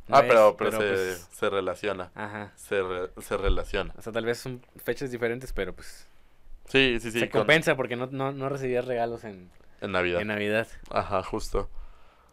No 0.08 0.18
ah, 0.18 0.22
es, 0.22 0.28
pero, 0.28 0.58
pero, 0.58 0.72
se, 0.72 0.78
pues, 0.78 1.28
se 1.32 1.50
relaciona, 1.50 2.12
Ajá. 2.16 2.52
se, 2.56 2.82
re- 2.82 3.12
se 3.22 3.38
relaciona. 3.38 3.94
O 3.98 4.02
sea, 4.02 4.12
tal 4.12 4.26
vez 4.26 4.40
son 4.40 4.66
fechas 4.84 5.12
diferentes, 5.12 5.54
pero 5.54 5.74
pues 5.74 6.08
Sí, 6.66 6.98
sí, 7.00 7.12
sí, 7.12 7.20
se 7.20 7.30
con- 7.30 7.42
compensa 7.42 7.76
porque 7.76 7.96
no, 7.96 8.08
no, 8.08 8.32
no 8.32 8.50
recibías 8.50 8.86
regalos 8.86 9.24
en, 9.24 9.50
en 9.80 9.92
Navidad. 9.92 10.22
en 10.22 10.28
Navidad. 10.28 10.68
Ajá, 10.90 11.22
justo. 11.24 11.70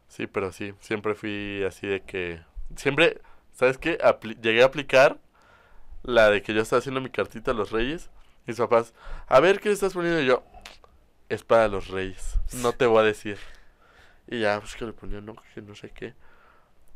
Sí, 0.08 0.26
pero 0.26 0.52
sí, 0.52 0.74
siempre 0.80 1.14
fui 1.14 1.62
así 1.64 1.86
de 1.86 2.02
que... 2.02 2.40
Siempre, 2.76 3.20
¿sabes 3.52 3.78
qué? 3.78 3.98
Llegué 4.40 4.62
a 4.62 4.66
aplicar 4.66 5.18
la 6.02 6.30
de 6.30 6.42
que 6.42 6.54
yo 6.54 6.62
estaba 6.62 6.78
haciendo 6.78 7.00
mi 7.00 7.10
cartita 7.10 7.50
a 7.50 7.54
los 7.54 7.70
reyes. 7.70 8.10
Mis 8.46 8.56
papás, 8.56 8.94
a 9.26 9.40
ver, 9.40 9.60
¿qué 9.60 9.68
le 9.68 9.74
estás 9.74 9.92
poniendo? 9.92 10.22
Y 10.22 10.26
yo, 10.26 10.42
es 11.28 11.44
para 11.44 11.68
los 11.68 11.88
reyes, 11.88 12.38
no 12.62 12.72
te 12.72 12.86
voy 12.86 13.00
a 13.00 13.02
decir. 13.02 13.38
Y 14.26 14.40
ya, 14.40 14.58
pues 14.60 14.74
que 14.74 14.86
le 14.86 14.92
ponía, 14.92 15.20
no, 15.20 15.36
que 15.54 15.60
no 15.60 15.74
sé 15.74 15.90
qué. 15.90 16.14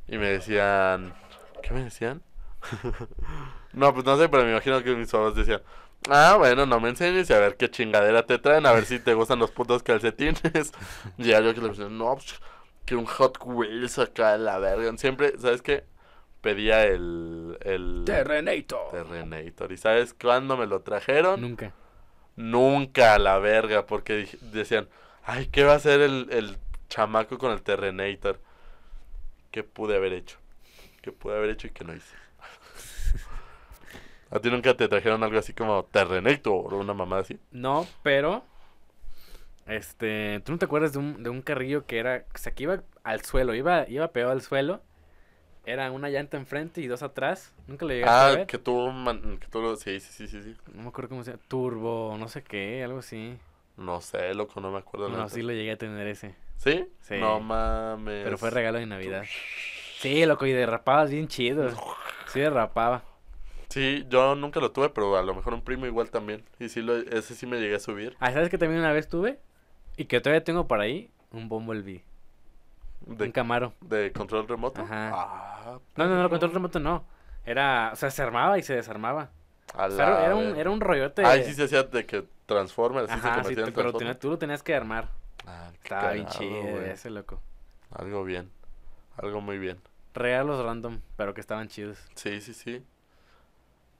Y 0.08 0.16
me 0.18 0.28
decían, 0.28 1.14
¿qué 1.62 1.74
me 1.74 1.84
decían? 1.84 2.22
no, 3.72 3.92
pues 3.92 4.04
no 4.04 4.16
sé, 4.16 4.28
pero 4.28 4.44
me 4.44 4.52
imagino 4.52 4.82
que 4.82 4.94
mis 4.94 5.10
papás 5.10 5.34
decían, 5.34 5.62
ah, 6.08 6.36
bueno, 6.38 6.66
no 6.66 6.80
me 6.80 6.88
enseñes 6.88 7.28
y 7.28 7.32
a 7.32 7.38
ver 7.38 7.56
qué 7.56 7.70
chingadera 7.70 8.24
te 8.24 8.38
traen, 8.38 8.66
a 8.66 8.72
ver 8.72 8.84
si 8.84 8.98
te 8.98 9.14
gustan 9.14 9.38
los 9.38 9.50
putos 9.50 9.82
calcetines. 9.82 10.40
y 11.18 11.24
ya 11.24 11.40
yo 11.40 11.54
que 11.54 11.60
le 11.60 11.68
decía, 11.68 11.88
no, 11.88 12.14
pues, 12.14 12.40
que 12.84 12.96
un 12.96 13.06
Hot 13.06 13.38
Wheels 13.44 13.98
acá 13.98 14.34
en 14.34 14.44
la 14.44 14.58
verga. 14.58 14.96
Siempre, 14.96 15.38
¿sabes 15.38 15.62
qué? 15.62 15.84
Pedía 16.40 16.84
el... 16.84 17.56
el 17.60 18.02
Terrenator. 18.04 18.90
Terrenator. 18.90 19.72
¿Y 19.72 19.76
sabes 19.76 20.14
cuándo 20.14 20.56
me 20.56 20.66
lo 20.66 20.80
trajeron? 20.80 21.40
Nunca. 21.40 21.72
Nunca 22.34 23.14
a 23.14 23.18
la 23.18 23.38
verga, 23.38 23.86
porque 23.86 24.26
decían, 24.52 24.88
ay, 25.24 25.46
¿qué 25.46 25.64
va 25.64 25.74
a 25.74 25.76
hacer 25.76 26.00
el, 26.00 26.28
el 26.30 26.56
chamaco 26.88 27.38
con 27.38 27.52
el 27.52 27.62
Terrenator? 27.62 28.40
¿Qué 29.50 29.62
pude 29.62 29.96
haber 29.96 30.14
hecho? 30.14 30.38
¿Qué 31.02 31.12
pude 31.12 31.36
haber 31.36 31.50
hecho 31.50 31.66
y 31.66 31.70
que 31.70 31.84
no 31.84 31.94
hice? 31.94 32.16
¿A 34.30 34.40
ti 34.40 34.50
nunca 34.50 34.74
te 34.74 34.88
trajeron 34.88 35.22
algo 35.22 35.38
así 35.38 35.52
como 35.52 35.84
Terrenator 35.84 36.74
o 36.74 36.78
una 36.78 36.94
mamá 36.94 37.18
así? 37.18 37.38
No, 37.50 37.86
pero. 38.02 38.44
Este. 39.66 40.40
¿Tú 40.44 40.52
no 40.52 40.58
te 40.58 40.64
acuerdas 40.64 40.92
de 40.92 40.98
un, 40.98 41.22
de 41.22 41.30
un 41.30 41.42
carrillo 41.42 41.86
que 41.86 41.98
era. 41.98 42.24
O 42.34 42.38
sea, 42.38 42.52
que 42.54 42.64
iba 42.64 42.82
al 43.04 43.22
suelo, 43.24 43.54
iba, 43.54 43.88
iba 43.88 44.08
pegado 44.12 44.32
al 44.32 44.42
suelo. 44.42 44.82
Era 45.64 45.92
una 45.92 46.08
llanta 46.08 46.36
enfrente 46.36 46.80
y 46.80 46.88
dos 46.88 47.02
atrás. 47.04 47.54
Nunca 47.68 47.84
lo 47.86 47.92
llegaste 47.92 48.16
a 48.24 48.26
Ah, 48.28 48.30
ver. 48.36 48.46
que 48.48 48.58
tú, 48.58 48.90
man- 48.90 49.38
que 49.38 49.46
tú, 49.46 49.62
lo- 49.62 49.76
sí, 49.76 50.00
sí, 50.00 50.12
sí, 50.12 50.26
sí, 50.26 50.42
sí. 50.42 50.56
No 50.74 50.82
me 50.82 50.88
acuerdo 50.88 51.10
cómo 51.10 51.22
se 51.22 51.30
llama. 51.30 51.42
Turbo, 51.46 52.16
no 52.18 52.26
sé 52.28 52.42
qué, 52.42 52.82
algo 52.82 52.98
así. 52.98 53.36
No 53.76 54.00
sé, 54.00 54.34
loco, 54.34 54.60
no 54.60 54.72
me 54.72 54.78
acuerdo. 54.78 55.08
No, 55.08 55.28
sí 55.28 55.40
lo 55.42 55.52
llegué 55.52 55.70
a 55.72 55.78
tener 55.78 56.06
ese. 56.08 56.34
¿Sí? 56.56 56.86
Sí. 57.00 57.14
No 57.18 57.38
mames. 57.40 58.24
Pero 58.24 58.38
fue 58.38 58.50
regalo 58.50 58.78
de 58.78 58.86
Navidad. 58.86 59.24
Sí, 59.98 60.26
loco, 60.26 60.46
y 60.46 60.52
derrapabas 60.52 61.10
bien 61.12 61.28
chido. 61.28 61.70
Sí, 62.26 62.40
derrapaba. 62.40 63.04
Sí, 63.68 64.04
yo 64.08 64.34
nunca 64.34 64.58
lo 64.60 64.72
tuve, 64.72 64.90
pero 64.90 65.16
a 65.16 65.22
lo 65.22 65.34
mejor 65.34 65.54
un 65.54 65.62
primo 65.62 65.86
igual 65.86 66.10
también. 66.10 66.44
Y 66.58 66.68
sí, 66.68 66.82
lo, 66.82 66.96
ese 66.98 67.34
sí 67.36 67.46
me 67.46 67.58
llegué 67.60 67.76
a 67.76 67.80
subir. 67.80 68.16
Ah, 68.18 68.32
¿sabes 68.32 68.50
que 68.50 68.58
también 68.58 68.80
una 68.80 68.92
vez 68.92 69.08
tuve? 69.08 69.38
Y 69.97 70.07
que 70.07 70.20
todavía 70.20 70.45
tengo 70.45 70.66
por 70.66 70.80
ahí. 70.80 71.11
Un 71.30 71.49
Bumblebee. 71.49 72.03
Un 73.07 73.16
De, 73.16 73.32
Camaro. 73.32 73.72
de 73.80 74.12
control 74.12 74.47
remoto. 74.49 74.82
Ajá. 74.82 75.11
Ah, 75.14 75.78
No, 75.97 76.07
no, 76.07 76.22
no, 76.22 76.30
control 76.30 76.53
remoto 76.53 76.78
no. 76.78 77.05
Era, 77.45 77.90
o 77.93 77.97
sea, 77.97 78.11
se 78.11 78.22
armaba 78.22 78.59
y 78.59 78.62
se 78.62 78.74
desarmaba. 78.74 79.30
A 79.74 79.86
O 79.86 79.90
sea, 79.90 80.24
era, 80.26 80.36
un, 80.36 80.57
era 80.57 80.70
un 80.70 80.80
rollote. 80.80 81.24
Ay, 81.24 81.45
sí 81.45 81.55
se 81.55 81.64
hacía 81.64 81.82
de 81.82 82.05
que 82.07 82.24
Transformers, 82.47 83.11
sí 83.11 83.16
se 83.16 83.55
sí, 83.55 83.61
en 83.61 83.72
pero 83.72 83.93
tú 84.16 84.30
lo 84.30 84.38
tenías 84.38 84.62
que 84.62 84.74
armar. 84.74 85.09
Ah, 85.47 85.70
Estaba 85.82 86.12
bien 86.12 86.26
chido 86.26 86.82
ese, 86.82 87.11
loco. 87.11 87.40
Algo 87.90 88.24
bien. 88.24 88.51
Algo 89.16 89.40
muy 89.40 89.59
bien. 89.59 89.80
Regalos 90.14 90.62
random, 90.62 91.01
pero 91.16 91.34
que 91.34 91.40
estaban 91.40 91.68
chidos. 91.68 91.99
Sí, 92.14 92.40
sí, 92.40 92.55
sí. 92.55 92.84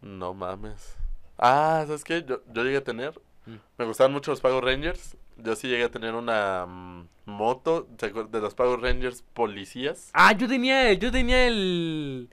No 0.03 0.34
mames. 0.34 0.97
Ah, 1.38 1.84
¿sabes 1.86 2.05
qué? 2.05 2.22
Yo, 2.22 2.43
yo 2.53 2.62
llegué 2.62 2.76
a 2.76 2.84
tener. 2.84 3.18
Mm. 3.47 3.57
Me 3.78 3.84
gustaban 3.86 4.12
mucho 4.12 4.30
los 4.30 4.40
Power 4.40 4.62
Rangers. 4.64 5.16
Yo 5.36 5.56
sí 5.56 5.68
llegué 5.68 5.84
a 5.84 5.90
tener 5.90 6.14
una 6.14 6.66
mm, 6.66 7.08
moto 7.26 7.86
¿te 7.96 8.12
acuer- 8.12 8.28
de 8.28 8.40
los 8.40 8.54
Power 8.54 8.80
Rangers 8.80 9.22
policías. 9.34 10.10
Ah, 10.12 10.32
yo 10.32 10.48
tenía, 10.48 10.90
el- 10.90 10.98
yo 10.98 11.10
tenía 11.10 11.46
el, 11.46 12.28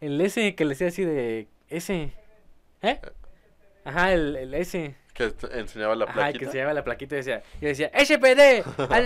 el 0.00 0.20
ese 0.20 0.54
que 0.54 0.64
le 0.64 0.70
decía 0.70 0.88
así 0.88 1.04
de, 1.04 1.48
ese, 1.68 2.12
¿eh? 2.82 3.00
Ajá, 3.84 4.12
el, 4.12 4.36
el 4.36 4.54
ese. 4.54 4.96
Que 5.14 5.32
enseñaba 5.52 5.94
la 5.94 6.04
Ajá, 6.04 6.14
plaquita. 6.14 6.38
que 6.38 6.46
se 6.46 6.52
llevaba 6.58 6.72
la 6.74 6.84
plaquita 6.84 7.14
y 7.16 7.18
decía, 7.18 7.42
yo 7.60 7.68
decía, 7.68 7.90
SPD, 7.94 8.64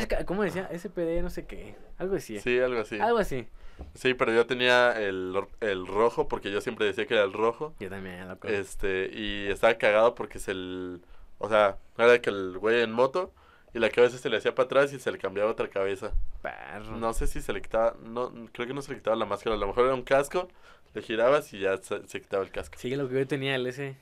ca-". 0.08 0.24
¿cómo 0.24 0.42
decía? 0.44 0.68
SPD, 0.72 1.22
no 1.22 1.30
sé 1.30 1.46
qué, 1.46 1.74
algo 1.98 2.14
decía, 2.14 2.40
Sí, 2.40 2.58
algo 2.60 2.80
así. 2.80 2.98
algo 3.00 3.18
así. 3.18 3.46
Sí, 3.94 4.14
pero 4.14 4.32
yo 4.32 4.46
tenía 4.46 4.92
el, 4.98 5.34
el 5.60 5.86
rojo 5.86 6.28
porque 6.28 6.50
yo 6.50 6.60
siempre 6.60 6.86
decía 6.86 7.06
que 7.06 7.14
era 7.14 7.24
el 7.24 7.32
rojo. 7.32 7.74
Yo 7.80 7.90
también, 7.90 8.26
loco. 8.28 8.48
Este, 8.48 9.10
y 9.12 9.48
estaba 9.50 9.74
cagado 9.74 10.14
porque 10.14 10.38
se 10.38 10.52
el... 10.52 11.02
O 11.38 11.48
sea, 11.48 11.76
era 11.98 12.20
que 12.20 12.30
el 12.30 12.58
güey 12.58 12.82
en 12.82 12.92
moto 12.92 13.32
y 13.74 13.78
la 13.78 13.90
cabeza 13.90 14.16
se 14.18 14.28
le 14.30 14.38
hacía 14.38 14.54
para 14.54 14.66
atrás 14.66 14.92
y 14.92 14.98
se 14.98 15.12
le 15.12 15.18
cambiaba 15.18 15.50
otra 15.50 15.68
cabeza. 15.68 16.12
Perro. 16.42 16.96
No 16.96 17.12
sé 17.12 17.26
si 17.26 17.40
se 17.42 17.52
le 17.52 17.60
quitaba, 17.60 17.94
no, 18.02 18.30
creo 18.52 18.66
que 18.66 18.74
no 18.74 18.80
se 18.82 18.92
le 18.92 18.98
quitaba 18.98 19.16
la 19.16 19.26
máscara, 19.26 19.54
a 19.56 19.58
lo 19.58 19.66
mejor 19.66 19.84
era 19.86 19.94
un 19.94 20.02
casco, 20.02 20.48
le 20.94 21.02
girabas 21.02 21.52
y 21.52 21.58
ya 21.60 21.76
se, 21.78 22.06
se 22.08 22.20
quitaba 22.20 22.42
el 22.42 22.50
casco. 22.50 22.76
Sí, 22.78 22.94
lo 22.96 23.08
que 23.08 23.16
yo 23.16 23.26
tenía, 23.26 23.54
el 23.56 23.66
ese, 23.66 23.96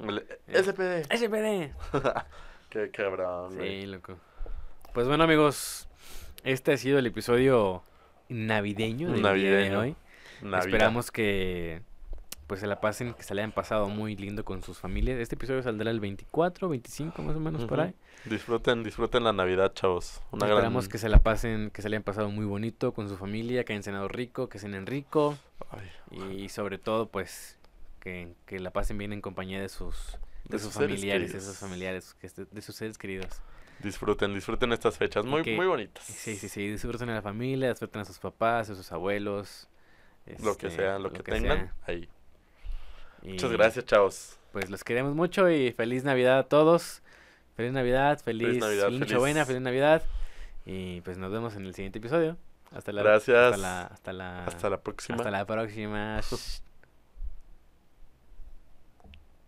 El- 0.00 0.18
Eh. 0.46 0.62
SPD. 0.62 1.02
SPD. 1.16 1.72
Qué 2.70 2.90
cabrón, 2.90 3.56
güey. 3.56 3.80
Sí, 3.82 3.86
loco. 3.86 4.16
Pues 4.92 5.08
bueno, 5.08 5.24
amigos, 5.24 5.88
este 6.44 6.72
ha 6.72 6.76
sido 6.76 6.98
el 6.98 7.06
episodio 7.06 7.82
navideño 8.28 9.10
del 9.10 9.22
día 9.22 9.32
de 9.32 9.38
Navideño. 9.38 9.80
hoy. 9.80 9.96
Navidad. 10.42 10.66
Esperamos 10.66 11.10
que 11.10 11.82
pues 12.46 12.60
se 12.60 12.66
la 12.66 12.80
pasen, 12.80 13.14
que 13.14 13.22
se 13.22 13.34
la 13.34 13.40
hayan 13.42 13.52
pasado 13.52 13.88
muy 13.88 14.16
lindo 14.16 14.44
con 14.44 14.62
sus 14.62 14.78
familias. 14.78 15.18
Este 15.18 15.34
episodio 15.34 15.62
saldrá 15.62 15.90
el 15.90 16.00
24, 16.00 16.68
25 16.68 17.22
más 17.22 17.36
o 17.36 17.40
menos 17.40 17.64
por 17.64 17.78
Ujú. 17.78 17.88
ahí. 17.88 17.94
Disfruten, 18.24 18.82
disfruten 18.82 19.24
la 19.24 19.32
Navidad, 19.32 19.72
chavos. 19.74 20.20
Una 20.30 20.46
Esperamos 20.46 20.84
gran... 20.84 20.92
que 20.92 20.98
se 20.98 21.08
la 21.08 21.18
pasen, 21.22 21.70
que 21.70 21.82
se 21.82 21.88
la 21.88 21.94
hayan 21.96 22.04
pasado 22.04 22.30
muy 22.30 22.44
bonito 22.44 22.92
con 22.92 23.08
su 23.08 23.16
familia, 23.16 23.64
que 23.64 23.72
hayan 23.72 23.82
cenado 23.82 24.08
rico, 24.08 24.48
que 24.48 24.58
cenen 24.58 24.86
rico 24.86 25.36
Ay, 25.70 25.90
y 26.44 26.48
sobre 26.48 26.78
todo 26.78 27.08
pues 27.08 27.58
que, 28.00 28.34
que 28.46 28.60
la 28.60 28.70
pasen 28.72 28.96
bien 28.98 29.12
en 29.12 29.20
compañía 29.20 29.60
de 29.60 29.68
sus 29.68 30.18
de, 30.44 30.58
De 30.58 30.62
sus 30.62 30.72
familiares, 30.72 31.32
de 31.32 31.40
sus 31.40 31.56
familiares, 31.58 32.16
este- 32.22 32.44
de 32.44 32.62
sus 32.62 32.76
seres 32.76 32.96
queridos. 32.98 33.42
disfruten, 33.82 34.32
disfruten 34.32 34.72
estas 34.72 34.96
fechas, 34.96 35.24
muy, 35.24 35.42
muy 35.42 35.66
bonitas. 35.66 36.04
Sí, 36.04 36.36
sí, 36.36 36.48
sí, 36.48 36.68
disfruten 36.68 37.08
a 37.10 37.14
la 37.14 37.22
familia, 37.22 37.70
disfruten 37.70 38.02
a 38.02 38.04
sus 38.04 38.18
papás, 38.20 38.70
a 38.70 38.76
sus 38.76 38.92
abuelos. 38.92 39.68
Lo 40.42 40.56
que 40.56 40.68
este, 40.68 40.70
sea, 40.82 40.98
lo, 41.00 41.12
que, 41.12 41.22
tengan, 41.22 41.58
sea. 41.58 41.74
ahí. 41.86 42.08
Muchas 43.32 43.52
gracias, 43.52 43.84
chavos. 43.84 44.38
Pues 44.52 44.70
los 44.70 44.82
queremos 44.84 45.14
mucho 45.14 45.50
y 45.50 45.72
feliz 45.72 46.04
Navidad 46.04 46.38
a 46.38 46.42
todos. 46.44 47.02
Feliz 47.56 47.72
Navidad, 47.72 48.20
feliz, 48.20 48.58
Navidad, 48.58 48.66
feliz 48.68 48.82
feliz- 48.84 49.00
Nochebuena, 49.00 49.44
feliz 49.44 49.60
Navidad. 49.62 50.02
Y 50.64 51.00
pues 51.02 51.16
nos 51.18 51.30
vemos 51.32 51.54
en 51.56 51.64
el 51.66 51.74
siguiente 51.74 51.98
episodio. 51.98 52.36
Hasta 52.74 52.92
la 52.92 53.02
Gracias. 53.02 53.36
Hasta 53.54 53.56
la 53.56 53.82
hasta 53.82 54.12
la 54.12 54.44
Hasta 54.44 54.70
la 54.70 54.80
próxima. 54.80 55.16
hasta 55.18 55.30
la 55.30 55.44
próxima. 55.46 56.20